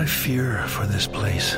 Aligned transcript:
I 0.00 0.06
fear 0.06 0.66
for 0.66 0.86
this 0.86 1.06
place. 1.06 1.56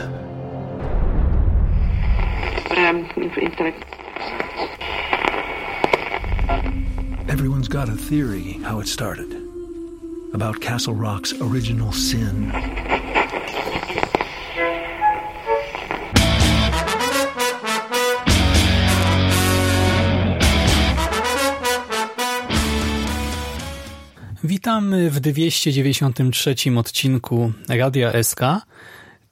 Everyone's 7.29 7.69
got 7.69 7.89
a 7.89 7.93
theory 7.93 8.55
how 8.65 8.81
it 8.81 8.89
started. 8.89 9.33
About 10.35 10.61
Castle 10.61 10.93
Rock's 10.93 11.33
original 11.41 11.93
sin. 11.93 12.51
Witamy 24.73 25.11
w 25.11 25.21
293 25.21 26.55
odcinku 26.77 27.53
Radia 27.69 28.23
SK. 28.23 28.41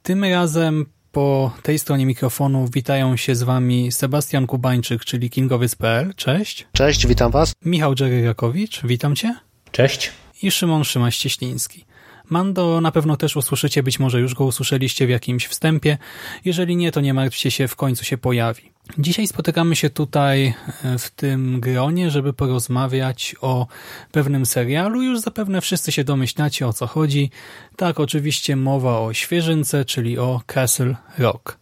Tym 0.03 0.23
razem 0.23 0.85
po 1.11 1.53
tej 1.63 1.79
stronie 1.79 2.05
mikrofonu 2.05 2.67
witają 2.73 3.17
się 3.17 3.35
z 3.35 3.43
Wami 3.43 3.91
Sebastian 3.91 4.47
Kubańczyk, 4.47 5.05
czyli 5.05 5.29
kingowiec.pl. 5.29 6.13
Cześć. 6.15 6.67
Cześć, 6.73 7.07
witam 7.07 7.31
Was. 7.31 7.53
Michał 7.65 7.95
Dżeryrakowicz, 7.95 8.81
witam 8.83 9.15
Cię. 9.15 9.35
Cześć. 9.71 10.11
I 10.41 10.51
Szymon 10.51 10.83
Szymaś-Cieśliński. 10.83 11.85
Mando 12.31 12.81
na 12.81 12.91
pewno 12.91 13.17
też 13.17 13.35
usłyszycie, 13.35 13.83
być 13.83 13.99
może 13.99 14.19
już 14.19 14.33
go 14.33 14.45
usłyszeliście 14.45 15.07
w 15.07 15.09
jakimś 15.09 15.47
wstępie. 15.47 15.97
Jeżeli 16.45 16.75
nie, 16.75 16.91
to 16.91 17.01
nie 17.01 17.13
martwcie 17.13 17.51
się, 17.51 17.67
w 17.67 17.75
końcu 17.75 18.05
się 18.05 18.17
pojawi. 18.17 18.71
Dzisiaj 18.97 19.27
spotykamy 19.27 19.75
się 19.75 19.89
tutaj 19.89 20.53
e, 20.83 20.97
w 20.97 21.09
tym 21.09 21.59
gronie, 21.59 22.11
żeby 22.11 22.33
porozmawiać 22.33 23.35
o 23.41 23.67
pewnym 24.11 24.45
serialu. 24.45 25.01
Już 25.01 25.19
zapewne 25.19 25.61
wszyscy 25.61 25.91
się 25.91 26.03
domyślacie 26.03 26.67
o 26.67 26.73
co 26.73 26.87
chodzi. 26.87 27.31
Tak, 27.75 27.99
oczywiście 27.99 28.55
mowa 28.55 28.99
o 28.99 29.13
świeżynce, 29.13 29.85
czyli 29.85 30.17
o 30.17 30.41
Castle 30.47 30.95
Rock. 31.17 31.57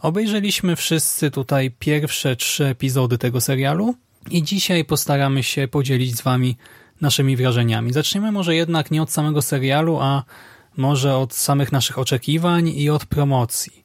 Obejrzeliśmy 0.00 0.76
wszyscy 0.76 1.30
tutaj 1.30 1.70
pierwsze 1.78 2.36
trzy 2.36 2.66
epizody 2.66 3.18
tego 3.18 3.40
serialu 3.40 3.94
i 4.30 4.42
dzisiaj 4.42 4.84
postaramy 4.84 5.42
się 5.42 5.68
podzielić 5.68 6.16
z 6.16 6.22
Wami 6.22 6.56
naszymi 7.00 7.36
wrażeniami. 7.36 7.92
Zaczniemy 7.92 8.32
może 8.32 8.54
jednak 8.54 8.90
nie 8.90 9.02
od 9.02 9.10
samego 9.10 9.42
serialu, 9.42 9.98
a 10.00 10.22
może 10.76 11.16
od 11.16 11.34
samych 11.34 11.72
naszych 11.72 11.98
oczekiwań 11.98 12.68
i 12.68 12.90
od 12.90 13.06
promocji. 13.06 13.84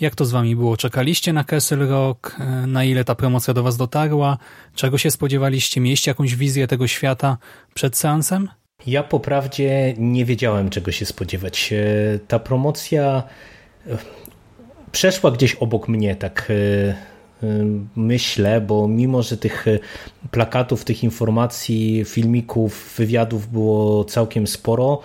Jak 0.00 0.14
to 0.14 0.24
z 0.24 0.30
wami 0.30 0.56
było? 0.56 0.76
Czekaliście 0.76 1.32
na 1.32 1.44
Castle 1.44 1.86
Rock? 1.86 2.36
E, 2.40 2.66
na 2.66 2.84
ile 2.84 3.04
ta 3.04 3.14
promocja 3.14 3.54
do 3.54 3.62
was 3.62 3.76
dotarła? 3.76 4.38
Czego 4.74 4.98
się 4.98 5.10
spodziewaliście? 5.10 5.80
Mieliście 5.80 6.10
jakąś 6.10 6.36
wizję 6.36 6.66
tego 6.66 6.86
świata 6.86 7.38
przed 7.74 7.96
seansem? 7.96 8.48
Ja 8.86 9.02
po 9.02 9.20
prawdzie 9.20 9.94
nie 9.98 10.24
wiedziałem, 10.24 10.70
czego 10.70 10.92
się 10.92 11.06
spodziewać. 11.06 11.72
E, 11.72 12.18
ta 12.18 12.38
promocja 12.38 13.22
e, 13.86 13.98
przeszła 14.92 15.30
gdzieś 15.30 15.54
obok 15.54 15.88
mnie, 15.88 16.16
tak 16.16 16.52
myślę, 17.96 18.60
bo 18.60 18.88
mimo, 18.88 19.22
że 19.22 19.36
tych 19.36 19.66
plakatów, 20.30 20.84
tych 20.84 21.04
informacji, 21.04 22.04
filmików, 22.04 22.94
wywiadów 22.98 23.52
było 23.52 24.04
całkiem 24.04 24.46
sporo, 24.46 25.00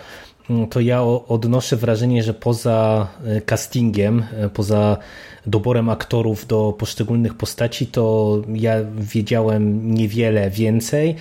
to 0.70 0.80
ja 0.80 1.04
odnoszę 1.04 1.76
wrażenie, 1.76 2.24
że 2.24 2.34
poza 2.34 3.08
castingiem, 3.46 4.24
poza 4.54 4.98
doborem 5.46 5.90
aktorów 5.90 6.48
do 6.48 6.76
poszczególnych 6.80 7.34
postaci, 7.34 7.88
to 7.88 8.36
ja 8.54 8.74
wiedziałem 8.98 9.94
niewiele 9.94 10.50
więcej 10.50 11.16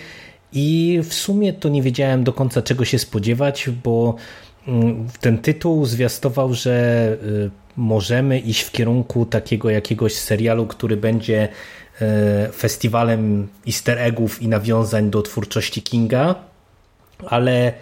i 0.52 1.00
w 1.04 1.14
sumie 1.14 1.52
to 1.52 1.68
nie 1.68 1.82
wiedziałem 1.82 2.24
do 2.24 2.32
końca 2.32 2.62
czego 2.62 2.84
się 2.84 2.98
spodziewać, 2.98 3.70
bo 3.84 4.14
ten 5.20 5.38
tytuł 5.38 5.86
zwiastował, 5.86 6.54
że 6.54 7.16
możemy 7.78 8.38
iść 8.38 8.60
w 8.60 8.72
kierunku 8.72 9.26
takiego 9.26 9.70
jakiegoś 9.70 10.14
serialu, 10.14 10.66
który 10.66 10.96
będzie 10.96 11.48
festiwalem 12.52 13.48
easter 13.66 13.98
eggów 13.98 14.42
i 14.42 14.48
nawiązań 14.48 15.10
do 15.10 15.22
twórczości 15.22 15.82
Kinga, 15.82 16.34
ale 17.26 17.72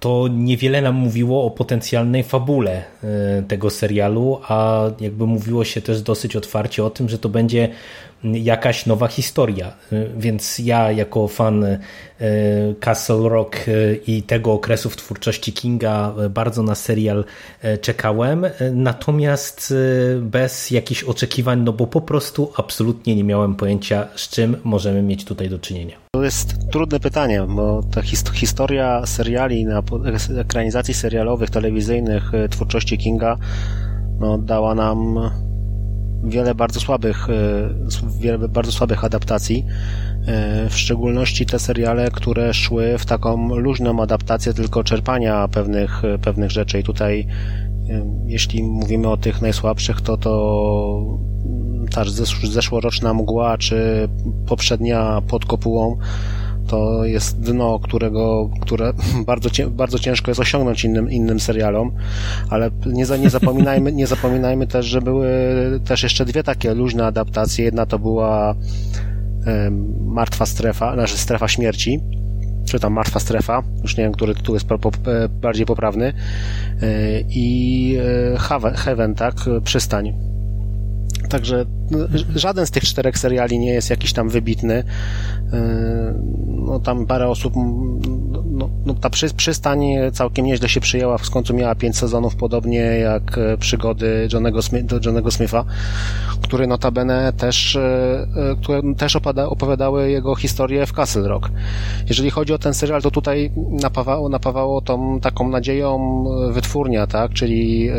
to 0.00 0.28
niewiele 0.28 0.82
nam 0.82 0.94
mówiło 0.94 1.44
o 1.44 1.50
potencjalnej 1.50 2.22
fabule 2.22 2.72
e, 3.04 3.42
tego 3.48 3.70
serialu, 3.70 4.40
a 4.42 4.84
jakby 5.00 5.26
mówiło 5.26 5.64
się 5.64 5.80
też 5.80 6.02
dosyć 6.02 6.36
otwarcie 6.36 6.84
o 6.84 6.90
tym, 6.90 7.08
że 7.08 7.18
to 7.18 7.28
będzie 7.28 7.68
jakaś 8.24 8.86
nowa 8.86 9.08
historia. 9.08 9.72
E, 9.92 10.06
więc 10.16 10.58
ja 10.58 10.92
jako 10.92 11.28
fan 11.28 11.64
e, 11.64 11.78
Castle 12.80 13.28
Rock 13.28 13.56
i 14.06 14.22
tego 14.22 14.52
okresu 14.52 14.90
w 14.90 14.96
twórczości 14.96 15.52
Kinga 15.52 16.14
bardzo 16.30 16.62
na 16.62 16.74
serial 16.74 17.24
czekałem, 17.80 18.46
natomiast 18.72 19.74
bez 20.20 20.70
jakichś 20.70 21.04
oczekiwań, 21.04 21.60
no 21.60 21.72
bo 21.72 21.86
po 21.86 22.00
prostu 22.00 22.52
absolutnie 22.56 23.16
nie 23.16 23.24
miałem 23.24 23.54
pojęcia, 23.54 24.08
z 24.14 24.28
czym 24.28 24.56
możemy 24.64 25.02
mieć 25.02 25.24
tutaj 25.24 25.48
do 25.48 25.58
czynienia. 25.58 25.96
To 26.12 26.24
jest 26.24 26.70
trudne 26.72 27.00
pytanie, 27.00 27.42
bo 27.48 27.82
ta 27.94 28.02
historia 28.34 29.06
seriali 29.06 29.64
na 29.64 29.82
ekranizacji 30.40 30.94
serialowych, 30.94 31.50
telewizyjnych 31.50 32.32
twórczości 32.50 32.98
Kinga 32.98 33.36
no, 34.20 34.38
dała 34.38 34.74
nam 34.74 35.30
wiele 36.24 36.54
bardzo 36.54 36.80
słabych, 36.80 37.30
e, 37.30 38.14
wiele 38.20 38.48
bardzo 38.48 38.72
słabych 38.72 39.04
adaptacji. 39.04 39.66
E, 40.26 40.68
w 40.68 40.78
szczególności 40.78 41.46
te 41.46 41.58
seriale, 41.58 42.10
które 42.10 42.54
szły 42.54 42.98
w 42.98 43.06
taką 43.06 43.54
luźną 43.56 44.02
adaptację 44.02 44.54
tylko 44.54 44.84
czerpania 44.84 45.48
pewnych, 45.48 46.02
pewnych 46.22 46.50
rzeczy. 46.50 46.80
I 46.80 46.82
tutaj, 46.82 47.26
jeśli 48.26 48.62
mówimy 48.62 49.08
o 49.08 49.16
tych 49.16 49.42
najsłabszych, 49.42 50.00
to 50.00 50.16
to 50.16 51.18
ta 51.90 52.04
zeszłoroczna 52.44 53.14
mgła, 53.14 53.58
czy 53.58 54.08
poprzednia 54.46 55.22
pod 55.28 55.44
kopułą, 55.44 55.98
to 56.70 57.04
jest 57.04 57.40
dno, 57.40 57.78
którego, 57.78 58.50
które 58.60 58.92
bardzo, 59.26 59.50
bardzo 59.70 59.98
ciężko 59.98 60.30
jest 60.30 60.40
osiągnąć 60.40 60.84
innym, 60.84 61.10
innym 61.10 61.40
serialom, 61.40 61.92
ale 62.50 62.70
nie, 62.86 63.04
nie, 63.18 63.30
zapominajmy, 63.30 63.92
nie 64.00 64.06
zapominajmy 64.06 64.66
też, 64.66 64.86
że 64.86 65.02
były 65.02 65.30
też 65.84 66.02
jeszcze 66.02 66.24
dwie 66.24 66.42
takie 66.42 66.74
luźne 66.74 67.06
adaptacje. 67.06 67.64
Jedna 67.64 67.86
to 67.86 67.98
była 67.98 68.54
e, 69.46 69.70
Martwa 70.00 70.46
Strefa, 70.46 70.94
znaczy 70.94 71.18
Strefa 71.18 71.48
Śmierci, 71.48 72.00
czy 72.64 72.80
tam 72.80 72.92
Martwa 72.92 73.20
Strefa, 73.20 73.62
już 73.82 73.96
nie 73.96 74.04
wiem, 74.04 74.12
który 74.12 74.34
tytuł 74.34 74.54
jest 74.54 74.72
e, 74.72 75.28
bardziej 75.28 75.66
poprawny, 75.66 76.06
e, 76.06 76.12
i 77.20 77.96
Heaven, 78.38 78.74
Heaven 78.74 79.14
tak, 79.14 79.34
Przystań 79.64 80.29
Także 81.30 81.64
no, 81.90 81.98
żaden 82.34 82.66
z 82.66 82.70
tych 82.70 82.84
czterech 82.84 83.18
seriali 83.18 83.58
nie 83.58 83.72
jest 83.72 83.90
jakiś 83.90 84.12
tam 84.12 84.28
wybitny. 84.28 84.84
E, 85.52 86.14
no 86.46 86.80
tam 86.80 87.06
parę 87.06 87.28
osób, 87.28 87.54
no, 88.50 88.70
no 88.86 88.94
ta 88.94 89.10
przy, 89.10 89.34
przystań 89.34 89.84
całkiem 90.12 90.46
nieźle 90.46 90.68
się 90.68 90.80
przyjęła, 90.80 91.18
w 91.18 91.30
końcu 91.30 91.54
miała 91.54 91.74
pięć 91.74 91.96
sezonów, 91.96 92.36
podobnie 92.36 92.80
jak 92.80 93.38
e, 93.38 93.56
przygody 93.56 94.28
Johnego, 94.32 94.62
Smith, 94.62 94.94
Johnego 95.06 95.30
Smitha, 95.30 95.64
który 96.42 96.66
notabene 96.66 97.32
też, 97.32 97.76
e, 97.76 98.26
które 98.62 98.94
też 98.94 99.16
opada, 99.16 99.48
opowiadały 99.48 100.10
jego 100.10 100.34
historię 100.34 100.86
w 100.86 100.92
Castle 100.92 101.28
Rock. 101.28 101.50
Jeżeli 102.08 102.30
chodzi 102.30 102.52
o 102.52 102.58
ten 102.58 102.74
serial, 102.74 103.02
to 103.02 103.10
tutaj 103.10 103.52
napawało, 103.82 104.28
napawało 104.28 104.80
tą 104.80 105.20
taką 105.20 105.48
nadzieją 105.48 106.24
wytwórnia, 106.50 107.06
tak, 107.06 107.32
czyli 107.32 107.90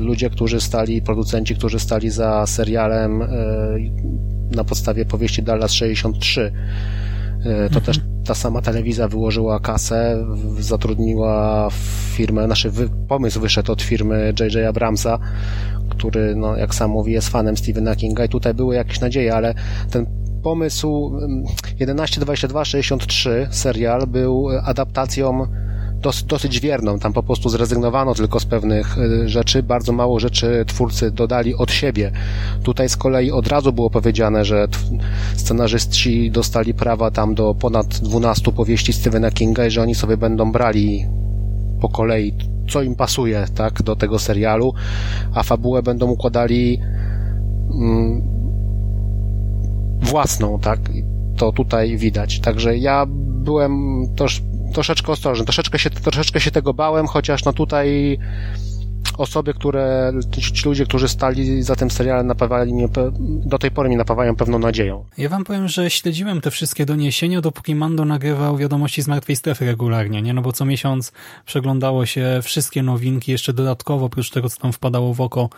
ludzie, 0.00 0.30
którzy 0.30 0.60
stali, 0.60 1.02
producenci, 1.02 1.56
którzy 1.56 1.78
stali 1.78 2.10
za 2.10 2.46
serialem 2.46 2.75
serialem 2.76 3.22
e, 3.22 3.26
na 4.56 4.64
podstawie 4.64 5.04
powieści 5.04 5.42
Dallas 5.42 5.72
63. 5.72 6.52
E, 7.44 7.70
to 7.70 7.80
też 7.80 8.00
ta 8.26 8.34
sama 8.34 8.62
telewizja 8.62 9.08
wyłożyła 9.08 9.60
kasę, 9.60 10.26
zatrudniła 10.58 11.68
firmę, 12.14 12.46
nasz 12.46 12.68
pomysł 13.08 13.40
wyszedł 13.40 13.72
od 13.72 13.82
firmy 13.82 14.34
J.J. 14.40 14.68
Abramsa, 14.68 15.18
który, 15.88 16.36
no, 16.36 16.56
jak 16.56 16.74
sam 16.74 16.90
mówi, 16.90 17.12
jest 17.12 17.28
fanem 17.28 17.56
Stephena 17.56 17.96
Kinga 17.96 18.24
i 18.24 18.28
tutaj 18.28 18.54
były 18.54 18.74
jakieś 18.74 19.00
nadzieje, 19.00 19.34
ale 19.34 19.54
ten 19.90 20.06
pomysł 20.42 21.12
11.22.63 21.80 23.30
serial 23.50 24.06
był 24.06 24.48
adaptacją 24.64 25.46
dos, 26.00 26.24
dosyć 26.24 26.60
wierną. 26.60 26.98
Tam 26.98 27.12
po 27.12 27.22
prostu 27.22 27.48
zrezygnowano 27.48 28.14
tylko 28.14 28.40
z 28.40 28.44
pewnych 28.44 28.98
y, 28.98 29.28
rzeczy. 29.28 29.62
Bardzo 29.62 29.92
mało 29.92 30.20
rzeczy 30.20 30.64
twórcy 30.66 31.10
dodali 31.10 31.54
od 31.54 31.72
siebie. 31.72 32.12
Tutaj 32.62 32.88
z 32.88 32.96
kolei 32.96 33.30
od 33.30 33.48
razu 33.48 33.72
było 33.72 33.90
powiedziane, 33.90 34.44
że 34.44 34.68
scenarzyści 35.36 36.30
dostali 36.30 36.74
prawa 36.74 37.10
tam 37.10 37.34
do 37.34 37.54
ponad 37.54 37.86
12 37.86 38.52
powieści 38.52 38.92
Stephena 38.92 39.30
Kinga 39.30 39.66
i 39.66 39.70
że 39.70 39.82
oni 39.82 39.94
sobie 39.94 40.16
będą 40.16 40.52
brali 40.52 41.06
po 41.80 41.88
kolei, 41.88 42.34
co 42.70 42.82
im 42.82 42.94
pasuje, 42.94 43.46
tak, 43.54 43.82
do 43.82 43.96
tego 43.96 44.18
serialu, 44.18 44.74
a 45.34 45.42
fabułę 45.42 45.82
będą 45.82 46.06
układali 46.06 46.80
mm, 47.74 48.22
własną, 50.00 50.58
tak, 50.58 50.80
to 51.36 51.52
tutaj 51.52 51.96
widać. 51.96 52.40
Także 52.40 52.76
ja 52.76 53.06
byłem 53.46 54.06
też 54.16 54.42
troszeczkę 54.72 55.12
ostrożny. 55.12 55.44
Troszeczkę 55.44 55.78
się, 55.78 55.90
troszeczkę 55.90 56.40
się 56.40 56.50
tego 56.50 56.74
bałem, 56.74 57.06
chociaż 57.06 57.44
no 57.44 57.52
tutaj 57.52 58.18
osoby, 59.18 59.54
które, 59.54 60.12
ci 60.30 60.68
ludzie, 60.68 60.84
którzy 60.84 61.08
stali 61.08 61.62
za 61.62 61.76
tym 61.76 61.90
serialem, 61.90 62.26
napawali 62.26 62.74
mnie, 62.74 62.88
do 63.20 63.58
tej 63.58 63.70
pory 63.70 63.88
mnie 63.88 63.98
napawają 63.98 64.36
pewną 64.36 64.58
nadzieją. 64.58 65.04
Ja 65.18 65.28
wam 65.28 65.44
powiem, 65.44 65.68
że 65.68 65.90
śledziłem 65.90 66.40
te 66.40 66.50
wszystkie 66.50 66.86
doniesienia, 66.86 67.40
dopóki 67.40 67.74
Mando 67.74 68.04
nagrywał 68.04 68.56
wiadomości 68.56 69.02
z 69.02 69.08
Martwej 69.08 69.36
Strefy 69.36 69.66
regularnie, 69.66 70.22
nie? 70.22 70.34
No 70.34 70.42
bo 70.42 70.52
co 70.52 70.64
miesiąc 70.64 71.12
przeglądało 71.46 72.06
się 72.06 72.40
wszystkie 72.42 72.82
nowinki, 72.82 73.32
jeszcze 73.32 73.52
dodatkowo, 73.52 74.06
oprócz 74.06 74.30
tego, 74.30 74.48
co 74.48 74.60
tam 74.60 74.72
wpadało 74.72 75.14
w 75.14 75.20
oko 75.20 75.48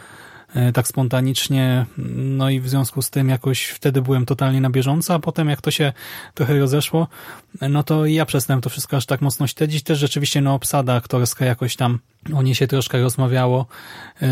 tak 0.74 0.88
spontanicznie, 0.88 1.86
no 2.16 2.50
i 2.50 2.60
w 2.60 2.68
związku 2.68 3.02
z 3.02 3.10
tym 3.10 3.28
jakoś 3.28 3.64
wtedy 3.64 4.02
byłem 4.02 4.26
totalnie 4.26 4.60
na 4.60 4.70
bieżąco, 4.70 5.14
a 5.14 5.18
potem 5.18 5.48
jak 5.48 5.60
to 5.60 5.70
się 5.70 5.92
trochę 6.34 6.58
rozeszło, 6.58 7.08
no 7.60 7.82
to 7.82 8.06
ja 8.06 8.26
przestałem 8.26 8.60
to 8.60 8.70
wszystko 8.70 8.96
aż 8.96 9.06
tak 9.06 9.20
mocno 9.20 9.46
śledzić. 9.46 9.82
Też 9.82 9.98
rzeczywiście 9.98 10.40
no 10.40 10.54
obsada 10.54 10.94
aktorska 10.94 11.44
jakoś 11.44 11.76
tam 11.76 11.98
o 12.34 12.42
niej 12.42 12.54
się 12.54 12.66
troszkę 12.66 13.02
rozmawiało. 13.02 13.66
E, 14.22 14.28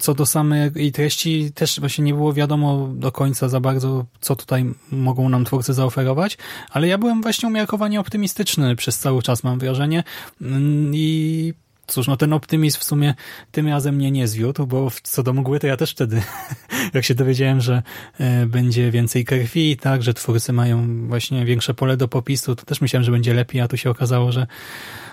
co 0.00 0.14
do 0.14 0.26
samej 0.26 0.92
treści 0.92 1.52
też 1.52 1.80
właśnie 1.80 2.04
nie 2.04 2.14
było 2.14 2.32
wiadomo 2.32 2.88
do 2.94 3.12
końca 3.12 3.48
za 3.48 3.60
bardzo, 3.60 4.04
co 4.20 4.36
tutaj 4.36 4.74
mogą 4.90 5.28
nam 5.28 5.44
twórcy 5.44 5.74
zaoferować, 5.74 6.38
ale 6.70 6.88
ja 6.88 6.98
byłem 6.98 7.22
właśnie 7.22 7.48
umiarkowanie 7.48 8.00
optymistyczny 8.00 8.76
przez 8.76 8.98
cały 8.98 9.22
czas, 9.22 9.44
mam 9.44 9.58
wrażenie 9.58 10.04
mm, 10.40 10.94
i 10.94 11.54
Cóż, 11.86 12.06
no 12.06 12.16
ten 12.16 12.32
optymizm 12.32 12.78
w 12.78 12.84
sumie 12.84 13.14
tym 13.52 13.68
razem 13.68 13.94
mnie 13.94 14.10
nie 14.10 14.28
zwiódł, 14.28 14.66
bo 14.66 14.90
co 15.02 15.22
do 15.22 15.32
mgły 15.32 15.60
to 15.60 15.66
ja 15.66 15.76
też 15.76 15.90
wtedy, 15.90 16.22
jak 16.94 17.04
się 17.04 17.14
dowiedziałem, 17.14 17.60
że 17.60 17.82
e, 18.18 18.46
będzie 18.46 18.90
więcej 18.90 19.24
krwi, 19.24 19.76
tak, 19.76 20.02
że 20.02 20.14
twórcy 20.14 20.52
mają 20.52 21.06
właśnie 21.08 21.44
większe 21.44 21.74
pole 21.74 21.96
do 21.96 22.08
popisu, 22.08 22.56
to 22.56 22.64
też 22.64 22.80
myślałem, 22.80 23.04
że 23.04 23.12
będzie 23.12 23.34
lepiej, 23.34 23.60
a 23.60 23.68
tu 23.68 23.76
się 23.76 23.90
okazało, 23.90 24.32
że 24.32 24.46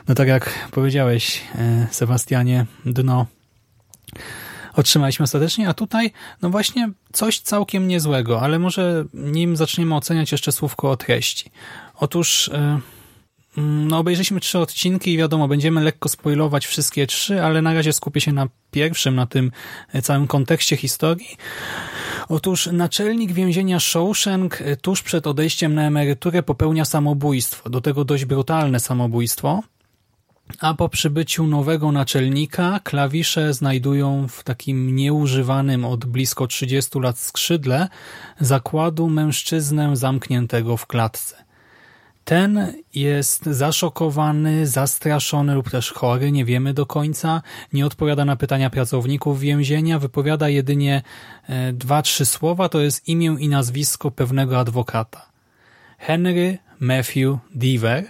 no 0.08 0.16
tak 0.16 0.28
jak 0.28 0.70
powiedziałeś, 0.72 1.42
e, 1.56 1.88
Sebastianie, 1.92 2.66
dno 2.86 3.26
otrzymaliśmy 4.74 5.24
ostatecznie, 5.24 5.70
a 5.70 5.74
tutaj 5.74 6.12
no 6.42 6.50
właśnie 6.50 6.92
coś 7.14 7.40
całkiem 7.40 7.88
niezłego, 7.88 8.42
ale 8.42 8.60
może 8.60 9.06
nim 9.14 9.58
zaczniemy 9.58 9.96
oceniać 9.96 10.32
jeszcze 10.32 10.52
słówko 10.52 10.92
o 10.92 10.98
treści. 10.98 11.52
Otóż... 11.96 12.50
Mm, 12.54 12.82
no, 13.58 13.98
obejrzeliśmy 13.98 14.40
trzy 14.40 14.60
odcinki 14.60 15.14
i 15.14 15.18
wiadomo, 15.18 15.48
będziemy 15.48 15.82
lekko 15.82 16.10
spoilować 16.10 16.66
wszystkie 16.66 17.08
trzy, 17.08 17.44
ale 17.44 17.62
na 17.62 17.74
razie 17.74 17.94
skupię 17.94 18.22
się 18.22 18.34
na 18.34 18.48
pierwszym, 18.72 19.16
na 19.16 19.26
tym 19.26 19.52
e, 19.94 20.02
całym 20.02 20.28
kontekście 20.28 20.78
historii. 20.78 21.38
Otóż 22.30 22.70
naczelnik 22.72 23.32
więzienia 23.32 23.80
Shawshank 23.80 24.62
e, 24.62 24.76
tuż 24.76 25.02
przed 25.02 25.28
odejściem 25.28 25.76
na 25.76 25.84
emeryturę 25.84 26.44
popełnia 26.44 26.86
samobójstwo, 26.86 27.70
do 27.70 27.82
tego 27.82 28.06
dość 28.06 28.26
brutalne 28.26 28.80
samobójstwo. 28.80 29.64
A 30.60 30.74
po 30.74 30.90
przybyciu 30.90 31.48
nowego 31.48 31.92
naczelnika 31.92 32.80
klawisze 32.84 33.54
znajdują 33.54 34.28
w 34.28 34.44
takim 34.44 34.96
nieużywanym 34.96 35.86
od 35.86 36.06
blisko 36.06 36.48
30 36.48 37.00
lat 37.00 37.18
skrzydle 37.18 37.88
zakładu 38.40 39.10
mężczyznę 39.10 39.96
zamkniętego 39.98 40.78
w 40.78 40.88
klatce. 40.88 41.43
Ten 42.26 42.74
jest 42.96 43.46
zaszokowany, 43.46 44.68
zastraszony 44.68 45.56
lub 45.56 45.70
też 45.70 45.92
chory, 45.92 46.32
nie 46.32 46.46
wiemy 46.46 46.74
do 46.74 46.86
końca, 46.86 47.42
nie 47.74 47.86
odpowiada 47.86 48.26
na 48.26 48.36
pytania 48.36 48.70
pracowników 48.70 49.40
więzienia, 49.40 50.00
wypowiada 50.00 50.50
jedynie 50.50 51.02
e, 51.48 51.74
dwa, 51.74 52.02
trzy 52.02 52.26
słowa, 52.26 52.70
to 52.70 52.80
jest 52.80 53.08
imię 53.08 53.36
i 53.40 53.50
nazwisko 53.50 54.12
pewnego 54.12 54.60
adwokata. 54.60 55.26
Henry 55.98 56.58
Matthew 56.80 57.38
Deaver, 57.56 58.06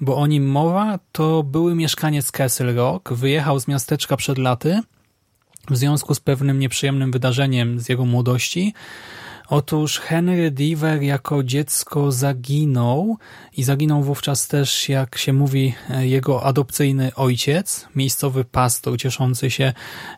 bo 0.00 0.16
o 0.16 0.26
nim 0.26 0.50
mowa, 0.50 0.98
to 1.12 1.42
były 1.42 1.74
mieszkaniec 1.74 2.30
Castle 2.30 2.72
Rock, 2.72 3.12
wyjechał 3.12 3.60
z 3.60 3.68
miasteczka 3.68 4.16
przed 4.16 4.38
laty 4.38 4.80
w 5.70 5.76
związku 5.76 6.14
z 6.14 6.20
pewnym 6.20 6.58
nieprzyjemnym 6.58 7.12
wydarzeniem 7.12 7.80
z 7.80 7.88
jego 7.88 8.04
młodości, 8.04 8.74
Otóż 9.48 9.98
Henry 10.00 10.50
Deaver 10.50 11.02
jako 11.02 11.42
dziecko 11.42 12.12
zaginął 12.12 13.16
i 13.56 13.62
zaginął 13.62 14.02
wówczas 14.02 14.48
też, 14.48 14.88
jak 14.88 15.18
się 15.18 15.32
mówi, 15.32 15.74
jego 16.00 16.42
adopcyjny 16.42 17.14
ojciec, 17.14 17.88
miejscowy 17.96 18.44
pastor 18.44 18.98
cieszący 18.98 19.50
się 19.50 19.72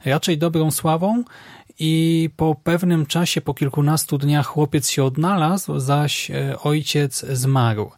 raczej 0.04 0.38
dobrą 0.38 0.70
sławą 0.70 1.25
i 1.78 2.30
po 2.36 2.54
pewnym 2.54 3.06
czasie, 3.06 3.40
po 3.40 3.54
kilkunastu 3.54 4.19
dniach 4.19 4.46
chłopiec 4.46 4.90
się 4.90 5.04
odnalazł, 5.04 5.78
zaś 5.78 6.30
e, 6.30 6.58
ojciec 6.58 7.26
zmarł. 7.32 7.90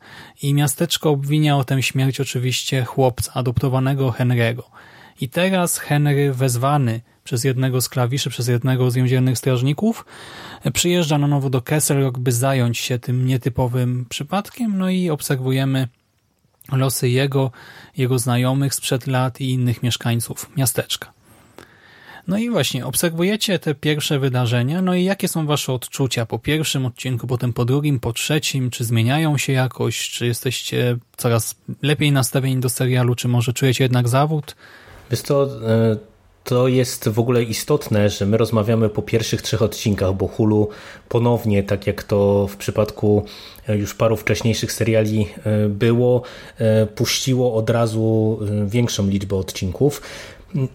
I 0.43 0.55
miasteczko 0.55 1.11
obwinia 1.11 1.56
o 1.56 1.65
tę 1.65 1.82
śmierć 1.82 2.21
oczywiście 2.21 2.85
chłopca, 2.85 3.32
adoptowanego 3.35 4.11
Henry'ego. 4.11 4.62
I 5.21 5.29
teraz 5.29 5.79
Henry 5.79 6.32
wezwany 6.32 7.00
przez 7.31 7.44
jednego 7.44 7.81
z 7.81 7.88
klawiszy, 7.88 8.31
przez 8.31 8.49
jednego 8.49 8.91
z 8.91 8.94
więziennych 8.94 9.38
strażników, 9.38 10.05
przyjeżdża 10.73 11.19
na 11.19 11.27
nowo 11.27 11.50
do 11.50 11.62
Kessel 11.62 12.12
by 12.19 12.32
zająć 12.32 12.79
się 12.79 12.99
tym 12.99 13.27
nietypowym 13.27 14.06
przypadkiem, 14.09 14.79
no 14.79 14.91
i 14.91 15.11
obserwujemy 15.11 15.88
losy 16.73 17.09
jego, 17.09 17.50
jego 17.97 18.19
znajomych 18.19 18.75
sprzed 18.75 19.06
lat 19.06 19.41
i 19.41 19.50
innych 19.50 19.82
mieszkańców 19.82 20.50
miasteczka. 20.56 21.12
No 22.29 22.38
i 22.38 22.50
właśnie, 22.50 22.87
obserwujecie 22.87 23.59
te 23.59 23.75
pierwsze 23.75 24.19
wydarzenia, 24.19 24.82
no 24.82 24.94
i 24.94 25.05
jakie 25.05 25.29
są 25.29 25.47
wasze 25.47 25.73
odczucia 25.73 26.27
po 26.27 26.38
pierwszym 26.38 26.87
odcinku, 26.87 27.27
potem 27.27 27.53
po 27.53 27.65
drugim, 27.65 28.00
po 28.00 28.12
trzecim, 28.12 28.71
czy 28.71 28.85
zmieniają 28.85 29.38
się 29.38 29.53
jakoś, 29.53 30.11
czy 30.11 30.27
jesteście 30.27 30.97
coraz 31.17 31.55
lepiej 31.82 32.12
nastawieni 32.12 32.61
do 32.61 32.69
serialu, 32.69 33.15
czy 33.15 33.29
może 33.29 33.53
czujecie 33.53 33.85
jednak 33.85 34.09
zawód? 34.09 34.56
Wiesz 35.11 35.23
to, 35.23 35.49
to 36.45 36.69
jest 36.69 37.09
w 37.09 37.19
ogóle 37.19 37.43
istotne, 37.43 38.11
że 38.11 38.27
my 38.27 38.37
rozmawiamy 38.37 38.89
po 38.89 39.03
pierwszych 39.03 39.43
trzech 39.43 39.63
odcinkach, 39.63 40.15
bo 40.15 40.27
Hulu 40.27 40.69
ponownie, 41.09 41.63
tak 41.63 41.87
jak 41.87 42.03
to 42.03 42.47
w 42.47 42.57
przypadku 42.57 43.25
e, 43.69 43.77
już 43.77 43.95
paru 43.95 44.17
wcześniejszych 44.17 44.73
seriali 44.73 45.27
e, 45.45 45.69
było, 45.69 46.23
puściło 46.95 47.55
od 47.55 47.71
razu 47.71 48.39
większą 48.67 49.07
liczbę 49.07 49.37
odcinków. 49.37 50.03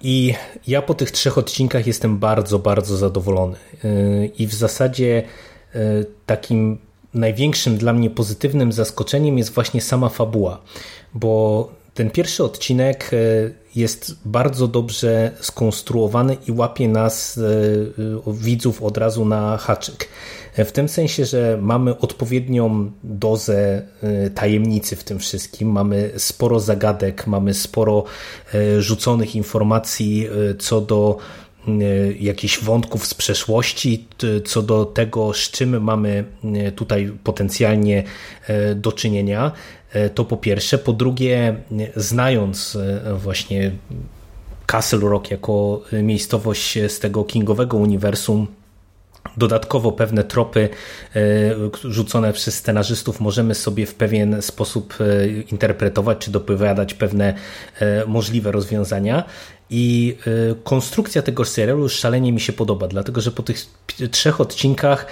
I 0.02 0.34
ja 0.68 0.82
po 0.82 0.94
tych 0.94 1.12
trzech 1.12 1.38
odcinkach 1.38 1.88
jestem 1.88 2.18
bardzo, 2.18 2.60
bardzo 2.60 2.98
zadowolony. 2.98 3.56
I 4.38 4.48
w 4.48 4.54
zasadzie 4.54 5.24
takim 6.26 6.78
największym 7.16 7.78
dla 7.78 7.94
mnie 7.94 8.10
pozytywnym 8.10 8.72
zaskoczeniem 8.72 9.38
jest 9.38 9.54
właśnie 9.54 9.82
sama 9.82 10.10
fabuła, 10.10 10.62
bo 11.14 11.70
ten 11.96 12.10
pierwszy 12.12 12.44
odcinek 12.44 13.12
e, 13.14 13.18
jest 13.76 14.16
bardzo 14.26 14.68
dobrze 14.68 15.32
skonstruowany 15.40 16.38
i 16.48 16.52
łapie 16.52 16.88
nas, 16.88 17.38
e, 17.38 18.34
widzów, 18.34 18.84
od 18.84 18.98
razu 18.98 19.26
na 19.26 19.58
haczyk. 19.58 20.08
W 20.58 20.72
tym 20.72 20.90
sensie, 20.90 21.26
że 21.26 21.58
mamy 21.62 21.98
odpowiednią 22.00 22.92
dozę 23.04 23.82
e, 24.04 24.30
tajemnicy 24.30 24.96
w 24.96 25.04
tym 25.04 25.20
wszystkim, 25.20 25.72
mamy 25.72 26.12
sporo 26.18 26.60
zagadek, 26.60 27.28
mamy 27.28 27.54
sporo 27.54 28.04
rzuconych 28.80 29.36
informacji 29.36 30.28
co 30.60 30.82
do 30.82 31.18
jakichś 32.20 32.60
wątków 32.60 33.08
z 33.08 33.14
przeszłości, 33.14 34.08
co 34.46 34.62
do 34.62 34.86
tego, 34.86 35.34
z 35.34 35.52
czym 35.52 35.84
mamy 35.84 36.24
tutaj 36.76 37.12
potencjalnie 37.24 38.04
do 38.76 38.92
czynienia. 38.92 39.52
E, 39.96 40.10
to 40.10 40.26
po 40.26 40.38
pierwsze. 40.38 40.78
Po 40.78 40.94
drugie, 40.94 41.56
znając 41.96 42.76
e, 42.76 43.14
właśnie 43.14 43.72
Castle 44.66 45.00
Rock 45.00 45.32
jako 45.32 45.82
miejscowość 46.04 46.78
z 46.88 47.00
tego 47.00 47.24
kingowego 47.24 47.78
uniwersum, 47.78 48.48
Dodatkowo 49.38 49.92
pewne 49.92 50.24
tropy 50.24 50.70
e, 51.16 51.20
rzucone 51.84 52.34
przez 52.34 52.56
scenarzystów 52.56 53.20
możemy 53.20 53.56
sobie 53.56 53.86
w 53.86 53.96
pewien 53.96 54.42
sposób 54.42 54.98
interpretować 55.52 56.18
czy 56.18 56.32
dopowiadać 56.32 56.94
pewne 56.94 57.34
możliwe 58.08 58.52
rozwiązania. 58.52 59.24
I 59.70 60.18
konstrukcja 60.64 61.22
tego 61.22 61.46
serialu 61.46 61.90
szalenie 61.90 62.32
mi 62.32 62.40
się 62.40 62.54
podoba, 62.54 62.88
dlatego 62.88 63.22
że 63.22 63.32
po 63.32 63.44
tych 63.44 63.66
trzech 64.12 64.42
odcinkach 64.42 65.06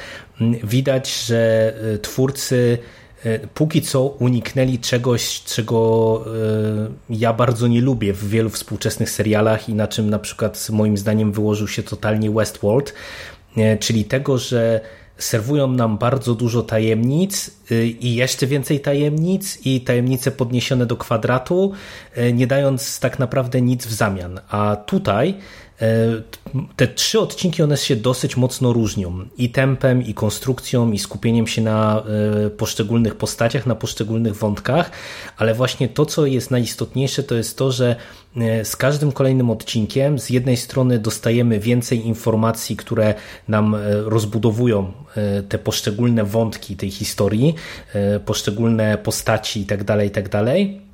widać, 0.64 1.26
że 1.26 1.74
twórcy 2.02 2.78
E, 3.26 3.40
póki 3.40 3.82
co 3.82 4.04
uniknęli 4.04 4.80
czegoś, 4.80 5.44
czego 5.44 6.26
ja 7.10 7.34
bardzo 7.34 7.68
nie 7.68 7.82
lubię 7.82 8.14
w 8.14 8.30
wielu 8.30 8.50
współczesnych 8.50 9.10
serialach 9.10 9.70
i 9.70 9.74
na 9.74 9.88
czym 9.88 10.10
na 10.10 10.20
przykład 10.20 10.70
moim 10.70 10.98
zdaniem 10.98 11.32
wyłożył 11.32 11.68
się 11.68 11.84
totalnie 11.84 12.32
Westworld, 12.32 12.94
czyli 13.80 14.06
tego, 14.06 14.38
że 14.38 14.82
serwują 15.18 15.68
nam 15.68 15.98
bardzo 15.98 16.36
dużo 16.36 16.64
tajemnic 16.64 17.52
i 18.00 18.16
jeszcze 18.16 18.48
więcej 18.48 18.80
tajemnic 18.80 19.66
i 19.66 19.82
tajemnice 19.82 20.32
podniesione 20.32 20.86
do 20.86 20.98
kwadratu, 20.98 21.72
nie 22.34 22.48
dając 22.48 23.00
tak 23.00 23.20
naprawdę 23.20 23.62
nic 23.62 23.86
w 23.86 23.94
zamian. 23.94 24.40
A 24.50 24.76
tutaj 24.76 25.36
te 26.76 26.88
trzy 26.88 27.20
odcinki 27.20 27.64
one 27.64 27.78
się 27.78 27.96
dosyć 27.96 28.38
mocno 28.38 28.74
różnią 28.74 29.26
i 29.38 29.50
tempem, 29.50 30.04
i 30.04 30.14
konstrukcją, 30.14 30.92
i 30.92 31.00
skupieniem 31.00 31.48
się 31.48 31.62
na 31.62 32.04
poszczególnych 32.58 33.16
postaciach, 33.16 33.66
na 33.66 33.76
poszczególnych 33.76 34.36
wątkach, 34.36 34.92
ale 35.38 35.54
właśnie 35.54 35.90
to, 35.90 36.06
co 36.06 36.26
jest 36.26 36.52
najistotniejsze, 36.52 37.24
to 37.24 37.36
jest 37.36 37.58
to, 37.58 37.72
że 37.72 37.96
z 38.64 38.76
każdym 38.76 39.12
kolejnym 39.12 39.50
odcinkiem 39.50 40.20
z 40.20 40.30
jednej 40.30 40.58
strony 40.58 41.00
dostajemy 41.00 41.60
więcej 41.60 42.08
informacji, 42.08 42.76
które 42.76 43.14
nam 43.48 43.76
rozbudowują 44.06 44.92
te 45.50 45.58
poszczególne 45.58 46.24
wątki 46.24 46.76
tej 46.76 46.92
historii, 46.92 47.56
poszczególne 48.26 48.98
postaci 48.98 49.60
itd., 49.60 49.86
tak 49.86 50.04
itd., 50.04 50.30
tak 50.30 50.93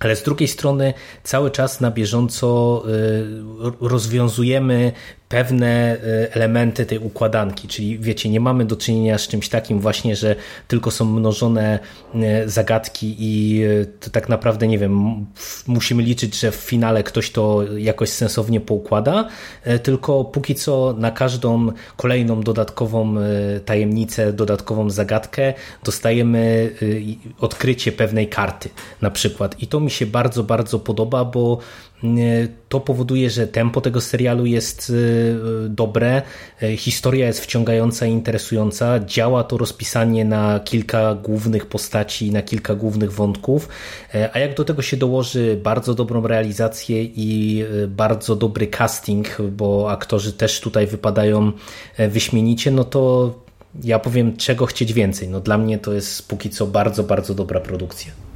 ale 0.00 0.16
z 0.16 0.22
drugiej 0.22 0.48
strony 0.48 0.94
cały 1.22 1.50
czas 1.50 1.80
na 1.80 1.90
bieżąco 1.90 2.82
y, 2.88 3.88
rozwiązujemy 3.88 4.92
pewne 5.30 5.66
e, 5.66 6.34
elementy 6.34 6.86
tej 6.86 6.98
układanki, 6.98 7.68
czyli 7.68 7.98
wiecie, 7.98 8.28
nie 8.28 8.40
mamy 8.40 8.64
do 8.64 8.76
czynienia 8.76 9.18
z 9.18 9.28
czymś 9.28 9.48
takim 9.48 9.80
właśnie, 9.80 10.16
że 10.16 10.36
tylko 10.68 10.90
są 10.90 11.04
mnożone 11.04 11.78
e, 12.14 12.48
zagadki 12.48 13.16
i 13.18 13.62
e, 13.62 13.86
to 13.86 14.10
tak 14.10 14.28
naprawdę, 14.28 14.68
nie 14.68 14.78
wiem, 14.78 15.26
musimy 15.66 16.02
liczyć, 16.02 16.40
że 16.40 16.50
w 16.50 16.54
finale 16.54 17.02
ktoś 17.02 17.30
to 17.30 17.62
jakoś 17.76 18.08
sensownie 18.08 18.60
poukłada, 18.60 19.28
tylko 19.82 20.24
póki 20.24 20.54
co 20.54 20.94
na 20.98 21.10
każdą 21.10 21.72
kolejną 21.96 22.40
dodatkową 22.40 23.14
tajemnicę, 23.64 24.32
dodatkową 24.32 24.90
zagadkę 24.90 25.54
dostajemy 25.84 26.70
odkrycie 27.40 27.92
pewnej 27.92 28.28
karty 28.28 28.68
na 29.02 29.10
przykład. 29.10 29.62
I 29.62 29.66
to 29.66 29.80
mi 29.80 29.90
się 29.90 30.06
bardzo, 30.06 30.42
bardzo 30.42 30.78
podoba, 30.78 31.24
bo 31.24 31.58
to 32.68 32.80
powoduje, 32.80 33.30
że 33.30 33.46
tempo 33.46 33.80
tego 33.80 34.00
serialu 34.00 34.46
jest 34.46 34.90
y, 34.90 35.34
dobre, 35.68 36.22
y, 36.62 36.76
historia 36.76 37.26
jest 37.26 37.40
wciągająca 37.40 38.06
i 38.06 38.10
interesująca, 38.10 39.00
działa 39.00 39.44
to 39.44 39.58
rozpisanie 39.58 40.24
na 40.24 40.60
kilka 40.60 41.14
głównych 41.14 41.66
postaci, 41.66 42.30
na 42.30 42.42
kilka 42.42 42.74
głównych 42.74 43.12
wątków, 43.12 43.68
a 44.32 44.38
jak 44.38 44.54
do 44.54 44.64
tego 44.64 44.82
się 44.82 44.96
dołoży 44.96 45.60
bardzo 45.62 45.94
dobrą 45.94 46.26
realizację 46.26 47.04
i 47.04 47.64
bardzo 47.88 48.36
dobry 48.36 48.66
casting, 48.66 49.36
bo 49.52 49.90
aktorzy 49.90 50.32
też 50.32 50.60
tutaj 50.60 50.86
wypadają 50.86 51.52
wyśmienicie, 52.08 52.70
no 52.70 52.84
to 52.84 53.34
ja 53.84 53.98
powiem 53.98 54.36
czego 54.36 54.66
chcieć 54.66 54.92
więcej. 54.92 55.28
No 55.28 55.40
dla 55.40 55.58
mnie 55.58 55.78
to 55.78 55.92
jest 55.92 56.28
póki 56.28 56.50
co 56.50 56.66
bardzo, 56.66 57.02
bardzo 57.02 57.34
dobra 57.34 57.60
produkcja. 57.60 58.29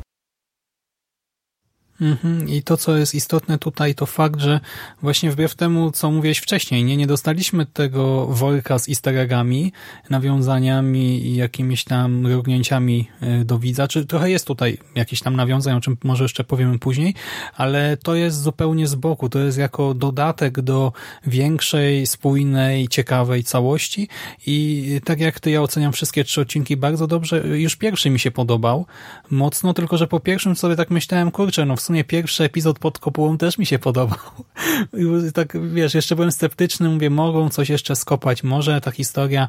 Mhm. 2.01 2.49
I 2.49 2.63
to, 2.63 2.77
co 2.77 2.97
jest 2.97 3.15
istotne 3.15 3.59
tutaj, 3.59 3.95
to 3.95 4.07
fakt, 4.07 4.41
że 4.41 4.61
właśnie 5.03 5.31
wbrew 5.31 5.55
temu, 5.55 5.91
co 5.91 6.11
mówiłeś 6.11 6.39
wcześniej, 6.39 6.85
nie, 6.85 6.97
nie 6.97 7.07
dostaliśmy 7.07 7.67
tego 7.67 8.27
worka 8.27 8.79
z 8.79 8.89
easter 8.89 9.17
eggami, 9.17 9.73
nawiązaniami 10.11 11.27
i 11.27 11.37
jakimiś 11.37 11.85
tam 11.85 12.13
mrugnięciami 12.13 13.09
y, 13.23 13.45
do 13.45 13.59
widza, 13.59 13.89
czy 13.89 14.07
trochę 14.07 14.31
jest 14.31 14.47
tutaj 14.47 14.79
jakieś 14.95 15.21
tam 15.21 15.37
nawiązań, 15.37 15.77
o 15.77 15.81
czym 15.81 15.97
może 16.05 16.25
jeszcze 16.25 16.45
powiemy 16.45 16.79
później, 16.79 17.15
ale 17.57 17.97
to 17.97 18.15
jest 18.15 18.43
zupełnie 18.43 18.87
z 18.87 18.95
boku, 18.95 19.29
to 19.29 19.39
jest 19.39 19.59
jako 19.59 19.95
dodatek 19.95 20.61
do 20.61 20.93
większej, 21.27 22.07
spójnej, 22.07 22.89
ciekawej 22.89 23.45
całości. 23.45 24.09
I 24.47 25.01
tak 25.05 25.21
jak 25.21 25.41
ty, 25.41 25.51
ja 25.51 25.63
oceniam 25.63 25.93
wszystkie 25.93 26.25
trzy 26.25 26.41
odcinki 26.41 26.77
bardzo 26.77 27.07
dobrze, 27.07 27.39
już 27.39 27.77
pierwszy 27.77 28.11
mi 28.11 28.21
się 28.21 28.31
podobał 28.31 28.87
mocno, 29.31 29.75
tylko 29.75 29.99
że 29.99 30.07
po 30.07 30.21
pierwszym 30.21 30.57
sobie 30.57 30.77
tak 30.77 30.91
myślałem, 30.91 31.31
kurczę, 31.31 31.65
no 31.65 31.77
w 31.77 31.84
sumie 31.85 32.05
pierwszy 32.05 32.45
epizod 32.45 32.79
pod 32.79 32.99
kopułą 32.99 33.39
też 33.39 33.59
mi 33.59 33.67
się 33.67 33.79
podobał. 33.79 34.19
I 35.29 35.33
tak, 35.33 35.73
wiesz, 35.73 35.95
jeszcze 35.95 36.15
byłem 36.15 36.33
sceptyczny, 36.33 36.89
mówię, 36.89 37.11
mogą 37.11 37.49
coś 37.49 37.69
jeszcze 37.69 37.97
skopać, 37.97 38.43
może 38.43 38.81
ta 38.81 38.91
historia 38.91 39.49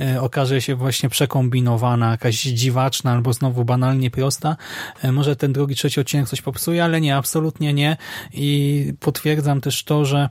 e, 0.00 0.20
okaże 0.20 0.60
się 0.60 0.74
właśnie 0.74 1.08
przekombinowana, 1.08 2.10
jakaś 2.10 2.42
dziwaczna 2.42 3.12
albo 3.12 3.32
znowu 3.32 3.64
banalnie 3.64 4.10
prosta. 4.10 4.56
E, 5.02 5.12
może 5.12 5.36
ten 5.36 5.52
drugi, 5.52 5.74
trzeci 5.74 6.00
odcinek 6.00 6.28
coś 6.28 6.42
popsuje, 6.42 6.84
ale 6.84 7.00
nie, 7.00 7.16
absolutnie 7.16 7.72
nie. 7.72 7.96
I 8.32 8.92
potwierdzam 9.00 9.60
też 9.60 9.84
to, 9.84 10.04
że 10.04 10.28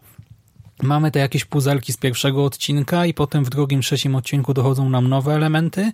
Mamy 0.82 1.12
te 1.12 1.20
jakieś 1.20 1.46
puzelki 1.46 1.94
z 1.94 1.98
pierwszego 1.98 2.46
odcinka 2.46 3.06
i 3.06 3.14
potem 3.14 3.46
w 3.46 3.50
drugim, 3.50 3.82
trzecim 3.82 4.16
odcinku 4.16 4.54
dochodzą 4.54 4.90
nam 4.90 5.08
nowe 5.08 5.34
elementy 5.34 5.92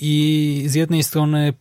i 0.00 0.62
z 0.66 0.74
jednej 0.74 1.02
strony 1.02 1.52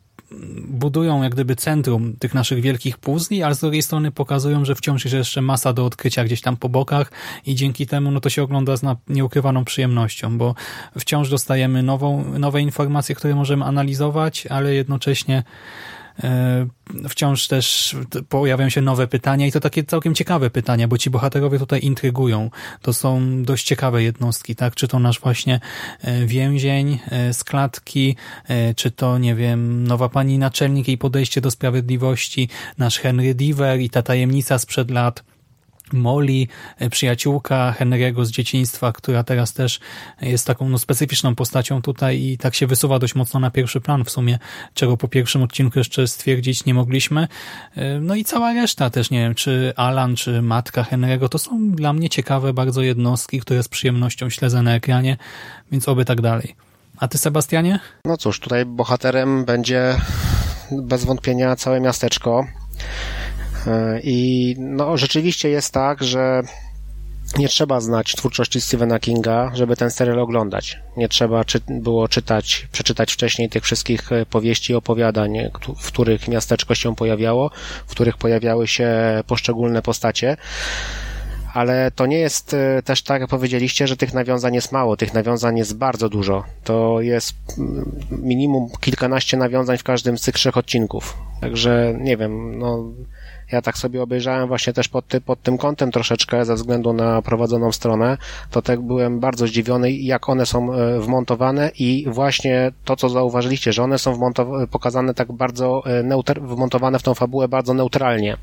budują 0.68 1.24
jak 1.24 1.34
gdyby 1.34 1.56
centrum 1.56 2.16
tych 2.20 2.34
naszych 2.34 2.62
wielkich 2.62 2.98
puzli, 2.98 3.44
ale 3.44 3.56
z 3.56 3.60
drugiej 3.60 3.82
strony 3.82 4.12
pokazują, 4.12 4.66
że 4.66 4.76
wciąż 4.76 5.06
jest 5.06 5.16
jeszcze 5.16 5.42
masa 5.42 5.74
do 5.74 5.86
odkrycia 5.86 6.24
gdzieś 6.24 6.42
tam 6.42 6.58
po 6.58 6.70
bokach 6.70 7.12
i 7.46 7.56
dzięki 7.56 7.88
temu 7.88 8.12
no 8.12 8.20
to 8.20 8.30
się 8.30 8.44
ogląda 8.44 8.78
z 8.78 8.82
nieukrywaną 9.08 9.66
przyjemnością, 9.66 10.38
bo 10.38 10.56
wciąż 11.00 11.30
dostajemy 11.30 11.84
nową, 11.84 12.40
nowe 12.40 12.62
informacje, 12.62 13.16
które 13.16 13.36
możemy 13.36 13.66
analizować, 13.66 14.48
ale 14.48 14.74
jednocześnie 14.74 15.44
wciąż 17.10 17.48
też 17.48 17.96
pojawiają 18.30 18.70
się 18.70 18.82
nowe 18.82 19.08
pytania 19.08 19.48
i 19.48 19.52
to 19.52 19.60
takie 19.60 19.84
całkiem 19.84 20.16
ciekawe 20.16 20.50
pytania, 20.50 20.88
bo 20.88 20.98
ci 20.98 21.10
bohaterowie 21.10 21.60
tutaj 21.60 21.80
intrygują. 21.84 22.50
To 22.82 22.94
są 22.94 23.44
dość 23.44 23.66
ciekawe 23.66 24.04
jednostki, 24.04 24.56
tak? 24.56 24.76
Czy 24.76 24.88
to 24.88 25.00
nasz 25.00 25.20
właśnie 25.20 25.60
e, 26.02 26.26
więzień 26.26 27.00
e, 27.08 27.34
z 27.34 27.44
klatki, 27.44 28.16
czy 28.76 28.92
to, 28.92 29.18
nie 29.18 29.36
wiem, 29.36 29.88
nowa 29.88 30.10
pani 30.10 30.38
naczelnik 30.38 30.88
i 30.88 30.98
podejście 30.98 31.42
do 31.42 31.52
sprawiedliwości, 31.52 32.50
nasz 32.78 33.00
Henry 33.00 33.36
Diver 33.36 33.80
i 33.80 33.90
ta 33.90 34.02
tajemnica 34.02 34.60
sprzed 34.60 34.92
lat, 34.92 35.24
Molly, 35.94 36.48
e, 36.78 36.90
przyjaciółka 36.90 37.76
Henry'ego 37.80 38.26
z 38.26 38.32
dzieciństwa, 38.32 38.92
która 38.92 39.24
teraz 39.24 39.54
też 39.54 39.80
jest 40.22 40.48
taką 40.48 40.70
no, 40.70 40.78
specyficzną 40.78 41.36
postacią 41.36 41.82
tutaj 41.82 42.22
i 42.22 42.38
tak 42.38 42.56
się 42.56 42.68
wysuwa 42.68 43.00
dość 43.00 43.16
mocno 43.16 43.40
na 43.40 43.52
pierwszy 43.52 43.82
plan 43.82 44.06
w 44.06 44.10
sumie, 44.10 44.40
czego 44.74 44.98
po 44.98 45.08
pierwszym 45.08 45.44
odcinku 45.44 45.80
jeszcze 45.80 46.08
stwierdzić 46.08 46.66
nie 46.66 46.74
mogliśmy. 46.74 47.28
E, 47.76 48.00
no 48.00 48.16
i 48.16 48.24
cała 48.24 48.54
reszta 48.54 48.90
też, 48.90 49.10
nie 49.10 49.20
wiem, 49.20 49.36
czy 49.36 49.74
Alan, 49.76 50.16
czy 50.16 50.42
matka 50.42 50.84
Henry'ego, 50.84 51.30
to 51.30 51.40
są 51.40 51.72
dla 51.72 51.94
mnie 51.94 52.10
ciekawe 52.10 52.54
bardzo 52.54 52.82
jednostki, 52.82 53.40
które 53.40 53.64
z 53.64 53.68
przyjemnością 53.68 54.30
śledzę 54.30 54.62
na 54.62 54.76
ekranie, 54.76 55.18
więc 55.72 55.88
oby 55.88 56.06
tak 56.06 56.22
dalej. 56.22 56.56
A 56.98 57.08
ty, 57.08 57.18
Sebastianie? 57.18 57.80
No 58.06 58.18
cóż, 58.18 58.40
tutaj 58.40 58.66
bohaterem 58.66 59.46
będzie 59.46 59.96
bez 60.72 61.06
wątpienia 61.06 61.56
całe 61.56 61.80
miasteczko. 61.80 62.48
E, 63.68 64.00
I 64.04 64.56
no, 64.60 64.98
rzeczywiście 64.98 65.50
jest 65.50 65.74
tak, 65.74 66.04
że 66.04 66.44
nie 67.38 67.48
trzeba 67.48 67.80
znać 67.80 68.16
twórczości 68.16 68.62
Stephena 68.62 69.00
Kinga, 69.00 69.52
żeby 69.54 69.76
ten 69.76 69.92
serial 69.92 70.20
oglądać. 70.20 70.80
Nie 70.98 71.10
trzeba 71.10 71.46
czy, 71.46 71.62
było 71.70 72.08
czytać, 72.08 72.68
przeczytać 72.72 73.14
wcześniej 73.14 73.50
tych 73.50 73.64
wszystkich 73.64 74.12
e, 74.12 74.26
powieści 74.26 74.74
i 74.74 74.76
opowiadań, 74.76 75.38
w 75.80 75.88
których 75.88 76.28
miasteczko 76.28 76.76
się 76.76 76.96
pojawiało, 76.96 77.52
w 77.88 77.92
których 77.92 78.18
pojawiały 78.18 78.68
się 78.68 78.90
poszczególne 79.28 79.82
postacie. 79.82 80.38
Ale 81.54 81.92
to 81.92 82.06
nie 82.06 82.20
jest 82.20 82.54
e, 82.54 82.84
też 82.84 83.02
tak, 83.02 83.22
jak 83.22 83.30
powiedzieliście, 83.30 83.88
że 83.88 83.98
tych 83.98 84.14
nawiązań 84.14 84.56
jest 84.56 84.72
mało. 84.72 84.98
Tych 84.98 85.14
nawiązań 85.14 85.58
jest 85.58 85.78
bardzo 85.78 86.10
dużo. 86.10 86.44
To 86.64 87.02
jest 87.02 87.34
mm, 87.58 87.92
minimum 88.12 88.70
kilkanaście 88.80 89.38
nawiązań 89.38 89.78
w 89.78 89.84
każdym 89.84 90.18
z 90.18 90.22
tych 90.22 90.36
trzech 90.36 90.58
odcinków. 90.58 91.18
Także 91.42 91.94
nie 92.00 92.18
wiem, 92.18 92.60
no 92.60 92.84
ja 93.52 93.62
tak 93.62 93.78
sobie 93.78 94.02
obejrzałem 94.02 94.48
właśnie 94.48 94.74
też 94.74 94.88
pod, 94.88 95.08
ty, 95.08 95.22
pod 95.22 95.42
tym 95.42 95.58
kątem 95.58 95.92
troszeczkę 95.92 96.46
ze 96.46 96.56
względu 96.56 96.94
na 96.94 97.22
prowadzoną 97.22 97.72
stronę, 97.72 98.18
to 98.52 98.62
tak 98.62 98.82
byłem 98.82 99.20
bardzo 99.20 99.48
zdziwiony, 99.48 99.92
jak 99.92 100.30
one 100.30 100.46
są 100.46 100.74
e, 100.74 101.00
wmontowane 101.00 101.72
i 101.80 102.06
właśnie 102.08 102.72
to, 102.86 102.96
co 102.96 103.10
zauważyliście, 103.10 103.74
że 103.74 103.84
one 103.84 104.00
są 104.00 104.20
pokazane 104.72 105.14
tak 105.14 105.32
bardzo, 105.32 105.82
e, 105.86 106.04
neutr- 106.04 106.48
wmontowane 106.48 107.00
w 107.00 107.04
tą 107.04 107.14
fabułę 107.14 107.48
bardzo 107.48 107.74
neutralnie. 107.74 108.38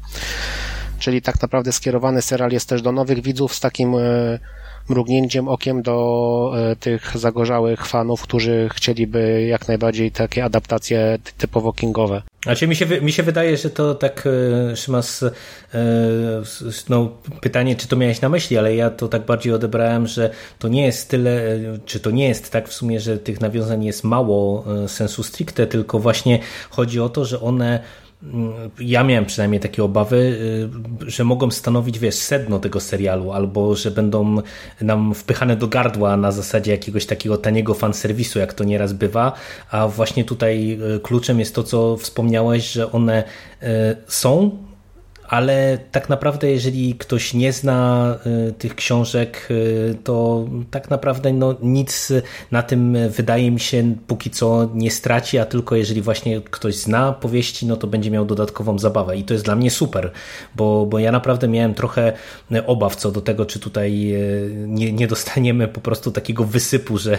Czyli 0.98 1.22
tak 1.22 1.42
naprawdę 1.42 1.72
skierowany 1.72 2.22
serial 2.22 2.50
jest 2.52 2.68
też 2.68 2.82
do 2.82 2.92
nowych 2.92 3.22
widzów 3.22 3.54
z 3.54 3.60
takim 3.60 3.94
e, 3.94 4.38
mrugnięciem 4.88 5.48
okiem 5.48 5.82
do 5.82 6.52
tych 6.80 7.18
zagorzałych 7.18 7.86
fanów, 7.86 8.22
którzy 8.22 8.68
chcieliby 8.72 9.46
jak 9.48 9.68
najbardziej 9.68 10.10
takie 10.10 10.44
adaptacje 10.44 11.18
typowo 11.38 11.72
kingowe. 11.72 12.22
Znaczy 12.46 12.68
mi 12.68 12.76
się, 12.76 12.86
mi 13.00 13.12
się 13.12 13.22
wydaje, 13.22 13.56
że 13.56 13.70
to 13.70 13.94
tak, 13.94 14.28
e, 14.72 14.76
Szymas, 14.76 15.22
e, 15.22 15.28
no, 16.88 17.08
pytanie, 17.40 17.76
czy 17.76 17.88
to 17.88 17.96
miałeś 17.96 18.20
na 18.20 18.28
myśli, 18.28 18.58
ale 18.58 18.76
ja 18.76 18.90
to 18.90 19.08
tak 19.08 19.26
bardziej 19.26 19.52
odebrałem, 19.52 20.06
że 20.06 20.30
to 20.58 20.68
nie 20.68 20.86
jest 20.86 21.08
tyle, 21.10 21.58
czy 21.86 22.00
to 22.00 22.10
nie 22.10 22.28
jest 22.28 22.50
tak 22.50 22.68
w 22.68 22.72
sumie, 22.72 23.00
że 23.00 23.18
tych 23.18 23.40
nawiązań 23.40 23.84
jest 23.84 24.04
mało 24.04 24.64
e, 24.84 24.88
sensu 24.88 25.22
stricte, 25.22 25.66
tylko 25.66 25.98
właśnie 25.98 26.38
chodzi 26.70 27.00
o 27.00 27.08
to, 27.08 27.24
że 27.24 27.40
one 27.40 27.80
ja 28.80 29.04
miałem 29.04 29.26
przynajmniej 29.26 29.60
takie 29.60 29.84
obawy, 29.84 30.16
y, 31.06 31.10
że 31.10 31.24
mogą 31.24 31.50
stanowić, 31.50 31.98
wiesz, 31.98 32.14
sedno 32.14 32.58
tego 32.58 32.80
serialu, 32.80 33.32
albo 33.32 33.76
że 33.76 33.90
będą 33.90 34.36
nam 34.80 35.14
wpychane 35.14 35.56
do 35.56 35.68
gardła 35.68 36.16
na 36.16 36.32
zasadzie 36.32 36.70
jakiegoś 36.70 37.06
takiego 37.06 37.38
taniego 37.38 37.74
fanserwisu, 37.74 38.38
jak 38.38 38.54
to 38.54 38.64
nieraz 38.64 38.92
bywa, 38.92 39.32
a 39.70 39.88
właśnie 39.88 40.24
tutaj 40.24 40.78
y, 40.96 41.00
kluczem 41.00 41.40
jest 41.40 41.54
to, 41.54 41.62
co 41.62 41.96
wspomniałeś, 41.96 42.72
że 42.72 42.92
one 42.92 43.24
y, 43.62 43.66
są 44.06 44.65
ale 45.28 45.78
tak 45.92 46.08
naprawdę 46.08 46.50
jeżeli 46.50 46.94
ktoś 46.94 47.34
nie 47.34 47.52
zna 47.52 48.18
y, 48.48 48.52
tych 48.52 48.74
książek, 48.74 49.48
y, 49.50 49.96
to 50.04 50.44
tak 50.70 50.90
naprawdę 50.90 51.32
no, 51.32 51.54
nic 51.62 52.12
na 52.50 52.62
tym 52.62 52.96
wydaje 53.08 53.50
mi 53.50 53.60
się 53.60 53.94
póki 54.06 54.30
co 54.30 54.70
nie 54.74 54.90
straci, 54.90 55.38
a 55.38 55.44
tylko 55.46 55.76
jeżeli 55.76 56.02
właśnie 56.02 56.40
ktoś 56.40 56.74
zna 56.76 57.12
powieści, 57.12 57.66
no 57.66 57.76
to 57.76 57.86
będzie 57.86 58.10
miał 58.10 58.24
dodatkową 58.24 58.78
zabawę. 58.78 59.16
I 59.16 59.24
to 59.24 59.34
jest 59.34 59.44
dla 59.44 59.56
mnie 59.56 59.70
super, 59.70 60.12
bo, 60.54 60.86
bo 60.86 60.98
ja 60.98 61.12
naprawdę 61.12 61.48
miałem 61.48 61.74
trochę 61.74 62.12
obaw 62.66 62.96
co 62.96 63.12
do 63.12 63.20
tego, 63.20 63.46
czy 63.46 63.60
tutaj 63.60 64.14
y, 64.14 64.54
nie, 64.66 64.92
nie 64.92 65.06
dostaniemy 65.06 65.68
po 65.68 65.80
prostu 65.80 66.12
takiego 66.12 66.44
wysypu, 66.44 66.98
że 66.98 67.18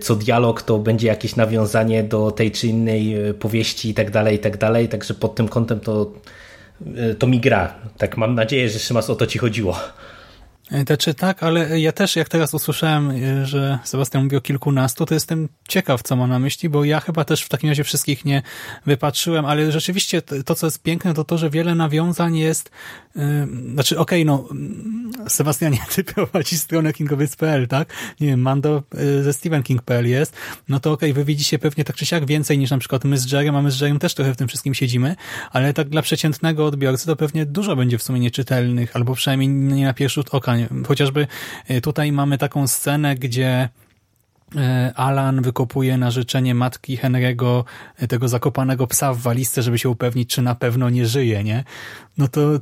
co 0.00 0.16
dialog 0.16 0.62
to 0.62 0.78
będzie 0.78 1.08
jakieś 1.08 1.36
nawiązanie 1.36 2.02
do 2.02 2.30
tej 2.30 2.50
czy 2.50 2.66
innej 2.66 3.16
powieści 3.38 3.90
i 3.90 3.94
tak 3.94 4.10
dalej, 4.10 4.36
i 4.36 4.38
tak 4.38 4.56
dalej, 4.56 4.88
także 4.88 5.14
pod 5.14 5.34
tym 5.34 5.48
kątem 5.48 5.80
to 5.80 6.12
to 7.18 7.26
mi 7.26 7.40
gra. 7.40 7.74
Tak 7.98 8.16
mam 8.16 8.34
nadzieję, 8.34 8.68
że 8.68 8.78
Szymas 8.78 9.10
o 9.10 9.14
to 9.14 9.26
ci 9.26 9.38
chodziło. 9.38 9.78
Znaczy 10.86 11.14
tak, 11.14 11.42
ale 11.42 11.80
ja 11.80 11.92
też 11.92 12.16
jak 12.16 12.28
teraz 12.28 12.54
usłyszałem, 12.54 13.10
e, 13.10 13.46
że 13.46 13.78
Sebastian 13.84 14.24
mówi 14.24 14.36
o 14.36 14.40
kilkunastu, 14.40 15.06
to 15.06 15.14
jestem 15.14 15.48
ciekaw, 15.68 16.02
co 16.02 16.16
ma 16.16 16.26
na 16.26 16.38
myśli, 16.38 16.68
bo 16.68 16.84
ja 16.84 17.00
chyba 17.00 17.24
też 17.24 17.42
w 17.42 17.48
takim 17.48 17.68
razie 17.68 17.84
wszystkich 17.84 18.24
nie 18.24 18.42
wypatrzyłem, 18.86 19.44
ale 19.44 19.72
rzeczywiście 19.72 20.22
to, 20.22 20.54
co 20.54 20.66
jest 20.66 20.82
piękne, 20.82 21.14
to 21.14 21.24
to, 21.24 21.38
że 21.38 21.50
wiele 21.50 21.74
nawiązań 21.74 22.36
jest, 22.36 22.70
yy, 23.16 23.22
znaczy 23.72 23.98
okej, 23.98 24.22
okay, 24.22 24.24
no 24.24 24.48
Sebastianie, 25.28 25.78
ty 25.94 26.04
prowadzi 26.04 26.58
stronę 26.58 26.92
kingowiec.pl, 26.92 27.68
tak? 27.68 27.94
Nie 28.20 28.26
wiem, 28.26 28.40
Mando 28.40 28.82
ze 29.22 29.32
StephenKing.pl 29.32 30.08
jest, 30.08 30.36
no 30.68 30.80
to 30.80 30.92
okej, 30.92 31.10
okay, 31.10 31.24
wy 31.24 31.24
widzicie 31.24 31.58
pewnie 31.58 31.84
tak 31.84 31.96
czy 31.96 32.06
siak 32.06 32.26
więcej 32.26 32.58
niż 32.58 32.70
na 32.70 32.78
przykład 32.78 33.04
my 33.04 33.18
z 33.18 33.32
Jerem, 33.32 33.56
a 33.56 33.62
my 33.62 33.70
z 33.70 33.80
Jerem 33.80 33.98
też 33.98 34.14
trochę 34.14 34.34
w 34.34 34.36
tym 34.36 34.48
wszystkim 34.48 34.74
siedzimy, 34.74 35.16
ale 35.50 35.72
tak 35.72 35.88
dla 35.88 36.02
przeciętnego 36.02 36.66
odbiorcy 36.66 37.06
to 37.06 37.16
pewnie 37.16 37.46
dużo 37.46 37.76
będzie 37.76 37.98
w 37.98 38.02
sumie 38.02 38.20
nieczytelnych, 38.20 38.96
albo 38.96 39.14
przynajmniej 39.14 39.48
nie 39.48 39.84
na 39.84 39.94
pierwszy 39.94 40.14
rzut 40.14 40.28
oka 40.34 40.61
Chociażby 40.86 41.26
e, 41.68 41.80
tutaj 41.80 42.12
mamy 42.12 42.38
taką 42.38 42.66
scenę, 42.66 43.14
gdzie 43.14 43.68
e, 44.56 44.92
Alan 44.96 45.42
wykopuje 45.42 45.98
na 45.98 46.10
życzenie 46.10 46.54
matki 46.54 46.98
Henry'ego 46.98 47.64
e, 47.96 48.08
tego 48.08 48.28
zakopanego 48.28 48.86
psa 48.86 49.14
w 49.14 49.18
walizce, 49.18 49.62
żeby 49.62 49.78
się 49.78 49.88
upewnić, 49.88 50.30
czy 50.30 50.42
na 50.42 50.54
pewno 50.54 50.90
nie 50.90 51.06
żyje, 51.06 51.44
nie? 51.44 51.64
No 52.18 52.28
to 52.28 52.58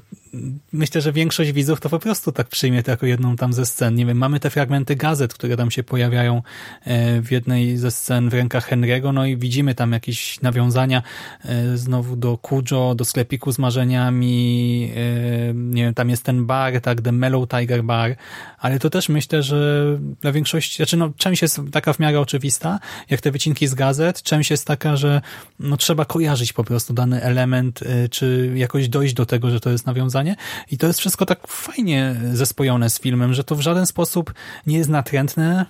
myślę, 0.73 1.01
że 1.01 1.13
większość 1.13 1.53
widzów 1.53 1.81
to 1.81 1.89
po 1.89 1.99
prostu 1.99 2.33
tak 2.33 2.49
przyjmie 2.49 2.83
to 2.83 2.91
jako 2.91 3.07
jedną 3.07 3.37
tam 3.37 3.53
ze 3.53 3.67
scen. 3.67 3.95
Nie 3.95 4.07
wiem, 4.07 4.19
mamy 4.19 4.41
te 4.41 4.51
fragmenty 4.51 4.97
gazet, 4.97 5.35
które 5.35 5.57
tam 5.57 5.71
się 5.71 5.83
pojawiają 5.83 6.43
e, 6.85 7.23
w 7.23 7.33
jednej 7.33 7.77
ze 7.77 7.91
scen 7.91 8.29
w 8.29 8.35
rękach 8.35 8.71
Henry'ego, 8.71 9.15
no 9.15 9.27
i 9.27 9.37
widzimy 9.37 9.75
tam 9.75 9.93
jakieś 9.93 10.41
nawiązania 10.41 11.03
e, 11.45 11.77
znowu 11.77 12.17
do 12.17 12.39
Kujo, 12.39 12.95
do 12.95 13.05
sklepiku 13.05 13.53
z 13.53 13.59
marzeniami, 13.59 14.91
e, 14.97 15.55
nie 15.55 15.85
wiem, 15.85 15.95
tam 15.95 16.11
jest 16.11 16.25
ten 16.25 16.47
bar, 16.47 16.81
tak, 16.81 17.01
The 17.01 17.13
Mellow 17.13 17.49
Tiger 17.49 17.85
Bar, 17.85 18.17
ale 18.59 18.79
to 18.79 18.91
też 18.91 19.09
myślę, 19.09 19.43
że 19.43 19.85
dla 20.21 20.33
większości, 20.33 20.77
znaczy 20.77 20.97
no, 20.97 21.13
część 21.17 21.43
jest 21.43 21.61
taka 21.73 21.93
w 21.93 21.99
miarę 21.99 22.21
oczywista, 22.21 22.81
jak 23.11 23.21
te 23.21 23.31
wycinki 23.31 23.67
z 23.67 23.75
gazet, 23.75 24.23
część 24.23 24.51
jest 24.51 24.67
taka, 24.67 24.97
że 24.97 25.21
no, 25.61 25.77
trzeba 25.77 26.05
kojarzyć 26.05 26.53
po 26.53 26.65
prostu 26.65 26.95
dany 26.95 27.23
element, 27.23 27.81
czy 28.11 28.53
jakoś 28.55 28.89
dojść 28.89 29.15
do 29.15 29.27
tego, 29.27 29.40
że 29.49 29.61
to 29.61 29.71
jest 29.71 29.87
nawiązanie 29.87 30.37
i 30.71 30.79
to 30.79 30.87
jest 30.87 30.99
wszystko 30.99 31.27
tak 31.27 31.49
fajnie 31.49 32.17
zespojone 32.33 32.91
z 32.91 33.01
filmem, 33.01 33.35
że 33.35 33.45
to 33.45 33.55
w 33.57 33.61
żaden 33.61 33.87
sposób 33.87 34.35
nie 34.67 34.79
jest 34.79 34.91
natrętne, 34.91 35.67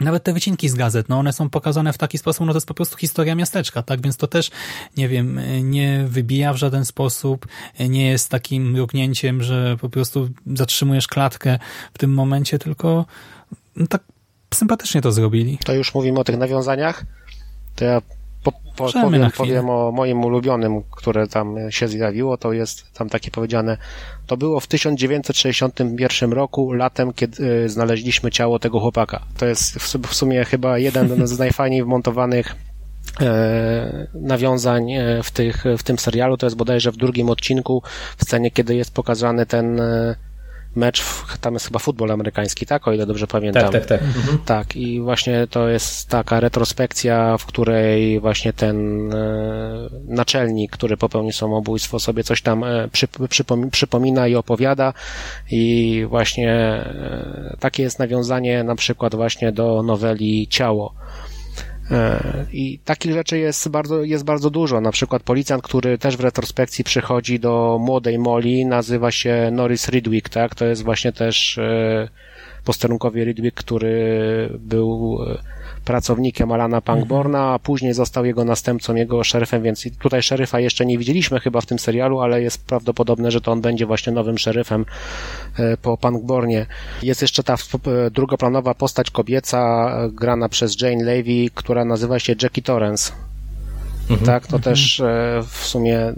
nawet 0.00 0.24
te 0.24 0.32
wycinki 0.32 0.68
z 0.68 0.74
gazet, 0.74 1.08
no 1.08 1.18
one 1.18 1.32
są 1.32 1.50
pokazane 1.50 1.92
w 1.92 1.98
taki 1.98 2.18
sposób, 2.18 2.46
no 2.46 2.52
to 2.52 2.56
jest 2.56 2.66
po 2.66 2.74
prostu 2.74 2.96
historia 2.96 3.34
miasteczka, 3.34 3.82
tak? 3.82 4.02
Więc 4.02 4.16
to 4.16 4.26
też, 4.26 4.50
nie 4.96 5.08
wiem, 5.08 5.40
nie 5.62 6.04
wybija 6.08 6.52
w 6.52 6.56
żaden 6.56 6.84
sposób, 6.84 7.46
nie 7.80 8.08
jest 8.08 8.28
takim 8.28 8.70
mrugnięciem, 8.70 9.42
że 9.42 9.76
po 9.80 9.88
prostu 9.88 10.28
zatrzymujesz 10.54 11.08
klatkę 11.08 11.58
w 11.94 11.98
tym 11.98 12.14
momencie, 12.14 12.58
tylko 12.58 13.06
no 13.76 13.86
tak 13.86 14.02
sympatycznie 14.54 15.00
to 15.00 15.12
zrobili. 15.12 15.58
To 15.64 15.74
już 15.74 15.94
mówimy 15.94 16.20
o 16.20 16.24
tych 16.24 16.36
nawiązaniach, 16.36 17.04
to 17.74 17.84
ja 17.84 18.02
po, 18.42 18.52
po, 18.52 18.92
powiem, 18.92 19.30
powiem 19.36 19.70
o 19.70 19.92
moim 19.92 20.24
ulubionym, 20.24 20.82
które 20.90 21.28
tam 21.28 21.56
się 21.70 21.88
zjawiło, 21.88 22.36
to 22.36 22.52
jest 22.52 22.92
tam 22.92 23.08
takie 23.08 23.30
powiedziane, 23.30 23.76
to 24.26 24.36
było 24.36 24.60
w 24.60 24.66
1961 24.66 26.32
roku, 26.32 26.72
latem, 26.72 27.12
kiedy 27.12 27.44
y, 27.44 27.68
znaleźliśmy 27.68 28.30
ciało 28.30 28.58
tego 28.58 28.80
chłopaka. 28.80 29.22
To 29.38 29.46
jest 29.46 29.78
w 29.78 30.14
sumie 30.14 30.44
chyba 30.44 30.78
jeden 30.78 31.26
z 31.26 31.38
najfajniej 31.38 31.84
wmontowanych 31.84 32.56
e, 33.20 34.06
nawiązań 34.14 34.92
e, 34.92 35.22
w, 35.22 35.30
tych, 35.30 35.64
w 35.78 35.82
tym 35.82 35.98
serialu. 35.98 36.36
To 36.36 36.46
jest 36.46 36.56
bodajże 36.56 36.92
w 36.92 36.96
drugim 36.96 37.30
odcinku, 37.30 37.82
w 38.16 38.24
scenie, 38.24 38.50
kiedy 38.50 38.74
jest 38.74 38.94
pokazany 38.94 39.46
ten 39.46 39.80
e, 39.80 40.16
mecz, 40.76 41.02
w, 41.02 41.38
tam 41.38 41.54
jest 41.54 41.66
chyba 41.66 41.78
futbol 41.78 42.10
amerykański, 42.10 42.66
tak? 42.66 42.88
O 42.88 42.92
ile 42.92 43.06
dobrze 43.06 43.26
pamiętam. 43.26 43.62
Tak, 43.62 43.72
tak, 43.72 43.86
tak. 43.86 44.02
Mhm. 44.02 44.38
Tak, 44.44 44.76
i 44.76 45.00
właśnie 45.00 45.46
to 45.46 45.68
jest 45.68 46.08
taka 46.08 46.40
retrospekcja, 46.40 47.38
w 47.38 47.46
której 47.46 48.20
właśnie 48.20 48.52
ten 48.52 49.10
e, 49.12 49.88
naczelnik, 50.04 50.70
który 50.72 50.96
popełnił 50.96 51.32
samobójstwo, 51.32 52.00
sobie 52.00 52.24
coś 52.24 52.42
tam 52.42 52.64
e, 52.64 52.88
przypomina 53.70 54.28
i 54.28 54.34
opowiada 54.34 54.92
i 55.50 56.04
właśnie 56.08 56.52
e, 56.52 57.56
takie 57.60 57.82
jest 57.82 57.98
nawiązanie 57.98 58.64
na 58.64 58.74
przykład 58.74 59.14
właśnie 59.14 59.52
do 59.52 59.82
noweli 59.82 60.48
Ciało 60.48 60.94
I 62.52 62.78
takich 62.84 63.12
rzeczy 63.12 63.38
jest 63.38 63.68
bardzo, 63.68 64.04
jest 64.04 64.24
bardzo 64.24 64.50
dużo. 64.50 64.80
Na 64.80 64.92
przykład 64.92 65.22
policjant, 65.22 65.62
który 65.62 65.98
też 65.98 66.16
w 66.16 66.20
retrospekcji 66.20 66.84
przychodzi 66.84 67.40
do 67.40 67.78
młodej 67.80 68.18
Molly, 68.18 68.64
nazywa 68.64 69.10
się 69.10 69.50
Norris 69.52 69.88
Ridwick, 69.88 70.28
tak? 70.28 70.54
To 70.54 70.64
jest 70.64 70.82
właśnie 70.82 71.12
też 71.12 71.58
e, 71.58 72.08
posterunkowy 72.64 73.24
Ridwick, 73.24 73.56
który 73.56 74.58
był 74.58 75.18
e, 75.28 75.59
pracownikiem 75.84 76.52
Alana 76.52 76.80
Pangborna, 76.80 77.52
a 77.52 77.58
później 77.58 77.94
został 77.94 78.24
jego 78.24 78.44
następcą, 78.44 78.94
jego 78.94 79.24
szeryfem, 79.24 79.62
więc 79.62 79.84
tutaj 79.98 80.22
szeryfa 80.22 80.60
jeszcze 80.60 80.86
nie 80.86 80.98
widzieliśmy 80.98 81.40
chyba 81.40 81.60
w 81.60 81.66
tym 81.66 81.78
serialu, 81.78 82.20
ale 82.20 82.42
jest 82.42 82.64
prawdopodobne, 82.64 83.30
że 83.30 83.40
to 83.40 83.52
on 83.52 83.60
będzie 83.60 83.86
właśnie 83.86 84.12
nowym 84.12 84.38
szeryfem 84.38 84.84
e, 85.58 85.76
po 85.76 85.96
Pangbornie. 85.96 86.66
Jest 87.02 87.22
jeszcze 87.22 87.42
ta 87.42 87.54
e, 87.54 88.10
drugoplanowa 88.10 88.74
postać 88.74 89.10
kobieca 89.10 89.58
e, 89.58 90.10
grana 90.10 90.48
przez 90.48 90.80
Jane 90.80 91.04
Levy, 91.04 91.50
która 91.54 91.84
nazywa 91.84 92.18
się 92.18 92.34
Jackie 92.42 92.62
Torrance. 92.62 93.12
Mhm, 94.10 94.26
tak, 94.26 94.46
to 94.46 94.56
mhm. 94.56 94.62
też 94.62 95.02
w 95.42 95.66
sumie 95.66 96.12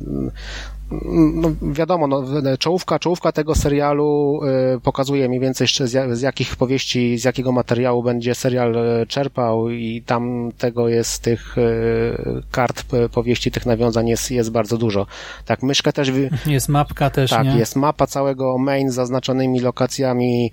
no 1.35 1.51
wiadomo, 1.63 2.07
no, 2.07 2.23
czołówka, 2.59 2.99
czołówka 2.99 3.33
tego 3.33 3.55
serialu 3.55 4.41
y, 4.77 4.81
pokazuje 4.81 5.29
mniej 5.29 5.41
więcej 5.41 5.69
z, 5.69 6.19
z 6.19 6.21
jakich 6.21 6.57
powieści, 6.57 7.19
z 7.19 7.25
jakiego 7.25 7.53
materiału 7.53 8.03
będzie 8.03 8.35
serial 8.35 8.77
y, 8.77 9.07
czerpał 9.07 9.71
i 9.71 10.03
tam 10.07 10.53
tego 10.59 10.89
jest 10.89 11.23
tych 11.23 11.59
y, 11.59 12.43
kart 12.51 12.85
powieści, 13.13 13.51
tych 13.51 13.67
nawiązań 13.67 14.09
jest, 14.09 14.31
jest 14.31 14.51
bardzo 14.51 14.79
dużo. 14.79 15.07
Tak, 15.45 15.63
myszkę 15.63 15.93
też... 15.93 16.13
Jest 16.47 16.69
mapka 16.69 17.11
też, 17.11 17.31
Tak, 17.31 17.47
nie? 17.47 17.59
jest 17.59 17.77
mapa 17.77 18.07
całego 18.07 18.59
main 18.59 18.91
z 18.91 18.95
zaznaczonymi 18.95 19.61
lokacjami, 19.61 20.53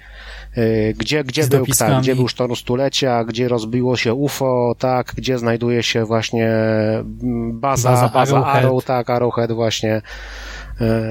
gdzie, 0.97 1.23
gdzie 1.23 1.47
był, 1.47 1.65
tak, 1.65 2.01
gdzie 2.01 2.15
był 2.15 2.27
sztorm 2.27 2.55
stulecia, 2.55 3.23
gdzie 3.23 3.47
rozbiło 3.47 3.97
się 3.97 4.13
UFO, 4.13 4.75
tak, 4.79 5.13
gdzie 5.15 5.37
znajduje 5.37 5.83
się 5.83 6.05
właśnie 6.05 6.49
mm, 6.49 7.59
baza, 7.59 7.89
baza, 7.89 8.09
baza 8.09 8.37
Arrowhead. 8.37 8.65
Arrow, 8.65 8.85
tak, 8.85 9.09
Arrowhead 9.09 9.51
właśnie, 9.51 10.01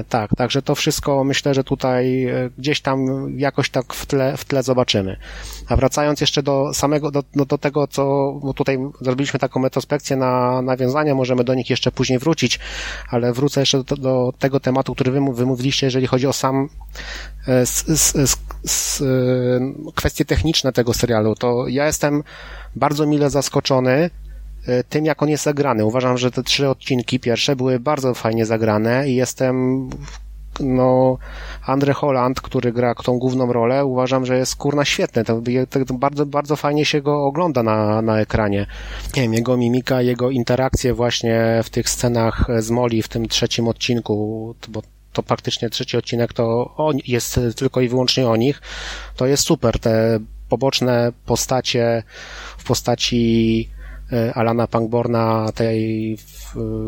tak, 0.09 0.35
także 0.35 0.61
to 0.61 0.75
wszystko 0.75 1.23
myślę, 1.23 1.53
że 1.53 1.63
tutaj 1.63 2.25
e, 2.25 2.49
gdzieś 2.57 2.81
tam 2.81 3.27
jakoś 3.39 3.69
tak 3.69 3.93
w 3.93 4.05
tle, 4.05 4.37
w 4.37 4.45
tle 4.45 4.63
zobaczymy. 4.63 5.17
A 5.67 5.75
wracając 5.75 6.21
jeszcze 6.21 6.43
do 6.43 6.73
samego, 6.73 7.11
do, 7.11 7.23
do, 7.35 7.45
do 7.45 7.57
tego, 7.57 7.87
co 7.87 8.33
tutaj 8.55 8.77
zrobiliśmy 9.01 9.39
taką 9.39 9.63
retrospekcję 9.63 10.17
na 10.17 10.61
nawiązania, 10.61 11.15
możemy 11.15 11.43
do 11.43 11.53
nich 11.53 11.69
jeszcze 11.69 11.91
później 11.91 12.19
wrócić, 12.19 12.59
ale 13.09 13.33
wrócę 13.33 13.59
jeszcze 13.59 13.83
do, 13.83 13.95
do 13.95 14.33
tego 14.39 14.59
tematu, 14.59 14.95
który 14.95 15.11
wy, 15.11 15.19
wy 15.33 15.45
mówiliście, 15.45 15.87
jeżeli 15.87 16.07
chodzi 16.07 16.27
o 16.27 16.33
sam 16.33 16.69
e, 17.47 17.51
s, 17.61 17.89
s, 17.89 18.37
s, 18.65 19.03
kwestie 19.95 20.25
techniczne 20.25 20.71
tego 20.71 20.93
serialu, 20.93 21.35
to 21.35 21.67
ja 21.67 21.85
jestem 21.85 22.23
bardzo 22.75 23.05
mile 23.05 23.29
zaskoczony, 23.29 24.09
E, 24.09 24.28
tym, 24.89 25.05
jak 25.05 25.23
on 25.23 25.29
jest 25.29 25.43
zagrany. 25.43 25.85
Uważam, 25.85 26.17
że 26.17 26.31
te 26.31 26.43
trzy 26.43 26.69
odcinki 26.69 27.19
pierwsze 27.19 27.55
były 27.55 27.79
bardzo 27.79 28.13
fajnie 28.13 28.45
zagrane 28.45 29.09
i 29.09 29.15
jestem 29.15 29.89
no, 30.59 31.17
Andre 31.65 31.93
Holland, 31.93 32.41
który 32.41 32.71
gra 32.71 32.95
tą 32.95 33.19
główną 33.19 33.53
rolę, 33.53 33.85
uważam, 33.85 34.25
że 34.25 34.37
jest 34.37 34.55
kurna 34.55 34.85
świetny. 34.85 35.23
To, 35.23 35.41
to 35.87 35.93
bardzo, 35.93 36.25
bardzo 36.25 36.55
fajnie 36.55 36.85
się 36.85 37.01
go 37.01 37.25
ogląda 37.25 37.63
na, 37.63 38.01
na 38.01 38.19
ekranie. 38.19 38.65
Nie 39.15 39.21
wiem, 39.21 39.33
jego 39.33 39.57
mimika, 39.57 40.01
jego 40.01 40.29
interakcje 40.29 40.93
właśnie 40.93 41.61
w 41.63 41.69
tych 41.69 41.89
scenach 41.89 42.47
z 42.59 42.69
Molly 42.69 43.01
w 43.01 43.07
tym 43.07 43.27
trzecim 43.27 43.67
odcinku, 43.67 44.55
bo 44.69 44.81
to 45.13 45.23
praktycznie 45.23 45.69
trzeci 45.69 45.97
odcinek 45.97 46.33
to 46.33 46.73
on, 46.77 46.97
jest 47.07 47.39
tylko 47.55 47.81
i 47.81 47.87
wyłącznie 47.87 48.27
o 48.27 48.35
nich, 48.35 48.61
to 49.15 49.25
jest 49.25 49.43
super. 49.43 49.79
Te 49.79 50.19
poboczne 50.49 51.11
postacie 51.25 52.03
w 52.57 52.63
postaci 52.63 53.69
Alana 54.35 54.67
Pangborna, 54.67 55.51
tej 55.55 56.17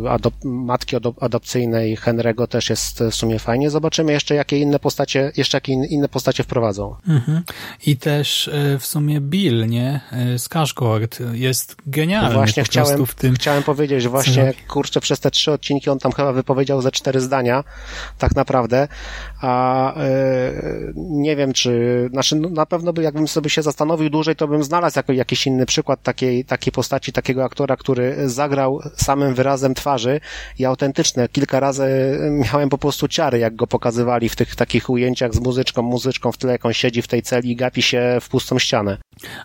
adop 0.10 0.34
matki 0.44 0.96
adopcyjnej 1.22 1.98
Henry'ego 1.98 2.48
też 2.48 2.70
jest 2.70 3.04
w 3.12 3.16
sumie 3.16 3.40
fajnie. 3.40 3.70
Zobaczymy 3.70 4.12
jeszcze, 4.12 4.36
jakie 4.36 4.58
inne 4.58 4.80
postacie, 4.80 5.32
jeszcze 5.38 5.58
jakie 5.58 5.74
inne 5.74 6.10
postacie 6.10 6.44
wprowadzą. 6.44 6.96
Mhm. 7.08 7.44
I 7.86 7.98
też 7.98 8.50
w 8.80 8.86
sumie 8.86 9.22
Bill, 9.22 9.68
nie? 9.68 10.02
Skarsgård 10.36 11.34
jest 11.34 11.76
genialny 11.88 12.34
właśnie 12.34 12.64
chciałem, 12.64 13.06
w 13.06 13.16
tym. 13.16 13.36
Chciałem 13.36 13.64
powiedzieć, 13.64 14.02
że 14.02 14.10
właśnie, 14.10 14.54
kurczę, 14.68 15.00
przez 15.00 15.20
te 15.20 15.32
trzy 15.32 15.52
odcinki 15.52 15.90
on 15.90 16.00
tam 16.00 16.12
chyba 16.12 16.34
wypowiedział 16.34 16.82
ze 16.82 16.92
cztery 16.92 17.22
zdania, 17.22 17.64
tak 18.18 18.36
naprawdę, 18.36 18.88
a 19.42 19.94
yy, 19.98 20.94
nie 20.96 21.36
wiem, 21.36 21.54
czy, 21.54 22.08
znaczy 22.12 22.36
no, 22.36 22.50
na 22.50 22.66
pewno 22.66 22.94
by, 22.94 23.04
jakbym 23.04 23.28
sobie 23.28 23.50
się 23.50 23.62
zastanowił 23.62 24.10
dłużej, 24.10 24.36
to 24.36 24.48
bym 24.48 24.64
znalazł 24.64 25.00
jako, 25.00 25.14
jakiś 25.14 25.48
inny 25.48 25.66
przykład 25.66 26.04
takiej, 26.04 26.46
takiej 26.46 26.74
postaci, 26.74 27.14
takiego 27.14 27.44
aktora, 27.44 27.78
który 27.78 28.30
zagrał 28.30 28.82
samym 28.96 29.34
wyrazem 29.34 29.74
twarzy 29.74 30.20
i 30.60 30.66
autentyczne. 30.66 31.30
Kilka 31.30 31.60
razy 31.60 31.88
miałem 32.32 32.70
po 32.70 32.78
prostu 32.78 33.08
ciary, 33.08 33.40
jak 33.40 33.56
go 33.56 33.68
pokazywali 33.68 34.30
w 34.30 34.36
tych 34.36 34.56
takich 34.56 34.90
ujęciach 34.90 35.34
z 35.34 35.40
muzyczką, 35.40 35.82
muzyczką 35.82 36.32
w 36.32 36.38
tle, 36.38 36.52
jak 36.52 36.66
on 36.66 36.74
siedzi 36.74 37.02
w 37.02 37.08
tej 37.08 37.22
celi 37.22 37.52
i 37.52 37.56
gapi 37.56 37.82
się 37.82 38.18
w 38.22 38.30
pustą 38.30 38.60
ścianę. 38.60 38.98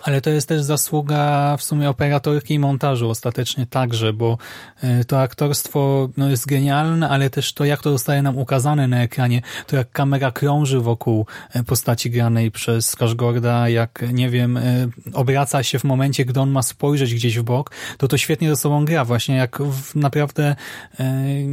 Ale 0.03 0.21
to 0.21 0.31
jest 0.31 0.49
też 0.49 0.63
zasługa 0.63 1.57
w 1.57 1.63
sumie 1.63 1.91
operatorki 1.91 2.55
i 2.55 2.59
montażu 2.59 3.11
ostatecznie 3.11 3.67
także, 3.67 4.13
bo 4.13 4.39
e, 4.83 5.05
to 5.05 5.21
aktorstwo 5.21 6.09
no, 6.17 6.31
jest 6.31 6.47
genialne, 6.47 7.09
ale 7.09 7.31
też 7.31 7.53
to, 7.53 7.65
jak 7.65 7.83
to 7.83 7.91
zostaje 7.91 8.23
nam 8.23 8.39
ukazane 8.39 8.89
na 8.89 9.03
ekranie, 9.03 9.43
to 9.67 9.77
jak 9.77 9.86
kamera 9.93 10.31
krąży 10.33 10.81
wokół 10.81 11.27
e, 11.53 11.65
postaci 11.65 12.11
granej 12.11 12.51
przez 12.51 12.97
Skarsgårda, 12.97 13.67
jak, 13.67 14.05
nie 14.13 14.31
wiem, 14.31 14.57
e, 14.57 14.89
obraca 15.13 15.63
się 15.63 15.79
w 15.79 15.85
momencie, 15.85 16.25
gdy 16.25 16.41
on 16.41 16.51
ma 16.51 16.63
spojrzeć 16.63 17.15
gdzieś 17.15 17.39
w 17.39 17.43
bok, 17.43 17.71
to 17.99 18.09
to 18.09 18.19
świetnie 18.19 18.49
ze 18.49 18.57
sobą 18.57 18.85
gra, 18.85 19.05
właśnie 19.05 19.37
jak 19.37 19.63
w 19.63 19.95
naprawdę 19.95 20.57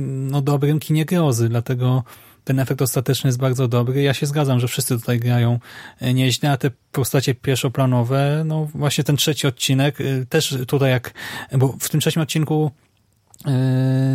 no, 0.05 0.41
dobrym 0.41 0.79
kinie 0.79 1.05
grozy, 1.05 1.49
dlatego 1.49 2.03
ten 2.43 2.59
efekt 2.59 2.81
ostateczny 2.81 3.27
jest 3.27 3.39
bardzo 3.39 3.67
dobry. 3.67 4.03
Ja 4.03 4.13
się 4.13 4.25
zgadzam, 4.25 4.59
że 4.59 4.67
wszyscy 4.67 4.99
tutaj 4.99 5.19
grają 5.19 5.59
e, 5.99 6.13
nieźle, 6.13 6.51
a 6.51 6.57
te 6.57 6.71
postacie 6.91 7.35
pierwszoplanowe, 7.35 8.43
no 8.45 8.67
właśnie 8.75 9.03
ten 9.03 9.17
trzeci 9.17 9.47
odcinek, 9.47 10.01
e, 10.01 10.25
też 10.25 10.57
tutaj 10.67 10.91
jak, 10.91 11.13
bo 11.51 11.75
w 11.79 11.89
tym 11.89 11.99
trzecim 11.99 12.21
odcinku 12.21 12.71
e, 12.71 12.92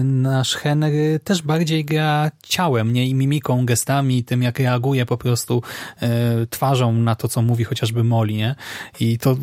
nasz 0.05 0.55
Henry 0.55 1.21
też 1.25 1.43
bardziej 1.43 1.85
gra 1.85 2.31
ciałem, 2.43 2.93
nie 2.93 3.09
i 3.09 3.15
mimiką, 3.15 3.67
gestami, 3.67 4.25
tym 4.25 4.43
jak 4.43 4.59
reaguje 4.59 5.07
po 5.07 5.17
prostu 5.17 5.63
twarzą 6.51 6.93
na 6.93 7.15
to, 7.15 7.29
co 7.29 7.43
mówi 7.43 7.65
chociażby 7.65 8.05
Molly, 8.05 8.33
nie? 8.33 8.55
I 9.01 9.19
to 9.19 9.37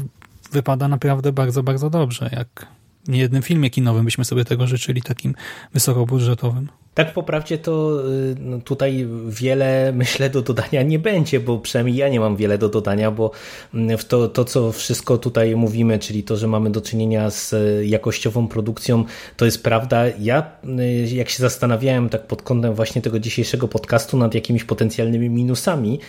wypada 0.51 0.87
naprawdę 0.87 1.31
bardzo, 1.31 1.63
bardzo 1.63 1.89
dobrze, 1.89 2.29
jak 2.31 2.67
w 3.05 3.09
niejednym 3.09 3.41
filmie 3.41 3.69
kinowym 3.69 4.05
byśmy 4.05 4.25
sobie 4.25 4.45
tego 4.45 4.67
życzyli, 4.67 5.01
takim 5.01 5.35
wysokobudżetowym. 5.73 6.69
Tak 6.95 7.13
po 7.13 7.23
prawdzie 7.23 7.57
to 7.57 8.01
y, 8.09 8.35
no, 8.39 8.59
tutaj 8.59 9.07
wiele 9.27 9.91
myślę 9.95 10.29
do 10.29 10.41
dodania 10.41 10.81
nie 10.81 10.99
będzie, 10.99 11.39
bo 11.39 11.57
przynajmniej 11.57 11.95
ja 11.95 12.09
nie 12.09 12.19
mam 12.19 12.35
wiele 12.35 12.57
do 12.57 12.69
dodania, 12.69 13.11
bo 13.11 13.31
mm, 13.73 13.97
to, 14.07 14.27
to 14.27 14.45
co 14.45 14.71
wszystko 14.71 15.17
tutaj 15.17 15.55
mówimy, 15.55 15.99
czyli 15.99 16.23
to, 16.23 16.37
że 16.37 16.47
mamy 16.47 16.69
do 16.69 16.81
czynienia 16.81 17.29
z 17.29 17.53
y, 17.53 17.85
jakościową 17.85 18.47
produkcją, 18.47 19.03
to 19.37 19.45
jest 19.45 19.63
prawda. 19.63 20.03
Ja 20.19 20.51
y, 20.79 21.15
jak 21.15 21.29
się 21.29 21.39
zastanawiałem 21.39 22.09
tak 22.09 22.27
pod 22.27 22.41
kątem 22.41 22.73
właśnie 22.73 23.01
tego 23.01 23.19
dzisiejszego 23.19 23.67
podcastu 23.67 24.17
nad 24.17 24.35
jakimiś 24.35 24.63
potencjalnymi 24.63 25.29
minusami, 25.29 25.99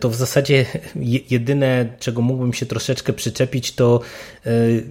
to 0.00 0.08
w 0.08 0.14
zasadzie 0.14 0.66
jedyne, 1.30 1.86
czego 1.98 2.22
mógłbym 2.22 2.52
się 2.52 2.66
troszeczkę 2.66 3.12
przyczepić, 3.12 3.72
to 3.72 4.00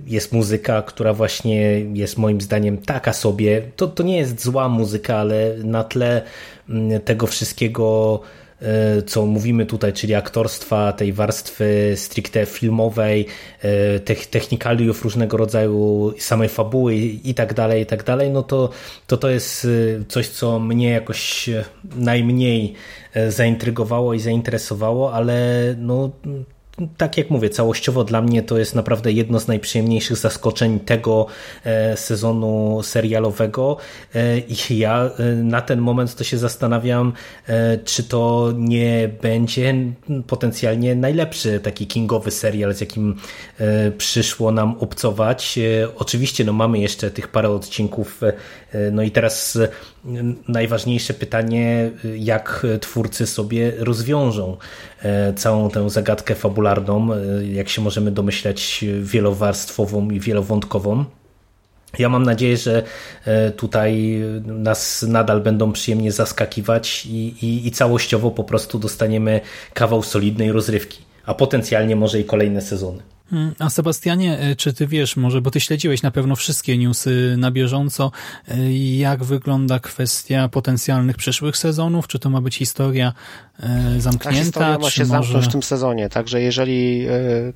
jest 0.07 0.33
muzyka, 0.33 0.81
która 0.81 1.13
właśnie 1.13 1.79
jest 1.79 2.17
moim 2.17 2.41
zdaniem 2.41 2.77
taka 2.77 3.13
sobie. 3.13 3.61
To, 3.75 3.87
to 3.87 4.03
nie 4.03 4.17
jest 4.17 4.43
zła 4.43 4.69
muzyka, 4.69 5.22
ale 5.23 5.55
na 5.63 5.83
tle 5.83 6.21
mm, 6.69 7.01
tego 7.01 7.27
wszystkiego, 7.27 8.19
e, 8.61 9.01
co 9.01 9.25
mówimy 9.25 9.65
tutaj, 9.65 9.93
czyli 9.93 10.15
aktorstwa, 10.15 10.93
tej 10.93 11.13
warstwy 11.13 11.93
stricte 11.95 12.45
filmowej, 12.45 13.25
e, 13.61 13.99
technikaliów 14.31 15.03
różnego 15.03 15.37
rodzaju, 15.37 16.13
samej 16.19 16.49
fabuły 16.49 16.95
i 17.29 17.33
tak 17.33 17.53
dalej, 17.53 17.81
i 17.81 17.85
tak 17.85 18.03
dalej, 18.03 18.29
no 18.29 18.43
to, 18.43 18.69
to 19.07 19.17
to 19.17 19.29
jest 19.29 19.65
e, 19.65 20.05
coś, 20.07 20.27
co 20.27 20.59
mnie 20.59 20.89
jakoś 20.89 21.49
najmniej 21.95 22.73
zaintrygowało 23.29 24.13
i 24.13 24.19
zainteresowało, 24.19 25.13
ale 25.13 25.35
no 25.77 26.11
tak 26.97 27.17
jak 27.17 27.29
mówię, 27.29 27.49
całościowo 27.49 28.03
dla 28.03 28.21
mnie 28.21 28.43
to 28.43 28.57
jest 28.57 28.75
naprawdę 28.75 29.11
jedno 29.11 29.39
z 29.39 29.47
najprzyjemniejszych 29.47 30.17
zaskoczeń 30.17 30.79
tego 30.79 31.25
e, 31.63 31.97
sezonu 31.97 32.79
serialowego 32.83 33.77
e, 34.15 34.39
i 34.39 34.77
ja 34.77 35.09
e, 35.19 35.23
na 35.35 35.61
ten 35.61 35.79
moment 35.79 36.15
to 36.15 36.23
się 36.23 36.37
zastanawiam, 36.37 37.13
czy 37.85 38.03
to 38.03 38.53
nie 38.57 39.09
będzie 39.21 39.75
potencjalnie 40.27 40.95
najlepszy 40.95 41.59
taki 41.59 41.87
kingowy 41.87 42.31
serial, 42.31 42.73
z 42.73 42.81
jakim 42.81 43.15
przyszło 43.97 44.51
nam 44.51 44.75
obcować. 44.79 45.59
Oczywiście 45.95 46.45
no 46.45 46.53
mamy 46.53 46.79
jeszcze 46.79 47.11
tych 47.11 47.27
parę 47.27 47.49
odcinków, 47.49 48.21
no 48.91 49.01
i 49.01 49.11
teraz 49.11 49.57
najważniejsze 50.47 51.13
pytanie, 51.13 51.91
jak 52.17 52.65
twórcy 52.81 53.27
sobie 53.27 53.73
rozwiążą 53.77 54.57
całą 55.35 55.69
tę 55.69 55.89
zagadkę 55.89 56.35
fabularną 56.35 57.13
e, 57.13 57.45
jak 57.45 57.69
się 57.69 57.81
możemy 57.81 58.11
domyśleć, 58.11 58.85
wielowarstwową 59.01 60.09
i 60.09 60.19
wielowątkową. 60.19 61.05
Ja 61.99 62.09
mam 62.09 62.23
nadzieję, 62.23 62.57
że 62.57 62.83
e, 63.25 63.51
tutaj 63.51 64.21
nas 64.45 65.05
nadal 65.07 65.41
będą 65.41 65.71
przyjemnie 65.71 66.11
zaskakiwać 66.11 67.05
i, 67.05 67.45
i, 67.45 67.67
i 67.67 67.71
całościowo 67.71 68.31
po 68.31 68.43
prostu 68.43 68.79
dostaniemy 68.79 69.41
kawał 69.73 70.03
solidnej 70.03 70.51
rozrywki, 70.51 71.01
a 71.25 71.33
potencjalnie 71.33 71.95
może 71.95 72.19
i 72.19 72.25
kolejne 72.25 72.61
sezony. 72.61 73.12
Mm, 73.31 73.55
a 73.59 73.69
Sebastianie, 73.69 74.39
e, 74.39 74.55
czy 74.55 74.73
ty 74.73 74.87
wiesz, 74.87 75.15
może, 75.17 75.41
bo 75.41 75.51
ty 75.51 75.59
śledziłeś 75.59 76.01
na 76.01 76.11
pewno 76.11 76.35
wszystkie 76.35 76.77
newsy 76.77 77.35
na 77.37 77.51
bieżąco, 77.51 78.11
e, 78.47 78.73
jak 78.97 79.23
wygląda 79.23 79.79
kwestia 79.79 80.49
potencjalnych 80.49 81.17
przyszłych 81.17 81.57
sezonów? 81.57 82.07
Czy 82.07 82.19
to 82.19 82.29
ma 82.29 82.41
być 82.41 82.55
historia 82.55 83.13
e, 83.59 84.01
zamknięta? 84.01 84.39
Ta 84.39 84.43
historia 84.43 84.77
ma 84.77 84.89
się 84.89 85.01
może... 85.01 85.05
zamknąć 85.05 85.45
w 85.45 85.51
tym 85.51 85.63
sezonie, 85.63 86.09
także 86.09 86.41
jeżeli 86.41 87.07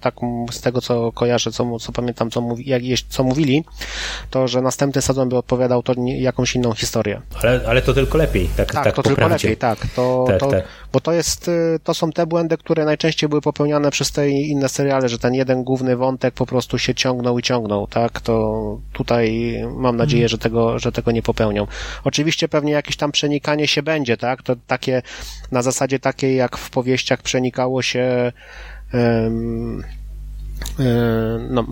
tak 0.02 0.16
z 0.52 0.62
tego, 0.62 0.82
co 0.82 1.12
kojarzę, 1.12 1.52
co, 1.52 1.80
co 1.80 1.92
pamiętam, 1.92 2.32
co, 2.32 2.42
mówi, 2.42 2.70
jak, 2.70 2.82
co 3.10 3.24
mówili, 3.24 3.64
to, 4.30 4.48
że 4.48 4.62
następny 4.62 5.02
sezon 5.02 5.30
by 5.30 5.38
odpowiadał 5.38 5.84
to 5.84 5.94
jakąś 6.06 6.56
inną 6.56 6.74
historię. 6.74 7.22
Ale, 7.44 7.62
ale 7.68 7.82
to 7.82 7.94
tylko 7.94 8.18
lepiej, 8.18 8.50
tak, 8.58 8.72
tak, 8.72 8.84
tak 8.84 8.96
to 8.96 9.04
tylko 9.04 9.28
lepiej, 9.28 9.58
tak. 9.58 9.80
To, 9.96 10.26
tak, 10.28 10.40
to, 10.40 10.52
tak. 10.52 10.64
Bo 10.98 11.02
to 11.02 11.14
jest, 11.14 11.52
to 11.84 11.94
są 11.94 12.12
te 12.12 12.26
błędy, 12.26 12.58
które 12.58 12.86
najczęściej 12.86 13.30
były 13.30 13.42
popełniane 13.42 13.92
przez 13.92 14.12
te 14.12 14.30
inne 14.30 14.70
seriale, 14.70 15.10
że 15.10 15.20
ten 15.20 15.34
jeden 15.34 15.64
główny 15.64 15.96
wątek 15.96 16.34
po 16.34 16.46
prostu 16.46 16.78
się 16.78 16.96
ciągnął 16.96 17.40
i 17.40 17.42
ciągnął, 17.42 17.88
tak? 17.88 18.22
To 18.22 18.80
tutaj 18.94 19.56
mam 19.76 19.98
nadzieję, 19.98 20.24
mhm. 20.24 20.30
że 20.30 20.38
tego, 20.38 20.80
że 20.80 20.92
tego 20.92 21.12
nie 21.12 21.22
popełnią. 21.22 21.68
Oczywiście 22.04 22.48
pewnie 22.48 22.72
jakieś 22.72 22.98
tam 22.98 23.12
przenikanie 23.12 23.68
się 23.68 23.84
będzie, 23.84 24.18
tak? 24.18 24.44
To 24.44 24.56
takie, 24.68 25.02
na 25.52 25.62
zasadzie 25.62 26.00
takiej 26.00 26.36
jak 26.36 26.58
w 26.58 26.70
powieściach 26.70 27.22
przenikało 27.22 27.82
się 27.82 28.32
um, 28.94 29.84
no, 31.50 31.66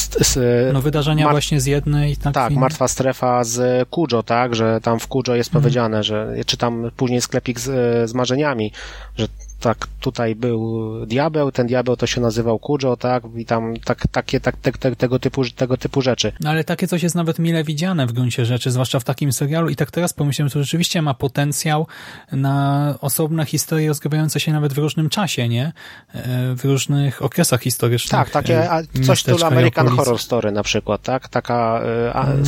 z, 0.00 0.28
z, 0.28 0.38
no 0.72 0.82
wydarzenia 0.82 1.24
mar- 1.24 1.34
właśnie 1.34 1.60
z 1.60 1.66
jednej 1.66 2.16
tak, 2.16 2.34
tak 2.34 2.52
martwa 2.52 2.88
strefa 2.88 3.44
z 3.44 3.88
Kujo, 3.88 4.22
tak, 4.22 4.54
że 4.54 4.80
tam 4.80 5.00
w 5.00 5.06
Kujo 5.06 5.34
jest 5.34 5.50
mhm. 5.50 5.62
powiedziane, 5.62 6.02
że 6.02 6.34
czy 6.46 6.56
tam 6.56 6.90
później 6.96 7.20
sklepik 7.20 7.60
z, 7.60 8.10
z 8.10 8.14
marzeniami, 8.14 8.72
że 9.16 9.28
tak, 9.60 9.86
tutaj 10.00 10.34
był 10.34 10.90
diabeł, 11.06 11.52
ten 11.52 11.66
diabeł 11.66 11.96
to 11.96 12.06
się 12.06 12.20
nazywał 12.20 12.58
Kujo, 12.58 12.96
tak, 12.96 13.22
i 13.36 13.44
tam 13.44 13.74
tak, 13.84 14.06
takie, 14.12 14.40
tak, 14.40 14.56
te, 14.56 14.72
te, 14.72 14.96
tego, 14.96 15.18
typu, 15.18 15.42
tego 15.56 15.76
typu 15.76 16.02
rzeczy. 16.02 16.32
No 16.40 16.50
ale 16.50 16.64
takie 16.64 16.86
coś 16.86 17.02
jest 17.02 17.14
nawet 17.14 17.38
mile 17.38 17.64
widziane 17.64 18.06
w 18.06 18.12
gruncie 18.12 18.44
rzeczy, 18.44 18.70
zwłaszcza 18.70 19.00
w 19.00 19.04
takim 19.04 19.32
serialu 19.32 19.68
i 19.68 19.76
tak 19.76 19.90
teraz 19.90 20.12
pomyślałem, 20.12 20.48
że 20.48 20.52
to 20.52 20.62
rzeczywiście 20.62 21.02
ma 21.02 21.14
potencjał 21.14 21.86
na 22.32 22.94
osobne 23.00 23.46
historie 23.46 23.88
rozgrywające 23.88 24.40
się 24.40 24.52
nawet 24.52 24.72
w 24.72 24.78
różnym 24.78 25.08
czasie, 25.08 25.48
nie? 25.48 25.72
E, 26.14 26.54
w 26.54 26.64
różnych 26.64 27.22
okresach 27.22 27.62
historycznych. 27.62 28.10
Tak, 28.10 28.30
takie, 28.30 28.70
a, 28.70 28.82
coś 29.06 29.22
tu 29.22 29.44
American 29.44 29.88
Horror 29.88 30.18
Story 30.18 30.52
na 30.52 30.62
przykład, 30.62 31.02
tak? 31.02 31.28
Taka 31.28 31.82
y, 32.08 32.12
a, 32.12 32.26
mm. 32.26 32.44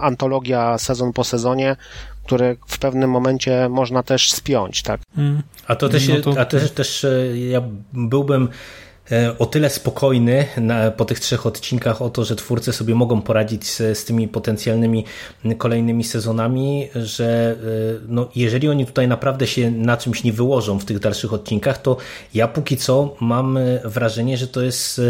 antologia 0.00 0.78
sezon 0.78 1.12
po 1.12 1.24
sezonie, 1.24 1.76
które 2.28 2.56
w 2.66 2.78
pewnym 2.78 3.10
momencie 3.10 3.68
można 3.68 4.02
też 4.02 4.32
spiąć, 4.32 4.82
tak? 4.82 5.00
Hmm. 5.16 5.42
A 5.66 5.76
to 5.76 5.88
też, 5.88 6.08
no 6.08 6.20
to... 6.20 6.40
a 6.40 6.44
też, 6.44 6.70
też 6.70 7.04
e, 7.04 7.38
ja 7.38 7.62
byłbym 7.92 8.48
o 9.38 9.46
tyle 9.46 9.70
spokojny 9.70 10.46
na, 10.56 10.90
po 10.90 11.04
tych 11.04 11.20
trzech 11.20 11.46
odcinkach 11.46 12.02
o 12.02 12.10
to, 12.10 12.24
że 12.24 12.36
twórcy 12.36 12.72
sobie 12.72 12.94
mogą 12.94 13.22
poradzić 13.22 13.66
z, 13.66 13.98
z 13.98 14.04
tymi 14.04 14.28
potencjalnymi 14.28 15.04
kolejnymi 15.58 16.04
sezonami, 16.04 16.88
że 16.94 17.56
no, 18.08 18.28
jeżeli 18.36 18.68
oni 18.68 18.86
tutaj 18.86 19.08
naprawdę 19.08 19.46
się 19.46 19.70
na 19.70 19.96
czymś 19.96 20.24
nie 20.24 20.32
wyłożą 20.32 20.78
w 20.78 20.84
tych 20.84 20.98
dalszych 20.98 21.32
odcinkach, 21.32 21.82
to 21.82 21.96
ja 22.34 22.48
póki 22.48 22.76
co 22.76 23.16
mam 23.20 23.58
wrażenie, 23.84 24.36
że 24.36 24.48
to 24.48 24.62
jest 24.62 25.00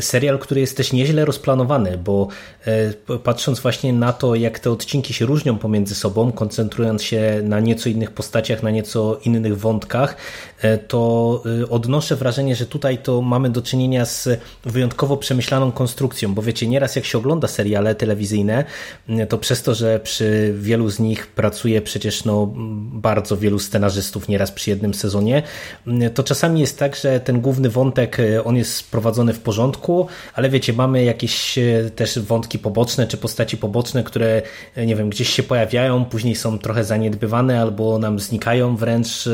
serial, 0.00 0.38
który 0.38 0.60
jest 0.60 0.76
też 0.76 0.92
nieźle 0.92 1.24
rozplanowany, 1.24 1.98
bo 1.98 2.28
e, 2.66 3.18
patrząc 3.18 3.60
właśnie 3.60 3.92
na 3.92 4.12
to, 4.12 4.34
jak 4.34 4.58
te 4.58 4.70
odcinki 4.70 5.14
się 5.14 5.26
różnią 5.26 5.58
pomiędzy 5.58 5.94
sobą, 5.94 6.32
koncentrując 6.32 7.02
się 7.02 7.40
na 7.42 7.60
nieco 7.60 7.88
innych 7.88 8.10
postaciach, 8.10 8.62
na 8.62 8.70
nieco 8.70 9.18
innych 9.24 9.58
wątkach, 9.58 10.16
e, 10.62 10.78
to 10.78 11.42
e, 11.62 11.68
odnoszę 11.68 12.16
wrażenie, 12.16 12.56
że 12.56 12.66
tutaj 12.66 12.98
to 12.98 13.22
mamy 13.38 13.50
do 13.50 13.62
czynienia 13.62 14.04
z 14.04 14.28
wyjątkowo 14.64 15.16
przemyślaną 15.16 15.72
konstrukcją, 15.72 16.34
bo 16.34 16.42
wiecie, 16.42 16.66
nieraz 16.66 16.96
jak 16.96 17.04
się 17.04 17.18
ogląda 17.18 17.48
seriale 17.48 17.94
telewizyjne, 17.94 18.64
to 19.28 19.38
przez 19.38 19.62
to, 19.62 19.74
że 19.74 20.00
przy 20.00 20.54
wielu 20.58 20.90
z 20.90 20.98
nich 20.98 21.26
pracuje 21.26 21.82
przecież 21.82 22.24
no, 22.24 22.52
bardzo 22.92 23.36
wielu 23.36 23.58
scenarzystów 23.58 24.28
nieraz 24.28 24.52
przy 24.52 24.70
jednym 24.70 24.94
sezonie, 24.94 25.42
to 26.14 26.24
czasami 26.24 26.60
jest 26.60 26.78
tak, 26.78 26.96
że 26.96 27.20
ten 27.20 27.40
główny 27.40 27.70
wątek, 27.70 28.16
on 28.44 28.56
jest 28.56 28.90
prowadzony 28.90 29.32
w 29.32 29.40
porządku, 29.40 30.06
ale 30.34 30.50
wiecie, 30.50 30.72
mamy 30.72 31.04
jakieś 31.04 31.58
e, 31.58 31.90
też 31.96 32.18
wątki 32.18 32.58
poboczne 32.58 33.06
czy 33.06 33.16
postaci 33.16 33.56
poboczne, 33.56 34.04
które 34.04 34.42
e, 34.74 34.86
nie 34.86 34.96
wiem, 34.96 35.10
gdzieś 35.10 35.28
się 35.28 35.42
pojawiają, 35.42 36.04
później 36.04 36.36
są 36.36 36.58
trochę 36.58 36.84
zaniedbywane 36.84 37.60
albo 37.60 37.98
nam 37.98 38.20
znikają 38.20 38.76
wręcz, 38.76 39.26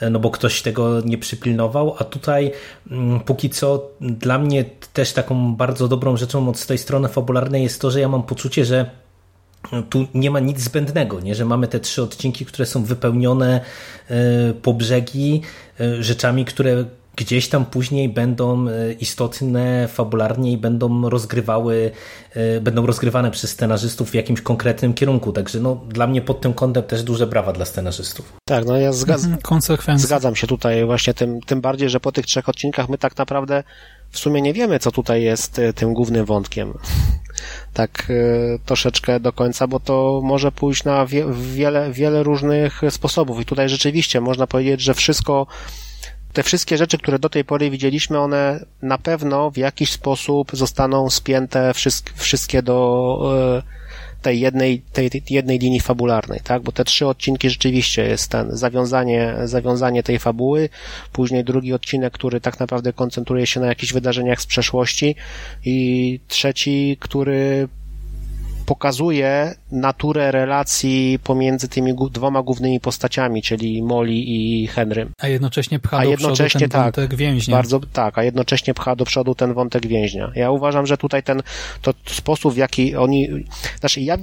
e, 0.00 0.10
no 0.10 0.18
bo 0.18 0.30
ktoś 0.30 0.62
tego 0.62 1.00
nie 1.00 1.18
przypilnował, 1.18 1.94
a 1.98 2.04
tutaj 2.04 2.52
mm, 2.90 3.20
póki 3.20 3.50
co 3.52 3.90
dla 4.00 4.38
mnie 4.38 4.64
też 4.92 5.12
taką 5.12 5.56
bardzo 5.56 5.88
dobrą 5.88 6.16
rzeczą 6.16 6.48
od 6.48 6.66
tej 6.66 6.78
strony 6.78 7.08
fabularnej 7.08 7.62
jest 7.62 7.80
to, 7.80 7.90
że 7.90 8.00
ja 8.00 8.08
mam 8.08 8.22
poczucie, 8.22 8.64
że 8.64 8.90
tu 9.90 10.06
nie 10.14 10.30
ma 10.30 10.40
nic 10.40 10.60
zbędnego, 10.60 11.20
nie? 11.20 11.34
że 11.34 11.44
mamy 11.44 11.68
te 11.68 11.80
trzy 11.80 12.02
odcinki, 12.02 12.46
które 12.46 12.66
są 12.66 12.84
wypełnione 12.84 13.60
po 14.62 14.74
brzegi 14.74 15.42
rzeczami, 16.00 16.44
które 16.44 16.84
gdzieś 17.16 17.48
tam 17.48 17.66
później 17.66 18.08
będą 18.08 18.68
e, 18.68 18.92
istotne 18.92 19.88
fabularnie 19.88 20.52
i 20.52 20.56
będą 20.56 21.10
rozgrywały, 21.10 21.90
e, 22.34 22.60
będą 22.60 22.86
rozgrywane 22.86 23.30
przez 23.30 23.50
scenarzystów 23.50 24.10
w 24.10 24.14
jakimś 24.14 24.40
konkretnym 24.40 24.94
kierunku. 24.94 25.32
Także 25.32 25.60
no, 25.60 25.80
dla 25.88 26.06
mnie 26.06 26.22
pod 26.22 26.40
tym 26.40 26.54
kątem 26.54 26.82
też 26.82 27.02
duże 27.02 27.26
brawa 27.26 27.52
dla 27.52 27.64
scenarzystów. 27.64 28.32
Tak, 28.44 28.66
no 28.66 28.76
ja 28.76 28.92
zgadzam, 28.92 29.32
mhm, 29.32 29.98
zgadzam 29.98 30.36
się 30.36 30.46
tutaj 30.46 30.84
właśnie 30.84 31.14
tym, 31.14 31.40
tym 31.40 31.60
bardziej, 31.60 31.90
że 31.90 32.00
po 32.00 32.12
tych 32.12 32.26
trzech 32.26 32.48
odcinkach 32.48 32.88
my 32.88 32.98
tak 32.98 33.18
naprawdę 33.18 33.64
w 34.10 34.18
sumie 34.18 34.42
nie 34.42 34.52
wiemy, 34.52 34.78
co 34.78 34.90
tutaj 34.90 35.22
jest 35.22 35.58
e, 35.58 35.72
tym 35.72 35.94
głównym 35.94 36.24
wątkiem. 36.24 36.72
Tak 37.72 38.12
troszeczkę 38.66 39.20
do 39.20 39.32
końca, 39.32 39.66
bo 39.66 39.80
to 39.80 40.20
może 40.24 40.52
pójść 40.52 40.84
na 40.84 41.06
wie, 41.06 41.26
wiele, 41.54 41.92
wiele 41.92 42.22
różnych 42.22 42.80
sposobów. 42.90 43.40
I 43.40 43.44
tutaj 43.44 43.68
rzeczywiście 43.68 44.20
można 44.20 44.46
powiedzieć, 44.46 44.80
że 44.80 44.94
wszystko 44.94 45.46
te 46.32 46.42
wszystkie 46.42 46.76
rzeczy, 46.76 46.98
które 46.98 47.18
do 47.18 47.28
tej 47.28 47.44
pory 47.44 47.70
widzieliśmy, 47.70 48.18
one 48.18 48.64
na 48.82 48.98
pewno 48.98 49.50
w 49.50 49.56
jakiś 49.56 49.92
sposób 49.92 50.50
zostaną 50.52 51.10
spięte 51.10 51.72
wszystkie 52.14 52.62
do 52.62 53.62
e, 53.68 54.22
tej 54.22 54.40
jednej, 54.40 54.82
tej, 54.92 55.10
tej 55.10 55.22
jednej 55.30 55.58
linii 55.58 55.80
fabularnej, 55.80 56.40
tak? 56.44 56.62
Bo 56.62 56.72
te 56.72 56.84
trzy 56.84 57.06
odcinki 57.06 57.50
rzeczywiście 57.50 58.02
jest 58.02 58.30
ten 58.30 58.56
zawiązanie, 58.56 59.34
zawiązanie 59.44 60.02
tej 60.02 60.18
fabuły, 60.18 60.68
później 61.12 61.44
drugi 61.44 61.72
odcinek, 61.72 62.12
który 62.12 62.40
tak 62.40 62.60
naprawdę 62.60 62.92
koncentruje 62.92 63.46
się 63.46 63.60
na 63.60 63.66
jakichś 63.66 63.92
wydarzeniach 63.92 64.40
z 64.40 64.46
przeszłości 64.46 65.14
i 65.64 66.20
trzeci, 66.28 66.96
który 67.00 67.68
pokazuje 68.72 69.54
naturę 69.72 70.30
relacji 70.30 71.18
pomiędzy 71.24 71.68
tymi 71.68 71.94
dwoma 72.10 72.42
głównymi 72.42 72.80
postaciami, 72.80 73.42
czyli 73.42 73.82
Molly 73.82 74.12
i 74.12 74.66
Henry. 74.66 75.08
A 75.18 75.28
jednocześnie 75.28 75.78
pcha 75.78 75.98
a 75.98 76.04
do 76.04 76.10
jednocześnie, 76.10 76.46
przodu 76.48 76.60
ten 76.60 76.70
tak, 76.70 76.84
wątek 76.84 77.14
więźnia. 77.14 77.56
Bardzo, 77.56 77.80
tak, 77.92 78.18
a 78.18 78.22
jednocześnie 78.22 78.74
pcha 78.74 78.96
do 78.96 79.04
przodu 79.04 79.34
ten 79.34 79.54
wątek 79.54 79.86
więźnia. 79.86 80.32
Ja 80.34 80.50
uważam, 80.50 80.86
że 80.86 80.96
tutaj 80.96 81.22
ten 81.22 81.42
to 81.82 81.94
sposób, 82.06 82.54
w 82.54 82.56
jaki 82.56 82.96
oni... 82.96 83.28
Znaczy, 83.80 84.00
ja 84.00 84.16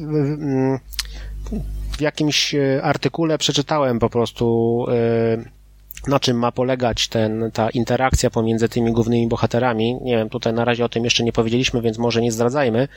w 1.97 2.01
jakimś 2.01 2.55
e, 2.55 2.83
artykule 2.83 3.37
przeczytałem 3.37 3.99
po 3.99 4.09
prostu 4.09 4.85
e, 4.89 5.58
na 6.07 6.19
czym 6.19 6.37
ma 6.37 6.51
polegać 6.51 7.07
ten, 7.07 7.51
ta 7.53 7.69
interakcja 7.69 8.29
pomiędzy 8.29 8.69
tymi 8.69 8.91
głównymi 8.91 9.27
bohaterami. 9.27 9.97
Nie 10.01 10.17
wiem, 10.17 10.29
tutaj 10.29 10.53
na 10.53 10.65
razie 10.65 10.85
o 10.85 10.89
tym 10.89 11.03
jeszcze 11.03 11.23
nie 11.23 11.33
powiedzieliśmy, 11.33 11.81
więc 11.81 11.97
może 11.97 12.21
nie 12.21 12.31
zdradzajmy, 12.31 12.87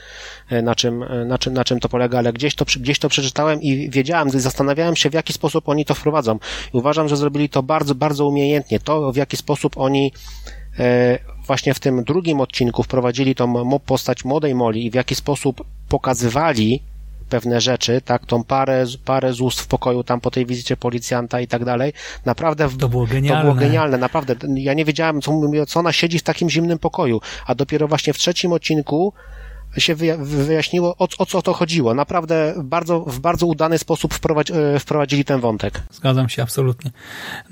e, 0.49 0.61
na 0.61 0.75
czym, 0.75 1.03
e, 1.03 1.25
na 1.25 1.37
czym, 1.37 1.53
na 1.53 1.63
czym 1.63 1.79
to 1.79 1.89
polega, 1.89 2.17
ale 2.17 2.33
gdzieś 2.33 2.55
to, 2.55 2.65
gdzieś 2.79 2.99
to 2.99 3.09
przeczytałem 3.09 3.61
i 3.61 3.89
wiedziałem, 3.89 4.29
zastanawiałem 4.29 4.95
się, 4.95 5.09
w 5.09 5.13
jaki 5.13 5.33
sposób 5.33 5.69
oni 5.69 5.85
to 5.85 5.95
wprowadzą. 5.95 6.39
I 6.73 6.77
uważam, 6.77 7.07
że 7.09 7.17
zrobili 7.17 7.49
to 7.49 7.63
bardzo, 7.63 7.95
bardzo 7.95 8.27
umiejętnie. 8.27 8.79
To, 8.79 9.11
w 9.11 9.15
jaki 9.15 9.37
sposób 9.37 9.77
oni 9.77 10.11
e, 10.79 11.19
właśnie 11.45 11.73
w 11.73 11.79
tym 11.79 12.03
drugim 12.03 12.41
odcinku 12.41 12.83
wprowadzili 12.83 13.35
tą 13.35 13.79
postać 13.79 14.25
młodej 14.25 14.55
Moli 14.55 14.85
i 14.85 14.91
w 14.91 14.93
jaki 14.93 15.15
sposób 15.15 15.63
pokazywali 15.89 16.81
pewne 17.33 17.61
rzeczy, 17.61 18.01
tak, 18.01 18.25
tą 18.25 18.43
parę, 18.43 18.85
parę 19.05 19.33
z 19.33 19.41
ust 19.41 19.61
w 19.61 19.67
pokoju 19.67 20.03
tam 20.03 20.21
po 20.21 20.31
tej 20.31 20.45
wizycie 20.45 20.77
policjanta 20.77 21.41
i 21.41 21.47
tak 21.47 21.65
dalej. 21.65 21.93
Naprawdę 22.25 22.69
to 22.79 22.89
było 22.89 23.05
genialne. 23.05 23.41
To 23.41 23.47
było 23.47 23.59
genialne, 23.65 23.97
naprawdę. 23.97 24.35
Ja 24.55 24.73
nie 24.73 24.85
wiedziałem, 24.85 25.21
co, 25.21 25.41
co 25.67 25.79
ona 25.79 25.91
siedzi 25.91 26.19
w 26.19 26.23
takim 26.23 26.49
zimnym 26.49 26.79
pokoju, 26.79 27.21
a 27.45 27.55
dopiero 27.55 27.87
właśnie 27.87 28.13
w 28.13 28.17
trzecim 28.17 28.51
odcinku 28.53 29.13
się 29.77 29.95
wyjaśniło, 30.17 30.95
o, 30.97 31.07
o 31.17 31.25
co 31.25 31.41
to 31.41 31.53
chodziło. 31.53 31.93
Naprawdę 31.93 32.53
bardzo, 32.63 32.99
w 32.99 33.19
bardzo 33.19 33.45
udany 33.47 33.77
sposób 33.77 34.13
wprowadzi, 34.13 34.53
e, 34.53 34.79
wprowadzili 34.79 35.25
ten 35.25 35.39
wątek. 35.39 35.83
Zgadzam 35.91 36.29
się, 36.29 36.43
absolutnie. 36.43 36.91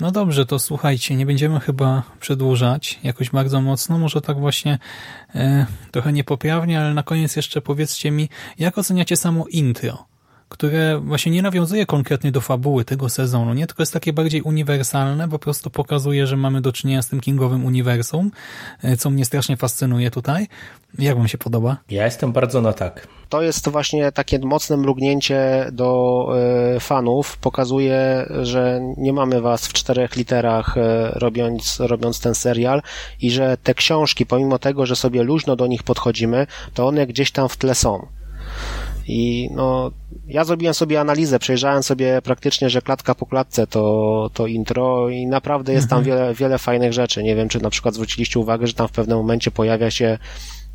No 0.00 0.10
dobrze, 0.10 0.46
to 0.46 0.58
słuchajcie, 0.58 1.16
nie 1.16 1.26
będziemy 1.26 1.60
chyba 1.60 2.02
przedłużać 2.20 3.00
jakoś 3.02 3.30
bardzo 3.30 3.60
mocno, 3.60 3.98
może 3.98 4.20
tak 4.20 4.40
właśnie 4.40 4.78
e, 5.34 5.66
trochę 5.90 6.12
niepoprawnie, 6.12 6.80
ale 6.80 6.94
na 6.94 7.02
koniec 7.02 7.36
jeszcze 7.36 7.60
powiedzcie 7.60 8.10
mi, 8.10 8.28
jak 8.58 8.78
oceniacie 8.78 9.16
samo 9.16 9.44
intro? 9.48 10.11
Które 10.52 11.00
właśnie 11.00 11.32
nie 11.32 11.42
nawiązuje 11.42 11.86
konkretnie 11.86 12.32
do 12.32 12.40
fabuły 12.40 12.84
tego 12.84 13.08
sezonu, 13.08 13.54
nie? 13.54 13.66
Tylko 13.66 13.82
jest 13.82 13.92
takie 13.92 14.12
bardziej 14.12 14.42
uniwersalne, 14.42 15.28
po 15.28 15.38
prostu 15.38 15.70
pokazuje, 15.70 16.26
że 16.26 16.36
mamy 16.36 16.60
do 16.60 16.72
czynienia 16.72 17.02
z 17.02 17.08
tym 17.08 17.20
kingowym 17.20 17.64
uniwersum, 17.64 18.30
e, 18.82 18.96
co 18.96 19.10
mnie 19.10 19.24
strasznie 19.24 19.56
fascynuje 19.56 20.10
tutaj. 20.10 20.48
Jak 20.98 21.16
wam 21.16 21.28
się 21.28 21.38
podoba? 21.38 21.76
Ja 21.90 22.04
jestem 22.04 22.32
bardzo 22.32 22.60
na 22.60 22.72
tak. 22.72 23.08
To 23.28 23.42
jest 23.42 23.68
właśnie 23.68 24.12
takie 24.12 24.38
mocne 24.38 24.76
mrugnięcie 24.76 25.68
do 25.72 26.26
y, 26.76 26.80
fanów. 26.80 27.38
Pokazuje, 27.38 28.26
że 28.42 28.80
nie 28.96 29.12
mamy 29.12 29.40
was 29.40 29.66
w 29.66 29.72
czterech 29.72 30.16
literach 30.16 30.76
y, 30.76 30.80
robiąc, 31.12 31.80
robiąc 31.80 32.20
ten 32.20 32.34
serial 32.34 32.82
i 33.20 33.30
że 33.30 33.56
te 33.62 33.74
książki, 33.74 34.26
pomimo 34.26 34.58
tego, 34.58 34.86
że 34.86 34.96
sobie 34.96 35.22
luźno 35.22 35.56
do 35.56 35.66
nich 35.66 35.82
podchodzimy, 35.82 36.46
to 36.74 36.86
one 36.86 37.06
gdzieś 37.06 37.30
tam 37.30 37.48
w 37.48 37.56
tle 37.56 37.74
są. 37.74 38.06
I 39.06 39.48
no, 39.54 39.90
ja 40.26 40.44
zrobiłem 40.44 40.74
sobie 40.74 41.00
analizę, 41.00 41.38
przejrzałem 41.38 41.82
sobie 41.82 42.22
praktycznie, 42.22 42.70
że 42.70 42.82
klatka 42.82 43.14
po 43.14 43.26
klatce 43.26 43.66
to, 43.66 44.30
to 44.34 44.46
intro 44.46 45.08
i 45.08 45.26
naprawdę 45.26 45.72
jest 45.72 45.88
tam 45.88 45.98
mhm. 45.98 46.16
wiele, 46.16 46.34
wiele 46.34 46.58
fajnych 46.58 46.92
rzeczy. 46.92 47.22
Nie 47.22 47.36
wiem, 47.36 47.48
czy 47.48 47.62
na 47.62 47.70
przykład 47.70 47.94
zwróciliście 47.94 48.40
uwagę, 48.40 48.66
że 48.66 48.74
tam 48.74 48.88
w 48.88 48.92
pewnym 48.92 49.18
momencie 49.18 49.50
pojawia 49.50 49.90
się 49.90 50.18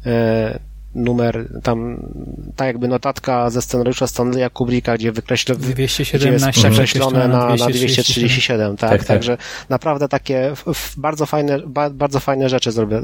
e, 0.05 0.59
numer, 0.97 1.47
tam 1.63 2.07
tak 2.55 2.67
jakby 2.67 2.87
notatka 2.87 3.49
ze 3.49 3.61
scenariusza 3.61 4.07
Stanleya 4.07 4.49
Kubricka, 4.53 4.97
gdzie 4.97 5.11
wykreśla, 5.11 5.55
217 5.55 6.17
gdzie 6.17 6.31
jest 6.31 6.59
przekreślone 6.59 7.27
na, 7.27 7.55
na 7.55 7.55
237, 7.55 8.77
tak, 8.77 8.89
tak, 8.89 9.03
także 9.03 9.37
naprawdę 9.69 10.07
takie 10.07 10.53
bardzo 10.97 11.25
fajne, 11.25 11.59
bardzo 11.91 12.19
fajne 12.19 12.49
rzeczy 12.49 12.71
zrobi, 12.71 12.95
e, 12.95 13.01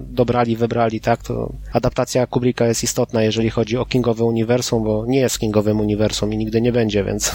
dobrali, 0.00 0.56
wybrali, 0.56 1.00
tak, 1.00 1.22
to 1.22 1.52
adaptacja 1.72 2.26
Kubricka 2.26 2.66
jest 2.66 2.84
istotna, 2.84 3.22
jeżeli 3.22 3.50
chodzi 3.50 3.76
o 3.76 3.86
Kingowe 3.86 4.24
Uniwersum, 4.24 4.84
bo 4.84 5.04
nie 5.06 5.20
jest 5.20 5.38
Kingowym 5.38 5.80
Uniwersum 5.80 6.32
i 6.32 6.36
nigdy 6.36 6.60
nie 6.60 6.72
będzie, 6.72 7.04
więc 7.04 7.32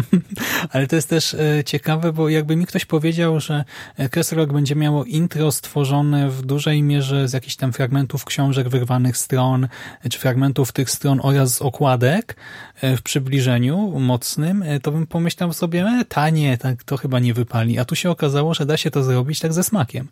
Ale 0.72 0.86
to 0.86 0.96
jest 0.96 1.08
też 1.08 1.34
e, 1.34 1.64
ciekawe, 1.64 2.12
bo 2.12 2.28
jakby 2.28 2.56
mi 2.56 2.66
ktoś 2.66 2.84
powiedział, 2.84 3.40
że 3.40 3.64
Castle 4.10 4.38
Rock 4.38 4.52
będzie 4.52 4.76
miało 4.76 5.04
intro 5.04 5.52
stworzone 5.52 6.30
w 6.30 6.42
dużej 6.42 6.82
mierze 6.82 7.28
z 7.28 7.32
jakichś 7.32 7.56
tam 7.56 7.72
fragmentów 7.72 8.24
książek 8.24 8.68
wyrwanych 8.68 9.16
stron, 9.16 9.68
czy 10.10 10.18
fragmentów 10.18 10.72
tych 10.72 10.90
stron 10.90 11.20
oraz 11.22 11.54
z 11.54 11.62
okładek 11.62 12.36
e, 12.80 12.96
w 12.96 13.02
przybliżeniu 13.02 14.00
mocnym, 14.00 14.62
e, 14.62 14.80
to 14.80 14.92
bym 14.92 15.06
pomyślał 15.06 15.52
sobie, 15.52 15.84
e, 15.84 16.04
tanie, 16.04 16.58
tak 16.58 16.84
to 16.84 16.96
chyba 16.96 17.18
nie 17.18 17.34
wypali. 17.34 17.78
A 17.78 17.84
tu 17.84 17.94
się 17.94 18.10
okazało, 18.10 18.54
że 18.54 18.66
da 18.66 18.76
się 18.76 18.90
to 18.90 19.02
zrobić 19.02 19.40
tak 19.40 19.52
ze 19.52 19.64
smakiem. 19.64 20.08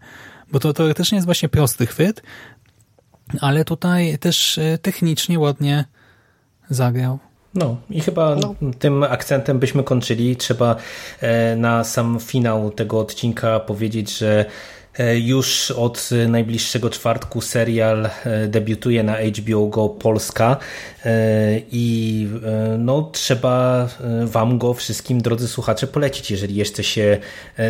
Bo 0.53 0.61
to 0.61 0.73
teoretycznie 0.73 1.17
jest 1.17 1.27
właśnie 1.27 1.49
prosty 1.49 1.87
chwyt, 1.87 2.23
ale 3.41 3.65
tutaj 3.65 4.19
też 4.19 4.61
technicznie 4.83 5.39
ładnie 5.39 5.85
zagrał. 6.71 7.19
No 7.55 7.77
i 7.91 8.01
chyba 8.01 8.37
no. 8.37 8.55
tym 8.79 9.03
akcentem 9.03 9.59
byśmy 9.59 9.83
kończyli. 9.85 10.37
Trzeba 10.37 10.77
e, 11.21 11.57
na 11.57 11.85
sam 11.85 12.19
finał 12.21 12.71
tego 12.71 13.01
odcinka 13.01 13.61
powiedzieć, 13.61 14.19
że 14.19 14.45
już 15.15 15.71
od 15.71 16.11
najbliższego 16.29 16.91
czwartku 16.91 17.41
serial 17.41 18.07
e, 18.07 18.49
debiutuje 18.49 19.03
na 19.03 19.17
HBO 19.17 19.67
Go 19.67 19.89
Polska 19.89 20.57
e, 21.05 21.61
i 21.73 22.29
no, 22.79 23.11
trzeba 23.13 23.89
Wam 24.25 24.59
go 24.59 24.75
wszystkim, 24.75 25.23
drodzy 25.23 25.49
słuchacze, 25.49 25.87
polecić, 25.87 26.31
jeżeli 26.31 26.55
jeszcze 26.55 26.85
się 26.85 27.19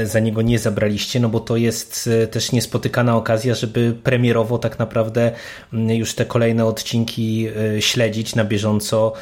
za 0.04 0.20
niego 0.20 0.42
nie 0.42 0.58
zabraliście, 0.58 1.20
no 1.20 1.28
bo 1.28 1.40
to 1.40 1.56
jest 1.56 2.10
też 2.30 2.52
niespotykana 2.52 3.16
okazja, 3.16 3.54
żeby 3.54 3.94
premierowo 4.02 4.58
tak 4.58 4.78
naprawdę 4.78 5.32
już 5.72 6.14
te 6.14 6.24
kolejne 6.24 6.66
odcinki 6.66 7.48
śledzić 7.80 8.34
na 8.34 8.44
bieżąco, 8.44 9.12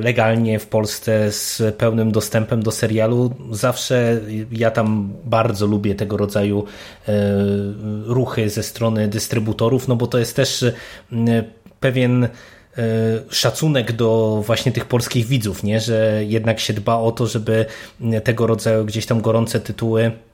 legalnie 0.00 0.58
w 0.58 0.66
Polsce 0.66 1.32
z 1.32 1.62
pełnym 1.78 2.12
dostępem 2.12 2.62
do 2.62 2.70
serialu. 2.70 3.34
Zawsze 3.50 4.20
ja 4.52 4.70
tam 4.70 5.12
bardzo 5.24 5.66
lubię 5.66 5.94
tego 5.94 6.16
rodzaju 6.16 6.66
ruchy 8.06 8.50
ze 8.50 8.62
strony 8.62 9.08
dystrybutorów, 9.08 9.88
no 9.88 9.96
bo 9.96 10.06
to 10.06 10.18
jest 10.18 10.36
też 10.36 10.64
pewien 11.80 12.24
e, 12.24 12.28
szacunek 13.30 13.92
do 13.92 14.42
właśnie 14.46 14.72
tych 14.72 14.84
polskich 14.84 15.26
widzów, 15.26 15.62
nie? 15.62 15.80
że 15.80 16.24
jednak 16.24 16.60
się 16.60 16.72
dba 16.72 16.96
o 16.96 17.12
to, 17.12 17.26
żeby 17.26 17.66
tego 18.24 18.46
rodzaju 18.46 18.84
gdzieś 18.84 19.06
tam 19.06 19.20
gorące 19.20 19.60
tytuły 19.60 20.12
E, 20.12 20.27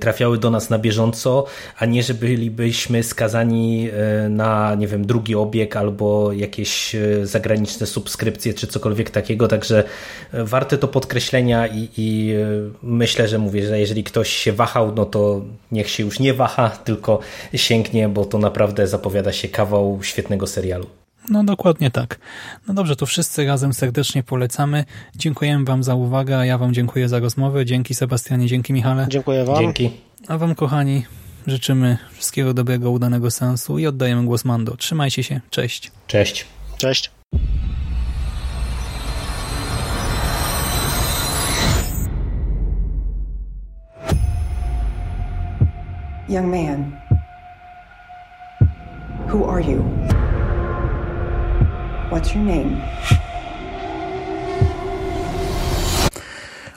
trafiały 0.00 0.38
do 0.38 0.50
nas 0.50 0.70
na 0.70 0.78
bieżąco, 0.78 1.44
a 1.78 1.86
nie, 1.86 2.02
że 2.02 2.14
bylibyśmy 2.14 3.02
skazani 3.02 3.88
e, 3.92 4.28
na, 4.28 4.74
nie 4.74 4.86
wiem, 4.86 5.06
drugi 5.06 5.34
obieg 5.34 5.76
albo 5.76 6.32
jakieś 6.32 6.94
e, 6.94 7.26
zagraniczne 7.26 7.86
subskrypcje 7.86 8.54
czy 8.54 8.66
cokolwiek 8.66 9.10
takiego, 9.10 9.48
także 9.48 9.84
warte 10.32 10.78
to 10.78 10.88
podkreślenia 10.88 11.66
i, 11.66 11.88
i 11.96 12.34
myślę, 12.82 13.28
że 13.28 13.38
mówię, 13.38 13.66
że 13.66 13.80
jeżeli 13.80 14.04
ktoś 14.04 14.28
się 14.28 14.52
wahał, 14.52 14.94
no 14.94 15.04
to 15.04 15.40
niech 15.72 15.90
się 15.90 16.02
już 16.02 16.20
nie 16.20 16.34
waha, 16.34 16.70
tylko 16.70 17.20
sięgnie, 17.54 18.08
bo 18.08 18.24
to 18.24 18.38
naprawdę 18.38 18.86
zapowiada 18.86 19.32
się 19.32 19.48
kawał 19.48 19.98
świetnego 20.02 20.46
serialu. 20.46 20.99
No 21.30 21.44
dokładnie 21.44 21.90
tak. 21.90 22.18
No 22.68 22.74
dobrze, 22.74 22.96
to 22.96 23.06
wszyscy 23.06 23.46
razem 23.46 23.72
serdecznie 23.72 24.22
polecamy. 24.22 24.84
Dziękujemy 25.16 25.64
Wam 25.64 25.82
za 25.82 25.94
uwagę, 25.94 26.38
a 26.38 26.44
ja 26.44 26.58
Wam 26.58 26.74
dziękuję 26.74 27.08
za 27.08 27.18
rozmowę. 27.18 27.66
Dzięki 27.66 27.94
Sebastianie, 27.94 28.46
dzięki 28.46 28.72
Michale. 28.72 29.06
Dziękuję 29.08 29.44
Wam. 29.44 29.56
Dzięki. 29.56 29.90
A 30.28 30.38
Wam 30.38 30.54
kochani 30.54 31.04
życzymy 31.46 31.98
wszystkiego 32.12 32.54
dobrego, 32.54 32.90
udanego 32.90 33.30
sensu 33.30 33.78
i 33.78 33.86
oddajemy 33.86 34.24
głos 34.24 34.44
Mando. 34.44 34.76
Trzymajcie 34.76 35.22
się, 35.22 35.40
cześć. 35.50 35.92
Cześć. 36.06 36.46
Cześć. 36.78 37.10
Young 46.28 46.46
man, 46.46 46.92
who 49.32 49.52
are 49.52 49.62
you? 49.62 50.19
What's 52.10 52.34
your 52.34 52.44
name? 52.44 52.76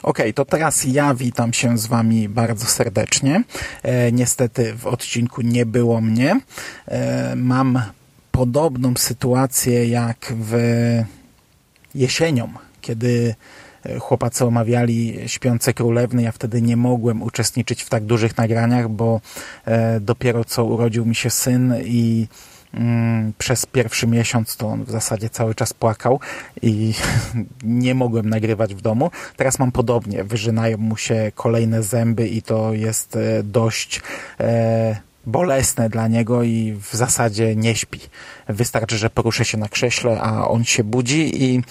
Ok, 0.02 0.18
to 0.34 0.44
teraz 0.44 0.84
ja 0.84 1.14
witam 1.14 1.52
się 1.52 1.78
z 1.78 1.86
Wami 1.86 2.28
bardzo 2.28 2.66
serdecznie. 2.66 3.44
E, 3.82 4.12
niestety 4.12 4.74
w 4.74 4.86
odcinku 4.86 5.42
nie 5.42 5.66
było 5.66 6.00
mnie. 6.00 6.40
E, 6.88 7.36
mam 7.36 7.82
podobną 8.32 8.94
sytuację 8.96 9.88
jak 9.88 10.32
w 10.40 10.54
jesienią, 11.94 12.48
kiedy 12.80 13.34
chłopacy 14.00 14.44
omawiali 14.44 15.18
Śpiące 15.26 15.74
Królewny. 15.74 16.22
Ja 16.22 16.32
wtedy 16.32 16.62
nie 16.62 16.76
mogłem 16.76 17.22
uczestniczyć 17.22 17.82
w 17.82 17.88
tak 17.88 18.04
dużych 18.04 18.36
nagraniach, 18.36 18.88
bo 18.88 19.20
e, 19.64 20.00
dopiero 20.00 20.44
co 20.44 20.64
urodził 20.64 21.06
mi 21.06 21.14
się 21.14 21.30
syn 21.30 21.74
i 21.84 22.26
przez 23.38 23.66
pierwszy 23.66 24.06
miesiąc 24.06 24.56
to 24.56 24.68
on 24.68 24.84
w 24.84 24.90
zasadzie 24.90 25.30
cały 25.30 25.54
czas 25.54 25.72
płakał 25.72 26.20
i 26.62 26.94
nie 27.62 27.94
mogłem 27.94 28.28
nagrywać 28.28 28.74
w 28.74 28.80
domu. 28.80 29.10
Teraz 29.36 29.58
mam 29.58 29.72
podobnie, 29.72 30.24
wyżynają 30.24 30.78
mu 30.78 30.96
się 30.96 31.32
kolejne 31.34 31.82
zęby 31.82 32.28
i 32.28 32.42
to 32.42 32.72
jest 32.72 33.16
e, 33.16 33.42
dość 33.42 34.00
e, 34.40 34.96
bolesne 35.26 35.88
dla 35.88 36.08
niego 36.08 36.42
i 36.42 36.72
w 36.72 36.94
zasadzie 36.94 37.56
nie 37.56 37.74
śpi. 37.74 38.00
Wystarczy, 38.48 38.98
że 38.98 39.10
poruszę 39.10 39.44
się 39.44 39.58
na 39.58 39.68
krześle, 39.68 40.20
a 40.20 40.48
on 40.48 40.64
się 40.64 40.84
budzi 40.84 41.44
i 41.44 41.62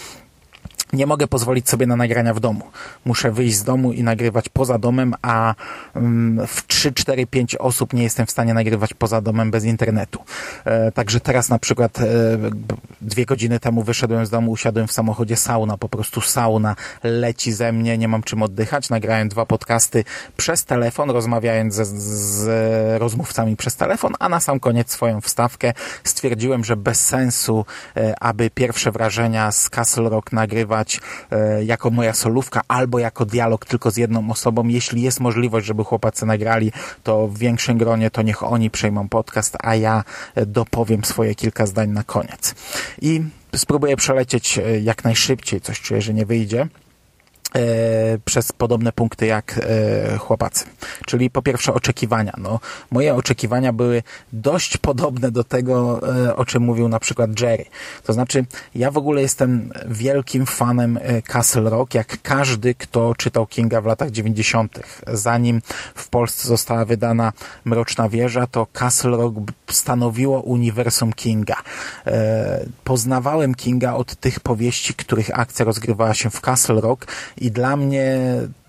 nie 0.94 1.06
mogę 1.06 1.28
pozwolić 1.28 1.70
sobie 1.70 1.88
na 1.88 1.96
nagrania 1.96 2.34
w 2.34 2.40
domu. 2.40 2.62
Muszę 3.06 3.32
wyjść 3.32 3.56
z 3.56 3.64
domu 3.64 3.92
i 3.92 4.04
nagrywać 4.04 4.50
poza 4.50 4.78
domem, 4.78 5.16
a 5.22 5.56
mm, 5.96 6.48
w 6.48 6.68
3, 6.68 6.94
4, 6.94 7.28
5 7.28 7.56
osób 7.56 7.94
nie 7.94 8.04
jestem 8.04 8.26
w 8.26 8.32
stanie 8.32 8.54
nagrywać 8.54 8.94
poza 8.94 9.22
domem 9.22 9.52
bez 9.52 9.64
internetu. 9.64 10.20
E, 10.66 10.92
także 10.92 11.20
teraz 11.20 11.50
na 11.50 11.60
przykład 11.60 12.00
e, 12.00 12.06
dwie 13.02 13.26
godziny 13.26 13.60
temu 13.60 13.84
wyszedłem 13.84 14.26
z 14.26 14.30
domu, 14.30 14.52
usiadłem 14.52 14.88
w 14.88 14.92
samochodzie 14.92 15.38
sauna, 15.38 15.78
po 15.78 15.90
prostu 15.90 16.22
sauna 16.22 16.76
leci 17.04 17.54
ze 17.54 17.72
mnie, 17.72 17.98
nie 17.98 18.08
mam 18.08 18.24
czym 18.24 18.44
oddychać. 18.44 18.90
Nagrałem 18.90 19.30
dwa 19.30 19.46
podcasty 19.46 20.04
przez 20.38 20.66
telefon, 20.66 21.10
rozmawiając 21.10 21.74
z, 21.74 21.88
z 21.88 23.02
rozmówcami 23.02 23.56
przez 23.56 23.76
telefon, 23.76 24.14
a 24.20 24.30
na 24.30 24.40
sam 24.40 24.60
koniec 24.60 24.92
swoją 24.92 25.22
wstawkę 25.22 25.74
stwierdziłem, 26.04 26.64
że 26.64 26.76
bez 26.76 27.06
sensu, 27.06 27.66
e, 27.98 28.24
aby 28.24 28.50
pierwsze 28.50 28.92
wrażenia 28.92 29.52
z 29.52 29.70
Castle 29.70 30.10
Rock 30.10 30.32
nagrywać 30.32 30.83
e, 31.32 31.64
jako 31.64 31.90
moja 31.90 32.14
solówka 32.14 32.62
albo 32.68 33.00
jako 33.00 33.26
dialog 33.26 33.66
tylko 33.66 33.92
z 33.92 33.98
jedną 33.98 34.32
osobą. 34.32 34.68
Jeśli 34.68 35.02
jest 35.02 35.20
możliwość, 35.20 35.66
żeby 35.68 35.84
chłopacy 35.84 36.26
nagrali, 36.26 36.72
to 37.04 37.28
w 37.28 37.38
większym 37.38 37.78
gronie 37.78 38.12
to 38.12 38.22
niech 38.22 38.44
oni 38.44 38.70
przejmą 38.70 39.10
podcast, 39.10 39.58
a 39.60 39.76
ja 39.76 40.04
e, 40.36 40.46
dopowiem 40.46 41.04
swoje 41.04 41.36
kilka 41.36 41.66
zdań 41.66 41.90
na 41.90 42.04
koniec. 42.04 42.56
I 43.02 43.22
spróbuję 43.56 43.96
przelecieć 43.96 44.58
e, 44.58 44.80
jak 44.80 45.04
najszybciej, 45.04 45.62
coś 45.62 45.82
czuję, 45.82 46.02
że 46.02 46.14
nie 46.14 46.26
wyjdzie 46.26 46.68
przez 48.26 48.52
podobne 48.52 48.92
punkty 48.92 49.26
jak 49.26 49.60
e, 49.64 50.18
chłopacy. 50.18 50.66
Czyli 51.06 51.30
po 51.30 51.42
pierwsze 51.42 51.74
oczekiwania. 51.74 52.34
No, 52.38 52.60
moje 52.92 53.16
oczekiwania 53.16 53.74
były 53.74 54.04
dość 54.34 54.78
podobne 54.78 55.32
do 55.32 55.44
tego, 55.44 56.02
e, 56.28 56.36
o 56.36 56.46
czym 56.46 56.64
mówił 56.64 56.90
na 56.90 57.00
przykład 57.00 57.40
Jerry. 57.40 57.66
To 58.04 58.14
znaczy, 58.14 58.46
ja 58.76 58.92
w 58.92 58.98
ogóle 58.98 59.22
jestem 59.22 59.72
wielkim 59.88 60.46
fanem 60.46 61.00
Castle 61.28 61.70
Rock, 61.70 61.94
jak 61.94 62.22
każdy, 62.22 62.76
kto 62.76 63.16
czytał 63.16 63.48
Kinga 63.48 63.82
w 63.82 63.86
latach 63.86 64.12
90. 64.12 64.80
Zanim 65.08 65.62
w 65.96 66.10
Polsce 66.10 66.48
została 66.48 66.86
wydana 66.86 67.34
Mroczna 67.66 68.10
Wieża, 68.10 68.48
to 68.48 68.68
Castle 68.74 69.12
Rock 69.12 69.36
stanowiło 69.72 70.42
uniwersum 70.42 71.14
Kinga. 71.14 71.56
Poznawałem 72.84 73.56
Kinga 73.56 73.94
od 73.94 74.16
tych 74.16 74.40
powieści, 74.40 74.94
których 74.94 75.40
akcja 75.40 75.66
rozgrywała 75.66 76.14
się 76.14 76.30
w 76.30 76.42
Castle 76.42 76.82
Rock 76.82 77.08
i 77.44 77.52
dla 77.52 77.78
mnie 77.78 78.18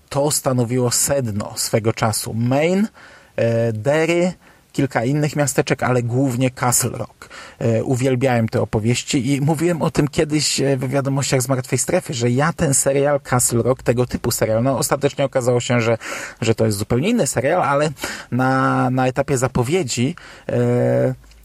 to 0.09 0.31
stanowiło 0.31 0.91
sedno 0.91 1.53
swego 1.55 1.93
czasu. 1.93 2.33
Maine, 2.33 2.87
e, 3.35 3.73
Derry, 3.73 4.33
kilka 4.73 5.03
innych 5.03 5.35
miasteczek, 5.35 5.83
ale 5.83 6.03
głównie 6.03 6.51
Castle 6.51 6.89
Rock. 6.89 7.29
E, 7.59 7.83
uwielbiałem 7.83 8.49
te 8.49 8.61
opowieści 8.61 9.33
i 9.33 9.41
mówiłem 9.41 9.81
o 9.81 9.91
tym 9.91 10.07
kiedyś 10.07 10.61
e, 10.61 10.77
w 10.77 10.89
wiadomościach 10.89 11.41
z 11.41 11.49
Martwej 11.49 11.77
Strefy, 11.77 12.13
że 12.13 12.29
ja 12.29 12.53
ten 12.53 12.73
serial 12.73 13.21
Castle 13.21 13.63
Rock, 13.63 13.83
tego 13.83 14.05
typu 14.05 14.31
serial, 14.31 14.63
no 14.63 14.77
ostatecznie 14.77 15.25
okazało 15.25 15.59
się, 15.59 15.81
że, 15.81 15.97
że 16.41 16.55
to 16.55 16.65
jest 16.65 16.77
zupełnie 16.77 17.09
inny 17.09 17.27
serial, 17.27 17.61
ale 17.61 17.89
na, 18.31 18.89
na 18.89 19.07
etapie 19.07 19.37
zapowiedzi 19.37 20.15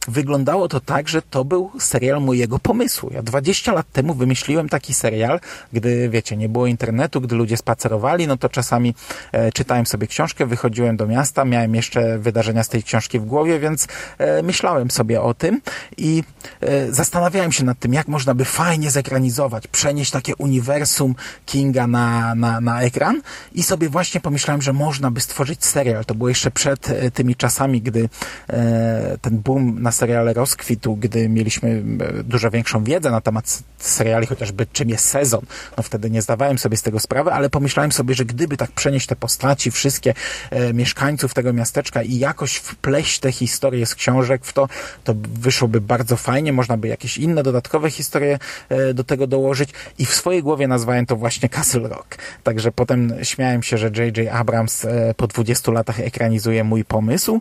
wyglądało 0.09 0.69
to 0.69 0.81
tak, 0.81 1.09
że 1.09 1.23
to 1.23 1.45
był 1.45 1.71
serial 1.79 2.23
mojego 2.23 2.59
pomysłu. 2.59 3.11
Ja 3.13 3.23
20 3.23 3.73
lat 3.73 3.93
temu 3.93 4.15
wymyśliłem 4.15 4.69
taki 4.69 4.95
serial, 4.95 5.41
gdy, 5.73 6.09
wiecie, 6.09 6.37
nie 6.37 6.49
było 6.49 6.67
internetu, 6.67 7.21
gdy 7.21 7.37
ludzie 7.37 7.57
spacerowali, 7.57 8.27
no 8.27 8.37
to 8.37 8.49
czasami 8.49 8.95
e, 9.33 9.53
czytałem 9.53 9.87
sobie 9.87 10.07
książkę, 10.07 10.47
wychodziłem 10.47 10.97
do 10.97 11.07
miasta, 11.07 11.45
miałem 11.45 11.75
jeszcze 11.75 12.19
wydarzenia 12.19 12.65
z 12.65 12.69
tej 12.69 12.83
książki 12.83 13.19
w 13.19 13.25
głowie, 13.25 13.59
więc 13.59 13.89
e, 14.19 14.43
myślałem 14.43 14.91
sobie 14.91 15.23
o 15.23 15.35
tym 15.35 15.61
i 15.97 16.23
e, 16.61 16.93
zastanawiałem 16.93 17.53
się 17.53 17.65
nad 17.65 17.79
tym, 17.79 17.95
jak 17.95 18.09
można 18.09 18.35
by 18.35 18.45
fajnie 18.45 18.91
zekranizować, 18.91 19.67
przenieść 19.67 20.11
takie 20.11 20.37
uniwersum 20.37 21.15
Kinga 21.47 21.87
na, 21.87 22.35
na, 22.35 22.61
na 22.61 22.83
ekran 22.83 23.23
i 23.53 23.63
sobie 23.63 23.89
właśnie 23.89 24.21
pomyślałem, 24.21 24.63
że 24.63 24.73
można 24.73 25.11
by 25.11 25.21
stworzyć 25.21 25.65
serial. 25.65 26.05
To 26.05 26.15
było 26.15 26.29
jeszcze 26.29 26.51
przed 26.51 26.91
e, 26.91 27.11
tymi 27.11 27.37
czasami, 27.37 27.83
gdy 27.83 28.09
e, 28.49 29.19
ten 29.21 29.39
boom 29.39 29.83
na 29.83 29.90
serial 29.93 30.35
rozkwitł, 30.35 30.97
gdy 30.97 31.29
mieliśmy 31.29 31.83
dużo 32.25 32.51
większą 32.51 32.85
wiedzę 32.85 33.11
na 33.11 33.21
temat 33.21 33.63
seriali, 33.79 34.27
chociażby 34.27 34.67
czym 34.73 34.89
jest 34.89 35.05
sezon, 35.05 35.41
no 35.77 35.83
wtedy 35.83 36.11
nie 36.11 36.23
zdawałem 36.23 36.59
sobie 36.59 36.77
z 36.77 36.83
tego 36.83 37.01
sprawy, 37.01 37.33
ale 37.33 37.51
pomyślałem 37.51 37.93
sobie, 37.93 38.15
że 38.15 38.25
gdyby 38.25 38.57
tak 38.57 38.71
przenieść 38.73 39.07
te 39.07 39.17
postaci, 39.17 39.71
wszystkie 39.71 40.15
e, 40.51 40.75
mieszkańców 40.75 41.35
tego 41.35 41.53
miasteczka 41.53 42.03
i 42.03 42.19
jakoś 42.19 42.57
wpleść 42.57 43.19
te 43.21 43.33
historie 43.33 43.87
z 43.87 43.95
książek 43.95 44.45
w 44.45 44.53
to, 44.53 44.69
to 45.05 45.15
wyszłoby 45.35 45.81
bardzo 45.81 46.17
fajnie, 46.17 46.53
można 46.53 46.77
by 46.77 46.89
jakieś 46.89 47.19
inne 47.19 47.43
dodatkowe 47.43 47.91
historie 47.91 48.39
e, 48.69 48.95
do 48.95 49.05
tego 49.05 49.27
dołożyć 49.27 49.71
i 49.99 50.07
w 50.07 50.15
swojej 50.15 50.43
głowie 50.43 50.69
nazwałem 50.69 51.07
to 51.07 51.17
właśnie 51.17 51.49
Castle 51.49 51.89
Rock. 51.89 52.19
Także 52.43 52.73
potem 52.73 53.15
śmiałem 53.23 53.63
się, 53.63 53.79
że 53.79 53.87
J.J. 53.87 54.29
Abrams 54.33 54.85
e, 54.85 55.15
po 55.17 55.27
20 55.27 55.73
latach 55.73 56.01
ekranizuje 56.01 56.65
mój 56.65 56.85
pomysł. 56.85 57.41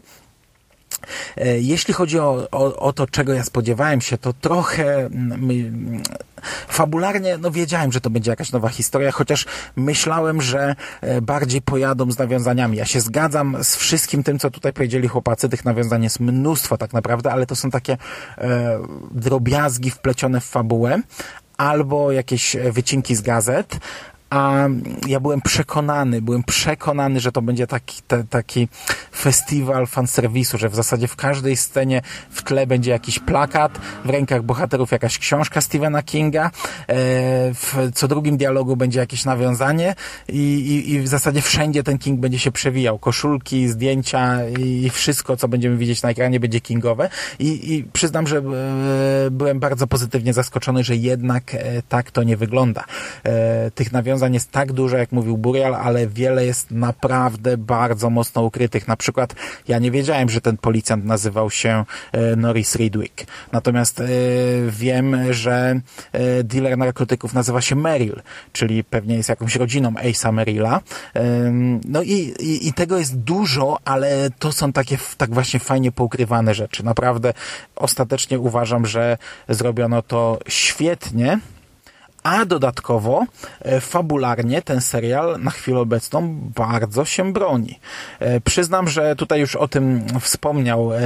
E, 1.38 1.60
jeśli 1.60 1.94
chodzi 1.94 2.20
o, 2.20 2.48
o, 2.52 2.76
o, 2.76 2.94
to, 2.94 3.08
czego 3.08 3.34
ja 3.34 3.44
spodziewałem 3.44 4.02
się, 4.02 4.18
to 4.18 4.34
trochę 4.34 5.06
mm, 5.06 6.04
fabularnie, 6.68 7.38
no 7.38 7.52
wiedziałem, 7.52 7.92
że 7.92 8.02
to 8.02 8.10
będzie 8.10 8.32
jakaś 8.32 8.52
nowa 8.52 8.70
historia, 8.70 9.12
chociaż 9.12 9.46
myślałem, 9.76 10.42
że 10.42 10.76
e, 11.02 11.22
bardziej 11.22 11.62
pojadą 11.62 12.12
z 12.12 12.18
nawiązaniami. 12.18 12.78
Ja 12.78 12.86
się 12.86 13.02
zgadzam 13.02 13.58
z 13.64 13.76
wszystkim 13.76 14.24
tym, 14.24 14.40
co 14.40 14.52
tutaj 14.52 14.74
powiedzieli 14.74 15.08
chłopacy, 15.08 15.50
tych 15.50 15.66
nawiązań 15.66 16.04
jest 16.04 16.20
mnóstwo 16.20 16.78
tak 16.78 16.94
naprawdę, 16.94 17.32
ale 17.32 17.46
to 17.46 17.56
są 17.56 17.72
takie 17.72 17.98
e, 18.38 18.80
drobiazgi 19.12 19.92
wplecione 19.92 20.42
w 20.42 20.46
fabułę, 20.46 21.02
albo 21.58 22.12
jakieś 22.12 22.56
wycinki 22.72 23.16
z 23.16 23.22
gazet, 23.22 23.80
a 24.30 24.68
ja 25.08 25.20
byłem 25.20 25.42
przekonany, 25.42 26.22
byłem 26.22 26.44
przekonany, 26.44 27.20
że 27.20 27.32
to 27.32 27.42
będzie 27.42 27.68
taki, 27.68 28.02
te, 28.08 28.24
taki 28.24 28.68
festiwal 29.16 29.88
fanserwisu, 29.88 30.58
że 30.58 30.70
w 30.70 30.76
zasadzie 30.76 31.08
w 31.08 31.16
każdej 31.16 31.58
scenie 31.58 32.02
w 32.30 32.44
tle 32.44 32.68
będzie 32.68 32.92
jakiś 32.92 33.20
plakat, 33.20 33.80
w 34.06 34.10
rękach 34.10 34.44
bohaterów 34.44 34.92
jakaś 34.92 35.20
książka 35.20 35.62
Stephena 35.62 36.04
Kinga, 36.04 36.46
e, 36.46 36.52
w 37.54 37.90
co 37.94 38.08
drugim 38.08 38.38
dialogu 38.38 38.76
będzie 38.76 39.00
jakieś 39.00 39.26
nawiązanie 39.26 39.96
i, 40.28 40.38
i, 40.38 40.94
i 40.94 41.00
w 41.00 41.08
zasadzie 41.08 41.42
wszędzie 41.42 41.84
ten 41.84 41.98
King 41.98 42.20
będzie 42.20 42.40
się 42.40 42.52
przewijał. 42.52 43.00
Koszulki, 43.00 43.68
zdjęcia 43.68 44.50
i 44.50 44.90
wszystko, 44.90 45.38
co 45.38 45.48
będziemy 45.48 45.78
widzieć 45.78 46.02
na 46.02 46.10
ekranie 46.10 46.40
będzie 46.40 46.62
kingowe 46.62 47.10
i, 47.40 47.74
i 47.74 47.84
przyznam, 47.84 48.28
że 48.28 48.38
e, 48.38 48.42
byłem 49.32 49.60
bardzo 49.60 49.88
pozytywnie 49.88 50.34
zaskoczony, 50.34 50.84
że 50.84 50.96
jednak 50.96 51.56
e, 51.56 51.82
tak 51.90 52.12
to 52.12 52.24
nie 52.24 52.38
wygląda. 52.38 52.84
Tych 53.76 53.92
nawiązań 53.92 54.19
rozwiązań 54.20 54.34
jest 54.34 54.52
tak 54.52 54.74
dużo, 54.74 54.98
jak 54.98 55.12
mówił 55.12 55.38
Burial, 55.38 55.76
ale 55.76 56.08
wiele 56.08 56.46
jest 56.46 56.72
naprawdę 56.72 57.58
bardzo 57.58 58.10
mocno 58.10 58.44
ukrytych. 58.44 58.88
Na 58.88 58.98
przykład 58.98 59.36
ja 59.68 59.80
nie 59.80 59.92
wiedziałem, 59.92 60.30
że 60.30 60.42
ten 60.42 60.58
policjant 60.58 61.06
nazywał 61.06 61.50
się 61.50 61.86
e, 62.12 62.36
Norris 62.36 62.76
Ridwick. 62.76 63.26
Natomiast 63.52 64.00
e, 64.00 64.06
wiem, 64.70 65.34
że 65.34 65.82
e, 66.12 66.44
dealer 66.44 66.78
narkotyków 66.78 67.34
nazywa 67.34 67.62
się 67.62 67.76
Merrill, 67.76 68.22
czyli 68.52 68.84
pewnie 68.84 69.16
jest 69.16 69.30
jakąś 69.30 69.56
rodziną 69.56 69.92
Ace'a 69.92 70.34
Merrilla. 70.34 70.82
No 71.86 72.02
i, 72.02 72.14
i, 72.40 72.68
i 72.68 72.74
tego 72.74 72.98
jest 72.98 73.18
dużo, 73.18 73.78
ale 73.86 74.30
to 74.40 74.52
są 74.52 74.74
takie 74.74 74.98
tak 75.18 75.34
właśnie 75.34 75.60
fajnie 75.60 75.92
poukrywane 75.92 76.54
rzeczy. 76.54 76.86
Naprawdę 76.86 77.34
ostatecznie 77.76 78.40
uważam, 78.40 78.86
że 78.86 79.18
zrobiono 79.50 80.02
to 80.02 80.40
świetnie 80.48 81.40
a 82.24 82.46
dodatkowo 82.46 83.26
e, 83.62 83.82
fabularnie 83.82 84.62
ten 84.62 84.82
serial 84.82 85.40
na 85.40 85.52
chwilę 85.52 85.80
obecną 85.80 86.40
bardzo 86.56 87.06
się 87.06 87.34
broni. 87.34 87.80
E, 88.20 88.42
przyznam, 88.42 88.88
że 88.88 89.16
tutaj 89.16 89.40
już 89.40 89.56
o 89.56 89.68
tym 89.68 90.06
wspomniał 90.20 90.94
e, 90.94 91.00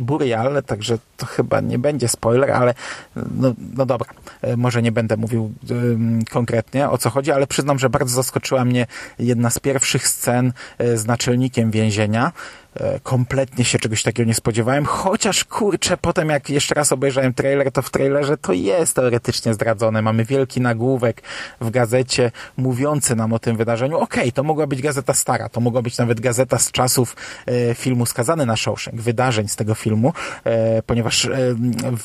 Burial, 0.00 0.62
także 0.66 0.98
to 1.16 1.26
chyba 1.26 1.60
nie 1.60 1.78
będzie 1.78 2.08
spoiler, 2.08 2.50
ale 2.50 2.74
no, 3.16 3.54
no 3.74 3.86
dobra, 3.86 4.10
może 4.56 4.82
nie 4.82 4.92
będę 4.92 5.16
mówił 5.16 5.52
konkretnie 6.30 6.90
o 6.90 6.98
co 6.98 7.10
chodzi, 7.10 7.32
ale 7.32 7.46
przyznam, 7.46 7.78
że 7.78 7.90
bardzo 7.90 8.14
zaskoczyła 8.14 8.64
mnie 8.64 8.86
jedna 9.18 9.50
z 9.50 9.58
pierwszych 9.58 10.08
scen 10.08 10.52
z 10.94 11.06
naczelnikiem 11.06 11.70
więzienia, 11.70 12.32
kompletnie 13.02 13.64
się 13.64 13.78
czegoś 13.78 14.02
takiego 14.02 14.28
nie 14.28 14.34
spodziewałem, 14.34 14.84
chociaż 14.84 15.44
kurczę, 15.44 15.96
potem 15.96 16.28
jak 16.28 16.50
jeszcze 16.50 16.74
raz 16.74 16.92
obejrzałem 16.92 17.34
trailer, 17.34 17.72
to 17.72 17.82
w 17.82 17.90
trailerze 17.90 18.36
to 18.36 18.52
jest 18.52 18.94
teoretycznie 18.94 19.54
zdradzone. 19.54 20.02
Mamy 20.02 20.24
wielki 20.24 20.60
nagłówek 20.60 21.22
w 21.60 21.70
gazecie 21.70 22.32
mówiący 22.56 23.16
nam 23.16 23.32
o 23.32 23.38
tym 23.38 23.56
wydarzeniu. 23.56 23.96
Okej, 23.96 24.22
okay, 24.22 24.32
to 24.32 24.42
mogła 24.42 24.66
być 24.66 24.82
gazeta 24.82 25.14
stara, 25.14 25.48
to 25.48 25.60
mogła 25.60 25.82
być 25.82 25.98
nawet 25.98 26.20
gazeta 26.20 26.58
z 26.58 26.70
czasów 26.70 27.16
e, 27.46 27.74
filmu 27.74 28.06
Skazany 28.06 28.46
na 28.46 28.56
Shawshank, 28.56 29.00
wydarzeń 29.00 29.48
z 29.48 29.56
tego 29.56 29.74
filmu, 29.74 30.12
e, 30.44 30.82
ponieważ 30.82 31.24
e, 31.24 31.30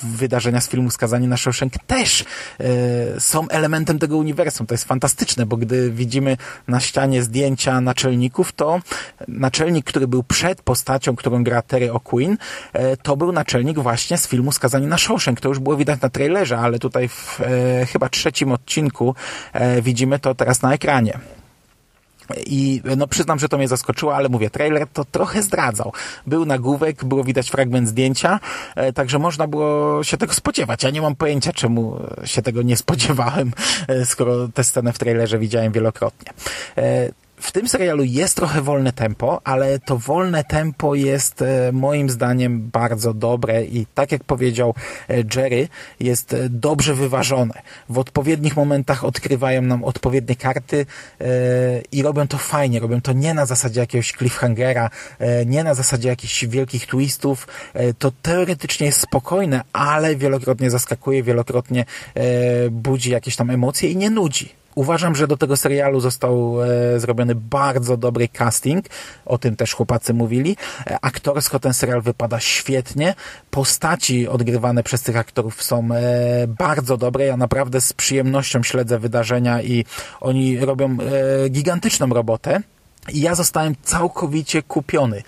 wydarzenia 0.04 0.62
z 0.62 0.70
filmu 0.70 0.92
Skazani 0.92 1.28
na 1.28 1.38
Shawshank 1.38 1.74
też 1.88 2.26
e, 2.60 3.20
są 3.20 3.48
elementem 3.48 4.00
tego 4.00 4.18
uniwersum. 4.18 4.68
To 4.68 4.74
jest 4.74 4.86
fantastyczne, 4.86 5.46
bo 5.46 5.58
gdy 5.58 5.92
widzimy 5.92 6.38
na 6.68 6.80
ścianie 6.80 7.24
zdjęcia 7.24 7.82
naczelników, 7.82 8.52
to 8.52 8.80
naczelnik, 9.28 9.86
który 9.86 10.08
był 10.08 10.24
przed 10.24 10.55
przed 10.56 10.62
postacią, 10.62 11.16
którą 11.16 11.44
gra 11.44 11.62
Terry 11.62 11.90
O'Quinn, 11.90 12.38
e, 12.74 12.98
to 12.98 13.18
był 13.18 13.32
naczelnik 13.32 13.80
właśnie 13.80 14.18
z 14.18 14.28
filmu 14.28 14.52
Skazani 14.52 14.88
na 14.88 14.98
Shawshank. 14.98 15.42
To 15.42 15.50
już 15.50 15.60
było 15.60 15.78
widać 15.78 16.02
na 16.02 16.10
trailerze, 16.10 16.58
ale 16.58 16.80
tutaj 16.80 17.08
w 17.08 17.42
e, 17.42 17.86
chyba 17.86 18.10
trzecim 18.10 18.52
odcinku 18.52 19.16
e, 19.54 19.82
widzimy 19.82 20.20
to 20.20 20.36
teraz 20.36 20.62
na 20.62 20.74
ekranie. 20.74 21.20
I 22.46 22.82
no 22.98 23.08
przyznam, 23.08 23.40
że 23.40 23.50
to 23.50 23.58
mnie 23.58 23.68
zaskoczyło, 23.68 24.16
ale 24.16 24.30
mówię, 24.30 24.50
trailer 24.50 24.88
to 24.88 25.06
trochę 25.06 25.42
zdradzał. 25.42 25.94
Był 26.28 26.46
nagłówek, 26.46 27.06
było 27.06 27.24
widać 27.24 27.50
fragment 27.50 27.88
zdjęcia, 27.88 28.40
e, 28.76 28.94
także 28.94 29.20
można 29.20 29.48
było 29.48 30.04
się 30.04 30.18
tego 30.18 30.34
spodziewać. 30.34 30.84
Ja 30.84 30.90
nie 30.90 31.02
mam 31.02 31.16
pojęcia, 31.16 31.54
czemu 31.54 32.00
się 32.24 32.42
tego 32.42 32.62
nie 32.62 32.78
spodziewałem, 32.78 33.54
e, 33.88 34.06
skoro 34.06 34.48
tę 34.48 34.64
scenę 34.64 34.94
w 34.94 35.00
trailerze 35.00 35.40
widziałem 35.40 35.72
wielokrotnie. 35.72 36.34
E, 36.78 37.10
w 37.38 37.52
tym 37.52 37.68
serialu 37.68 38.04
jest 38.04 38.36
trochę 38.36 38.62
wolne 38.62 38.94
tempo, 38.94 39.42
ale 39.44 39.80
to 39.80 39.98
wolne 39.98 40.44
tempo 40.44 40.96
jest 40.96 41.42
e, 41.42 41.72
moim 41.72 42.10
zdaniem 42.10 42.70
bardzo 42.70 43.14
dobre 43.14 43.66
i 43.66 43.86
tak 43.94 44.12
jak 44.12 44.24
powiedział 44.24 44.74
e, 45.10 45.24
Jerry, 45.36 45.68
jest 46.00 46.34
e, 46.34 46.50
dobrze 46.50 46.94
wyważone. 46.94 47.62
W 47.90 47.98
odpowiednich 47.98 48.56
momentach 48.56 49.04
odkrywają 49.04 49.62
nam 49.62 49.84
odpowiednie 49.84 50.36
karty 50.36 50.86
i 51.92 52.02
robią 52.02 52.28
to 52.28 52.38
fajnie, 52.38 52.80
robią 52.80 53.02
to 53.02 53.14
nie 53.14 53.34
na 53.34 53.46
zasadzie 53.46 53.80
jakiegoś 53.80 54.12
cliffhangera, 54.12 54.90
nie 55.46 55.64
na 55.64 55.74
zasadzie 55.74 56.10
jakichś 56.10 56.46
wielkich 56.46 56.88
twistów. 56.88 57.48
To 58.00 58.12
teoretycznie 58.22 58.86
jest 58.86 59.02
spokojne, 59.02 59.62
ale 59.74 60.16
wielokrotnie 60.16 60.70
zaskakuje, 60.70 61.24
wielokrotnie 61.24 61.86
budzi 62.72 63.12
jakieś 63.12 63.36
tam 63.36 63.50
emocje 63.50 63.90
i 63.90 63.98
nie 63.98 64.10
nudzi. 64.10 64.65
Uważam, 64.76 65.16
że 65.16 65.28
do 65.28 65.38
tego 65.38 65.58
serialu 65.58 66.00
został 66.00 66.64
e, 66.64 67.00
zrobiony 67.00 67.36
bardzo 67.36 67.98
dobry 67.98 68.28
casting. 68.28 68.86
O 69.26 69.38
tym 69.38 69.56
też 69.56 69.74
chłopacy 69.74 70.14
mówili. 70.14 70.58
E, 70.88 70.98
aktorsko 71.02 71.60
ten 71.60 71.74
serial 71.74 72.02
wypada 72.02 72.40
świetnie. 72.40 73.16
Postaci 73.52 74.28
odgrywane 74.28 74.84
przez 74.84 75.02
tych 75.02 75.18
aktorów 75.18 75.64
są 75.64 75.90
e, 75.92 76.48
bardzo 76.48 76.98
dobre. 76.98 77.26
Ja 77.26 77.38
naprawdę 77.38 77.82
z 77.82 77.94
przyjemnością 77.94 78.64
śledzę 78.64 79.00
wydarzenia 79.00 79.62
i 79.62 79.86
oni 80.22 80.60
robią 80.60 80.98
e, 81.46 81.50
gigantyczną 81.50 82.08
robotę. 82.08 82.62
I 83.14 83.22
ja 83.22 83.36
zostałem 83.36 83.76
całkowicie 83.84 84.64
kupiony 84.64 85.24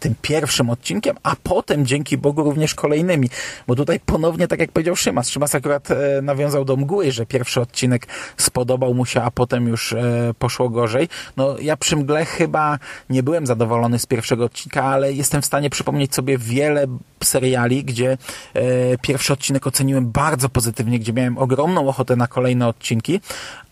tym 0.00 0.14
pierwszym 0.22 0.70
odcinkiem, 0.70 1.16
a 1.22 1.36
potem 1.42 1.86
dzięki 1.86 2.18
Bogu 2.18 2.42
również 2.42 2.74
kolejnymi. 2.74 3.30
Bo 3.66 3.74
tutaj 3.74 4.00
ponownie, 4.00 4.48
tak 4.48 4.60
jak 4.60 4.72
powiedział 4.72 4.96
Szymas, 4.96 5.28
Szymas 5.28 5.54
akurat 5.54 5.90
e, 5.90 6.22
nawiązał 6.22 6.64
do 6.64 6.76
mgły, 6.76 7.12
że 7.12 7.26
pierwszy 7.26 7.60
odcinek 7.60 8.06
spodobał 8.36 8.94
mu 8.94 9.06
się, 9.06 9.22
a 9.22 9.30
potem 9.30 9.68
już 9.68 9.92
e, 9.92 10.34
poszło 10.38 10.68
gorzej. 10.68 11.08
No 11.36 11.58
ja 11.58 11.76
przy 11.76 11.96
mgle 11.96 12.24
chyba 12.24 12.78
nie 13.10 13.22
byłem 13.22 13.46
zadowolony 13.46 13.98
z 13.98 14.06
pierwszego 14.06 14.44
odcinka, 14.44 14.84
ale 14.84 15.12
jestem 15.12 15.42
w 15.42 15.46
stanie 15.46 15.70
przypomnieć 15.70 16.14
sobie 16.14 16.38
wiele 16.38 16.86
seriali, 17.24 17.84
gdzie 17.84 18.18
e, 18.54 18.98
pierwszy 18.98 19.32
odcinek 19.32 19.66
oceniłem 19.66 20.10
bardzo 20.10 20.48
pozytywnie, 20.48 20.98
gdzie 20.98 21.12
miałem 21.12 21.38
ogromną 21.38 21.88
ochotę 21.88 22.16
na 22.16 22.26
kolejne 22.26 22.68
odcinki, 22.68 23.20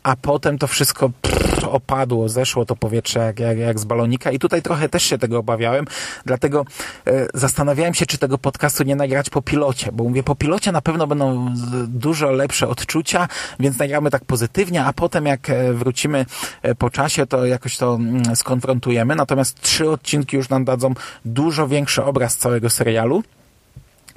a 0.03 0.17
potem 0.17 0.59
to 0.59 0.67
wszystko 0.67 1.11
pff, 1.23 1.65
opadło, 1.65 2.29
zeszło 2.29 2.65
to 2.65 2.77
powietrze 2.77 3.21
jak, 3.21 3.41
jak, 3.41 3.59
jak 3.59 3.79
z 3.79 3.85
balonika 3.85 4.31
i 4.31 4.39
tutaj 4.39 4.63
trochę 4.63 4.89
też 4.89 5.03
się 5.03 5.19
tego 5.19 5.43
obawiałem, 5.61 5.85
dlatego 6.27 6.65
e, 7.07 7.27
zastanawiałem 7.35 7.95
się, 7.95 8.07
czy 8.07 8.19
tego 8.19 8.39
podcastu 8.39 8.85
nie 8.85 8.97
nagrać 8.97 9.31
po 9.31 9.43
pilocie, 9.43 9.93
bo 9.93 10.05
mówię, 10.05 10.23
po 10.23 10.35
pilocie 10.35 10.73
na 10.73 10.81
pewno 10.81 11.07
będą 11.07 11.55
dużo 11.89 12.31
lepsze 12.31 12.69
odczucia, 12.69 13.29
więc 13.61 13.79
nagramy 13.79 14.11
tak 14.11 14.25
pozytywnie, 14.25 14.85
a 14.85 14.93
potem 14.93 15.27
jak 15.27 15.51
e, 15.51 15.73
wrócimy 15.73 16.27
e, 16.63 16.75
po 16.75 16.91
czasie, 16.91 17.27
to 17.27 17.47
jakoś 17.47 17.77
to 17.77 17.95
mm, 17.95 18.37
skonfrontujemy, 18.37 19.17
natomiast 19.17 19.61
trzy 19.61 19.91
odcinki 19.91 20.37
już 20.37 20.49
nam 20.49 20.65
dadzą 20.65 20.95
dużo 21.25 21.69
większy 21.69 22.05
obraz 22.05 22.37
całego 22.37 22.71
serialu. 22.71 23.23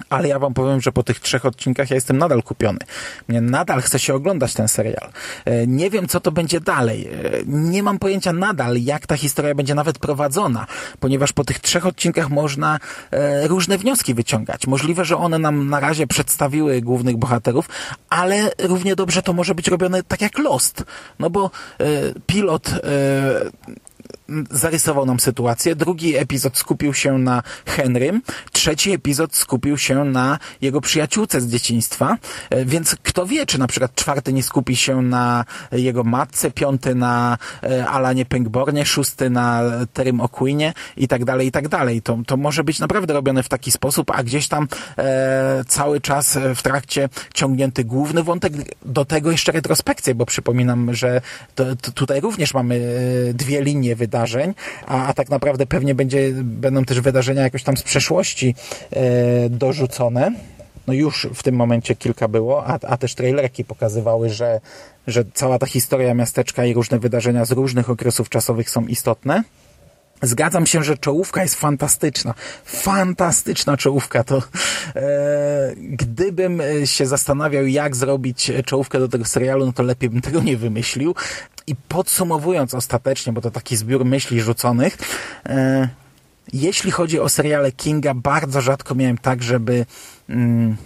Ale 0.09 0.27
ja 0.27 0.39
wam 0.39 0.53
powiem, 0.53 0.81
że 0.81 0.91
po 0.91 1.03
tych 1.03 1.19
trzech 1.19 1.45
odcinkach 1.45 1.89
ja 1.89 1.95
jestem 1.95 2.17
nadal 2.17 2.43
kupiony. 2.43 2.79
Mnie 3.27 3.41
nadal 3.41 3.81
chce 3.81 3.99
się 3.99 4.13
oglądać 4.13 4.53
ten 4.53 4.67
serial. 4.67 5.09
E, 5.45 5.67
nie 5.67 5.89
wiem, 5.89 6.07
co 6.07 6.19
to 6.19 6.31
będzie 6.31 6.59
dalej. 6.59 7.07
E, 7.07 7.11
nie 7.45 7.83
mam 7.83 7.99
pojęcia 7.99 8.33
nadal, 8.33 8.77
jak 8.77 9.07
ta 9.07 9.17
historia 9.17 9.55
będzie 9.55 9.75
nawet 9.75 9.99
prowadzona, 9.99 10.67
ponieważ 10.99 11.33
po 11.33 11.43
tych 11.43 11.59
trzech 11.59 11.85
odcinkach 11.85 12.29
można 12.29 12.79
e, 13.11 13.47
różne 13.47 13.77
wnioski 13.77 14.13
wyciągać. 14.13 14.67
Możliwe, 14.67 15.05
że 15.05 15.17
one 15.17 15.39
nam 15.39 15.69
na 15.69 15.79
razie 15.79 16.07
przedstawiły 16.07 16.81
głównych 16.81 17.17
bohaterów, 17.17 17.69
ale 18.09 18.51
równie 18.59 18.95
dobrze 18.95 19.21
to 19.21 19.33
może 19.33 19.55
być 19.55 19.67
robione 19.67 20.03
tak 20.03 20.21
jak 20.21 20.37
Lost. 20.39 20.83
No 21.19 21.29
bo 21.29 21.51
pilot 22.27 22.71
zarysował 24.51 25.05
nam 25.05 25.19
sytuację. 25.19 25.75
Drugi 25.75 26.17
epizod 26.17 26.57
skupił 26.57 26.93
się 26.93 27.17
na 27.17 27.43
Henrym. 27.65 28.21
Trzeci 28.51 28.91
epizod 28.91 29.35
skupił 29.35 29.77
się 29.77 30.03
na 30.03 30.39
jego 30.61 30.81
przyjaciółce 30.81 31.41
z 31.41 31.47
dzieciństwa. 31.47 32.17
E, 32.49 32.65
więc 32.65 32.95
kto 33.03 33.25
wie, 33.25 33.45
czy 33.45 33.59
na 33.59 33.67
przykład 33.67 33.95
czwarty 33.95 34.33
nie 34.33 34.43
skupi 34.43 34.75
się 34.75 35.01
na 35.01 35.45
jego 35.71 36.03
matce, 36.03 36.51
piąty 36.51 36.95
na 36.95 37.37
e, 37.63 37.87
Alanie 37.87 38.25
Pękbornie, 38.25 38.85
szósty 38.85 39.29
na 39.29 39.61
Terym 39.93 40.17
O'Queenie 40.17 40.73
i 40.97 41.07
tak 41.07 41.25
dalej, 41.25 41.47
i 41.47 41.51
tak 41.51 41.67
dalej. 41.67 42.01
To, 42.01 42.19
to 42.27 42.37
może 42.37 42.63
być 42.63 42.79
naprawdę 42.79 43.13
robione 43.13 43.43
w 43.43 43.49
taki 43.49 43.71
sposób, 43.71 44.11
a 44.11 44.23
gdzieś 44.23 44.47
tam 44.47 44.67
e, 44.97 45.63
cały 45.67 46.01
czas 46.01 46.39
w 46.55 46.61
trakcie 46.61 47.09
ciągnięty 47.33 47.83
główny 47.83 48.23
wątek, 48.23 48.53
do 48.85 49.05
tego 49.05 49.31
jeszcze 49.31 49.51
retrospekcje, 49.51 50.15
bo 50.15 50.25
przypominam, 50.25 50.95
że 50.95 51.21
to, 51.55 51.75
to 51.75 51.91
tutaj 51.91 52.21
również 52.21 52.53
mamy 52.53 52.75
e, 53.29 53.33
dwie 53.33 53.61
linie 53.61 53.95
wydarzeń 53.95 54.12
wydarzeń, 54.13 54.53
a, 54.87 55.07
a 55.07 55.13
tak 55.13 55.29
naprawdę 55.29 55.65
pewnie 55.65 55.95
będzie, 55.95 56.31
będą 56.43 56.85
też 56.85 57.01
wydarzenia 57.01 57.41
jakoś 57.41 57.63
tam 57.63 57.77
z 57.77 57.83
przeszłości 57.83 58.55
e, 58.91 59.49
dorzucone. 59.49 60.31
No 60.87 60.93
już 60.93 61.27
w 61.33 61.43
tym 61.43 61.55
momencie 61.55 61.95
kilka 61.95 62.27
było, 62.27 62.65
a, 62.67 62.79
a 62.87 62.97
też 62.97 63.15
trailerki 63.15 63.63
pokazywały, 63.65 64.29
że, 64.29 64.61
że 65.07 65.23
cała 65.33 65.59
ta 65.59 65.65
historia 65.65 66.13
miasteczka 66.13 66.65
i 66.65 66.73
różne 66.73 66.99
wydarzenia 66.99 67.45
z 67.45 67.51
różnych 67.51 67.89
okresów 67.89 68.29
czasowych 68.29 68.69
są 68.69 68.87
istotne. 68.87 69.43
Zgadzam 70.23 70.65
się, 70.65 70.83
że 70.83 70.97
czołówka 70.97 71.41
jest 71.41 71.55
fantastyczna. 71.55 72.33
Fantastyczna 72.65 73.77
czołówka. 73.77 74.23
To 74.23 74.43
e, 74.95 75.73
gdybym 75.77 76.61
się 76.85 77.05
zastanawiał, 77.05 77.67
jak 77.67 77.95
zrobić 77.95 78.51
czołówkę 78.65 78.99
do 78.99 79.07
tego 79.07 79.25
serialu, 79.25 79.65
no 79.65 79.73
to 79.73 79.83
lepiej 79.83 80.09
bym 80.09 80.21
tego 80.21 80.41
nie 80.41 80.57
wymyślił. 80.57 81.15
I 81.67 81.75
podsumowując 81.75 82.73
ostatecznie, 82.73 83.33
bo 83.33 83.41
to 83.41 83.51
taki 83.51 83.75
zbiór 83.75 84.05
myśli 84.05 84.41
rzuconych, 84.41 84.97
e, 85.45 85.89
jeśli 86.53 86.91
chodzi 86.91 87.19
o 87.19 87.29
seriale 87.29 87.71
Kinga, 87.71 88.13
bardzo 88.13 88.61
rzadko 88.61 88.95
miałem 88.95 89.17
tak, 89.17 89.43
żeby 89.43 89.85
mm, 90.29 90.77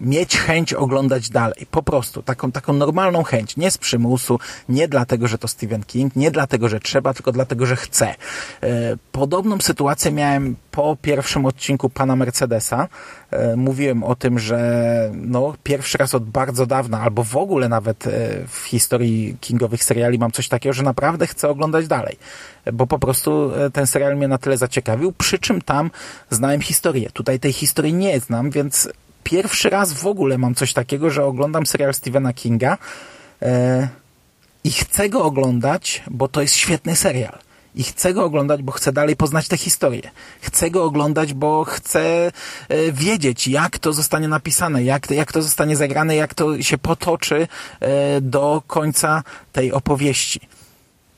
mieć 0.00 0.36
chęć 0.36 0.74
oglądać 0.74 1.30
dalej. 1.30 1.66
Po 1.70 1.82
prostu, 1.82 2.22
taką, 2.22 2.52
taką 2.52 2.72
normalną 2.72 3.22
chęć. 3.22 3.56
Nie 3.56 3.70
z 3.70 3.78
przymusu, 3.78 4.38
nie 4.68 4.88
dlatego, 4.88 5.28
że 5.28 5.38
to 5.38 5.48
Stephen 5.48 5.82
King, 5.82 6.16
nie 6.16 6.30
dlatego, 6.30 6.68
że 6.68 6.80
trzeba, 6.80 7.14
tylko 7.14 7.32
dlatego, 7.32 7.66
że 7.66 7.76
chcę. 7.76 8.14
E, 8.62 8.96
podobną 9.12 9.60
sytuację 9.60 10.12
miałem 10.12 10.56
po 10.70 10.96
pierwszym 11.02 11.46
odcinku 11.46 11.90
Pana 11.90 12.16
Mercedesa. 12.16 12.88
E, 13.30 13.56
mówiłem 13.56 14.04
o 14.04 14.14
tym, 14.16 14.38
że 14.38 15.10
no, 15.14 15.54
pierwszy 15.62 15.98
raz 15.98 16.14
od 16.14 16.24
bardzo 16.24 16.66
dawna, 16.66 17.00
albo 17.00 17.24
w 17.24 17.36
ogóle 17.36 17.68
nawet 17.68 18.06
e, 18.06 18.10
w 18.48 18.64
historii 18.66 19.36
kingowych 19.40 19.84
seriali 19.84 20.18
mam 20.18 20.32
coś 20.32 20.48
takiego, 20.48 20.72
że 20.72 20.82
naprawdę 20.82 21.26
chcę 21.26 21.48
oglądać 21.48 21.88
dalej. 21.88 22.16
Bo 22.72 22.86
po 22.86 22.98
prostu 22.98 23.50
ten 23.72 23.86
serial 23.86 24.16
mnie 24.16 24.28
na 24.28 24.38
tyle 24.38 24.56
zaciekawił, 24.56 25.12
przy 25.12 25.38
czym 25.38 25.60
tam 25.60 25.90
znałem 26.30 26.60
historię. 26.60 27.10
Tutaj 27.12 27.40
tej 27.40 27.52
historii 27.52 27.94
nie 27.94 28.20
znam, 28.20 28.50
więc 28.50 28.88
pierwszy 29.24 29.70
raz 29.70 29.92
w 29.92 30.06
ogóle 30.06 30.38
mam 30.38 30.54
coś 30.54 30.72
takiego, 30.72 31.10
że 31.10 31.24
oglądam 31.24 31.66
serial 31.66 31.94
Stephena 31.94 32.32
Kinga 32.32 32.78
e, 33.42 33.88
i 34.64 34.70
chcę 34.70 35.08
go 35.08 35.24
oglądać, 35.24 36.02
bo 36.10 36.28
to 36.28 36.42
jest 36.42 36.54
świetny 36.54 36.96
serial. 36.96 37.38
I 37.74 37.82
chcę 37.82 38.14
go 38.14 38.24
oglądać, 38.24 38.62
bo 38.62 38.72
chcę 38.72 38.92
dalej 38.92 39.16
poznać 39.16 39.48
tę 39.48 39.56
historię. 39.56 40.10
Chcę 40.40 40.70
go 40.70 40.84
oglądać, 40.84 41.34
bo 41.34 41.64
chcę 41.64 42.32
e, 42.68 42.92
wiedzieć, 42.92 43.48
jak 43.48 43.78
to 43.78 43.92
zostanie 43.92 44.28
napisane, 44.28 44.84
jak, 44.84 45.10
jak 45.10 45.32
to 45.32 45.42
zostanie 45.42 45.76
zagrane, 45.76 46.16
jak 46.16 46.34
to 46.34 46.62
się 46.62 46.78
potoczy 46.78 47.48
e, 47.80 48.20
do 48.20 48.62
końca 48.66 49.22
tej 49.52 49.72
opowieści. 49.72 50.40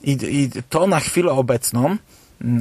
I, 0.03 0.19
I 0.23 0.51
to 0.69 0.87
na 0.87 1.01
chwilę 1.01 1.33
obecną 1.33 1.97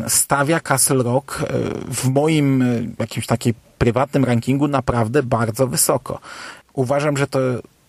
stawia 0.08 0.60
Castle 0.60 1.04
Rock 1.04 1.42
e, 1.42 1.46
w 1.94 2.10
moim 2.10 2.62
e, 2.62 2.66
jakimś 3.00 3.28
takiej 3.28 3.54
prywatnym 3.78 4.26
rankingu 4.26 4.68
naprawdę 4.68 5.24
bardzo 5.24 5.68
wysoko. 5.68 6.20
Uważam, 6.74 7.18
że 7.18 7.28
to 7.28 7.40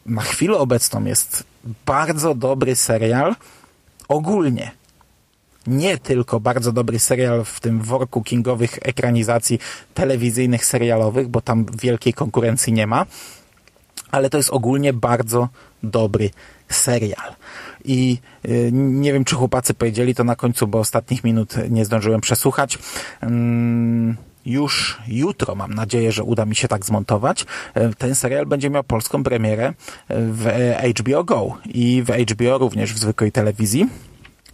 na 0.06 0.22
chwilę 0.22 0.58
obecną 0.58 1.04
jest 1.04 1.44
bardzo 1.86 2.34
dobry 2.34 2.76
serial 2.76 3.36
ogólnie. 4.08 4.70
Nie 5.66 5.98
tylko 5.98 6.40
bardzo 6.40 6.72
dobry 6.72 6.98
serial 6.98 7.44
w 7.44 7.60
tym 7.60 7.80
worku 7.80 8.22
kingowych 8.22 8.78
ekranizacji 8.82 9.58
telewizyjnych, 9.94 10.64
serialowych, 10.64 11.28
bo 11.28 11.40
tam 11.40 11.66
wielkiej 11.82 12.12
konkurencji 12.12 12.72
nie 12.72 12.86
ma, 12.86 13.06
ale 14.10 14.30
to 14.30 14.36
jest 14.36 14.50
ogólnie 14.50 14.92
bardzo 14.92 15.48
dobry 15.82 16.30
serial. 16.68 17.34
I 17.84 18.18
y, 18.48 18.70
nie 18.72 19.12
wiem, 19.12 19.24
czy 19.24 19.34
chłopacy 19.34 19.74
powiedzieli 19.74 20.14
to 20.14 20.24
na 20.24 20.36
końcu, 20.36 20.66
bo 20.66 20.78
ostatnich 20.78 21.24
minut 21.24 21.54
nie 21.70 21.84
zdążyłem 21.84 22.20
przesłuchać. 22.20 22.78
Mm, 23.20 24.16
już 24.46 24.98
jutro, 25.08 25.54
mam 25.54 25.74
nadzieję, 25.74 26.12
że 26.12 26.24
uda 26.24 26.44
mi 26.44 26.56
się 26.56 26.68
tak 26.68 26.86
zmontować. 26.86 27.46
E, 27.74 27.94
ten 27.94 28.14
serial 28.14 28.46
będzie 28.46 28.70
miał 28.70 28.84
polską 28.84 29.24
premierę 29.24 29.74
w 30.08 30.72
HBO 30.98 31.24
Go 31.24 31.58
i 31.66 32.02
w 32.02 32.30
HBO 32.30 32.58
również 32.58 32.94
w 32.94 32.98
zwykłej 32.98 33.32
telewizji. 33.32 33.88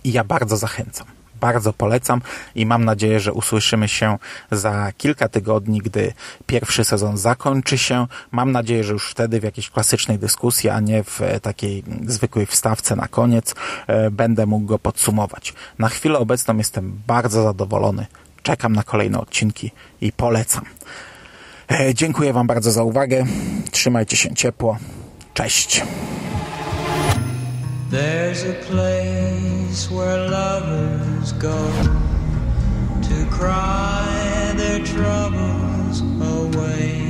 I 0.04 0.12
ja 0.12 0.24
bardzo 0.24 0.56
zachęcam. 0.56 1.17
Bardzo 1.40 1.72
polecam 1.72 2.20
i 2.54 2.66
mam 2.66 2.84
nadzieję, 2.84 3.20
że 3.20 3.32
usłyszymy 3.32 3.88
się 3.88 4.18
za 4.50 4.92
kilka 4.96 5.28
tygodni, 5.28 5.78
gdy 5.78 6.12
pierwszy 6.46 6.84
sezon 6.84 7.18
zakończy 7.18 7.78
się. 7.78 8.06
Mam 8.30 8.52
nadzieję, 8.52 8.84
że 8.84 8.92
już 8.92 9.10
wtedy 9.10 9.40
w 9.40 9.44
jakiejś 9.44 9.70
klasycznej 9.70 10.18
dyskusji, 10.18 10.70
a 10.70 10.80
nie 10.80 11.04
w 11.04 11.20
takiej 11.42 11.84
zwykłej 12.06 12.46
wstawce 12.46 12.96
na 12.96 13.08
koniec, 13.08 13.54
e, 13.86 14.10
będę 14.10 14.46
mógł 14.46 14.66
go 14.66 14.78
podsumować. 14.78 15.54
Na 15.78 15.88
chwilę 15.88 16.18
obecną 16.18 16.56
jestem 16.56 17.00
bardzo 17.06 17.42
zadowolony 17.42 18.06
czekam 18.48 18.72
na 18.72 18.82
kolejne 18.82 19.20
odcinki 19.20 19.70
i 20.00 20.12
polecam. 20.12 20.64
E, 21.70 21.94
dziękuję 21.94 22.32
Wam 22.32 22.46
bardzo 22.46 22.70
za 22.72 22.82
uwagę. 22.82 23.24
Trzymajcie 23.70 24.16
się 24.16 24.34
ciepło. 24.34 24.78
Cześć. 25.34 25.82
There's 27.90 28.42
a 28.42 28.52
place 28.52 29.90
where 29.90 30.28
lovers 30.28 31.32
go 31.32 31.56
to 33.00 33.26
cry 33.30 34.52
their 34.58 34.84
troubles 34.84 36.02
away. 36.20 37.00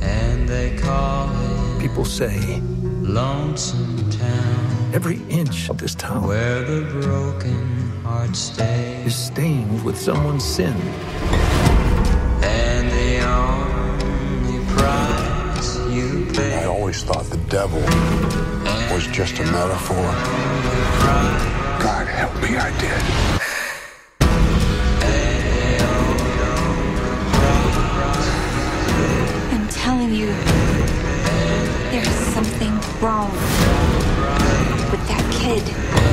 And 0.00 0.48
they 0.48 0.76
call 0.76 1.30
it 1.30 1.80
People 1.80 2.04
say 2.04 2.60
Lonesome 3.00 4.10
Town. 4.10 4.90
Every 4.92 5.20
inch 5.28 5.70
of 5.70 5.78
this 5.78 5.94
town. 5.94 6.26
Where 6.26 6.64
the 6.64 7.00
broken 7.00 7.92
heart 8.02 8.34
stays 8.34 9.06
is 9.06 9.14
stained 9.14 9.84
with 9.84 9.96
someone's 9.96 10.42
sin. 10.42 10.74
I 16.38 16.64
always 16.64 17.02
thought 17.02 17.24
the 17.24 17.36
devil 17.48 17.80
was 18.94 19.06
just 19.08 19.38
a 19.38 19.44
metaphor. 19.44 19.96
God 21.82 22.06
help 22.06 22.34
me, 22.42 22.56
I 22.56 22.70
did. 22.80 23.02
I'm 29.52 29.68
telling 29.68 30.14
you, 30.14 30.28
there's 31.90 32.08
something 32.32 32.72
wrong 33.00 33.30
with 34.90 35.06
that 35.08 35.26
kid. 35.32 36.11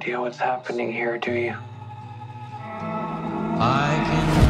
idea 0.00 0.18
what's 0.18 0.38
happening 0.38 0.90
here, 0.90 1.18
do 1.18 1.30
you? 1.30 1.54
I 3.60 4.02
can. 4.02 4.49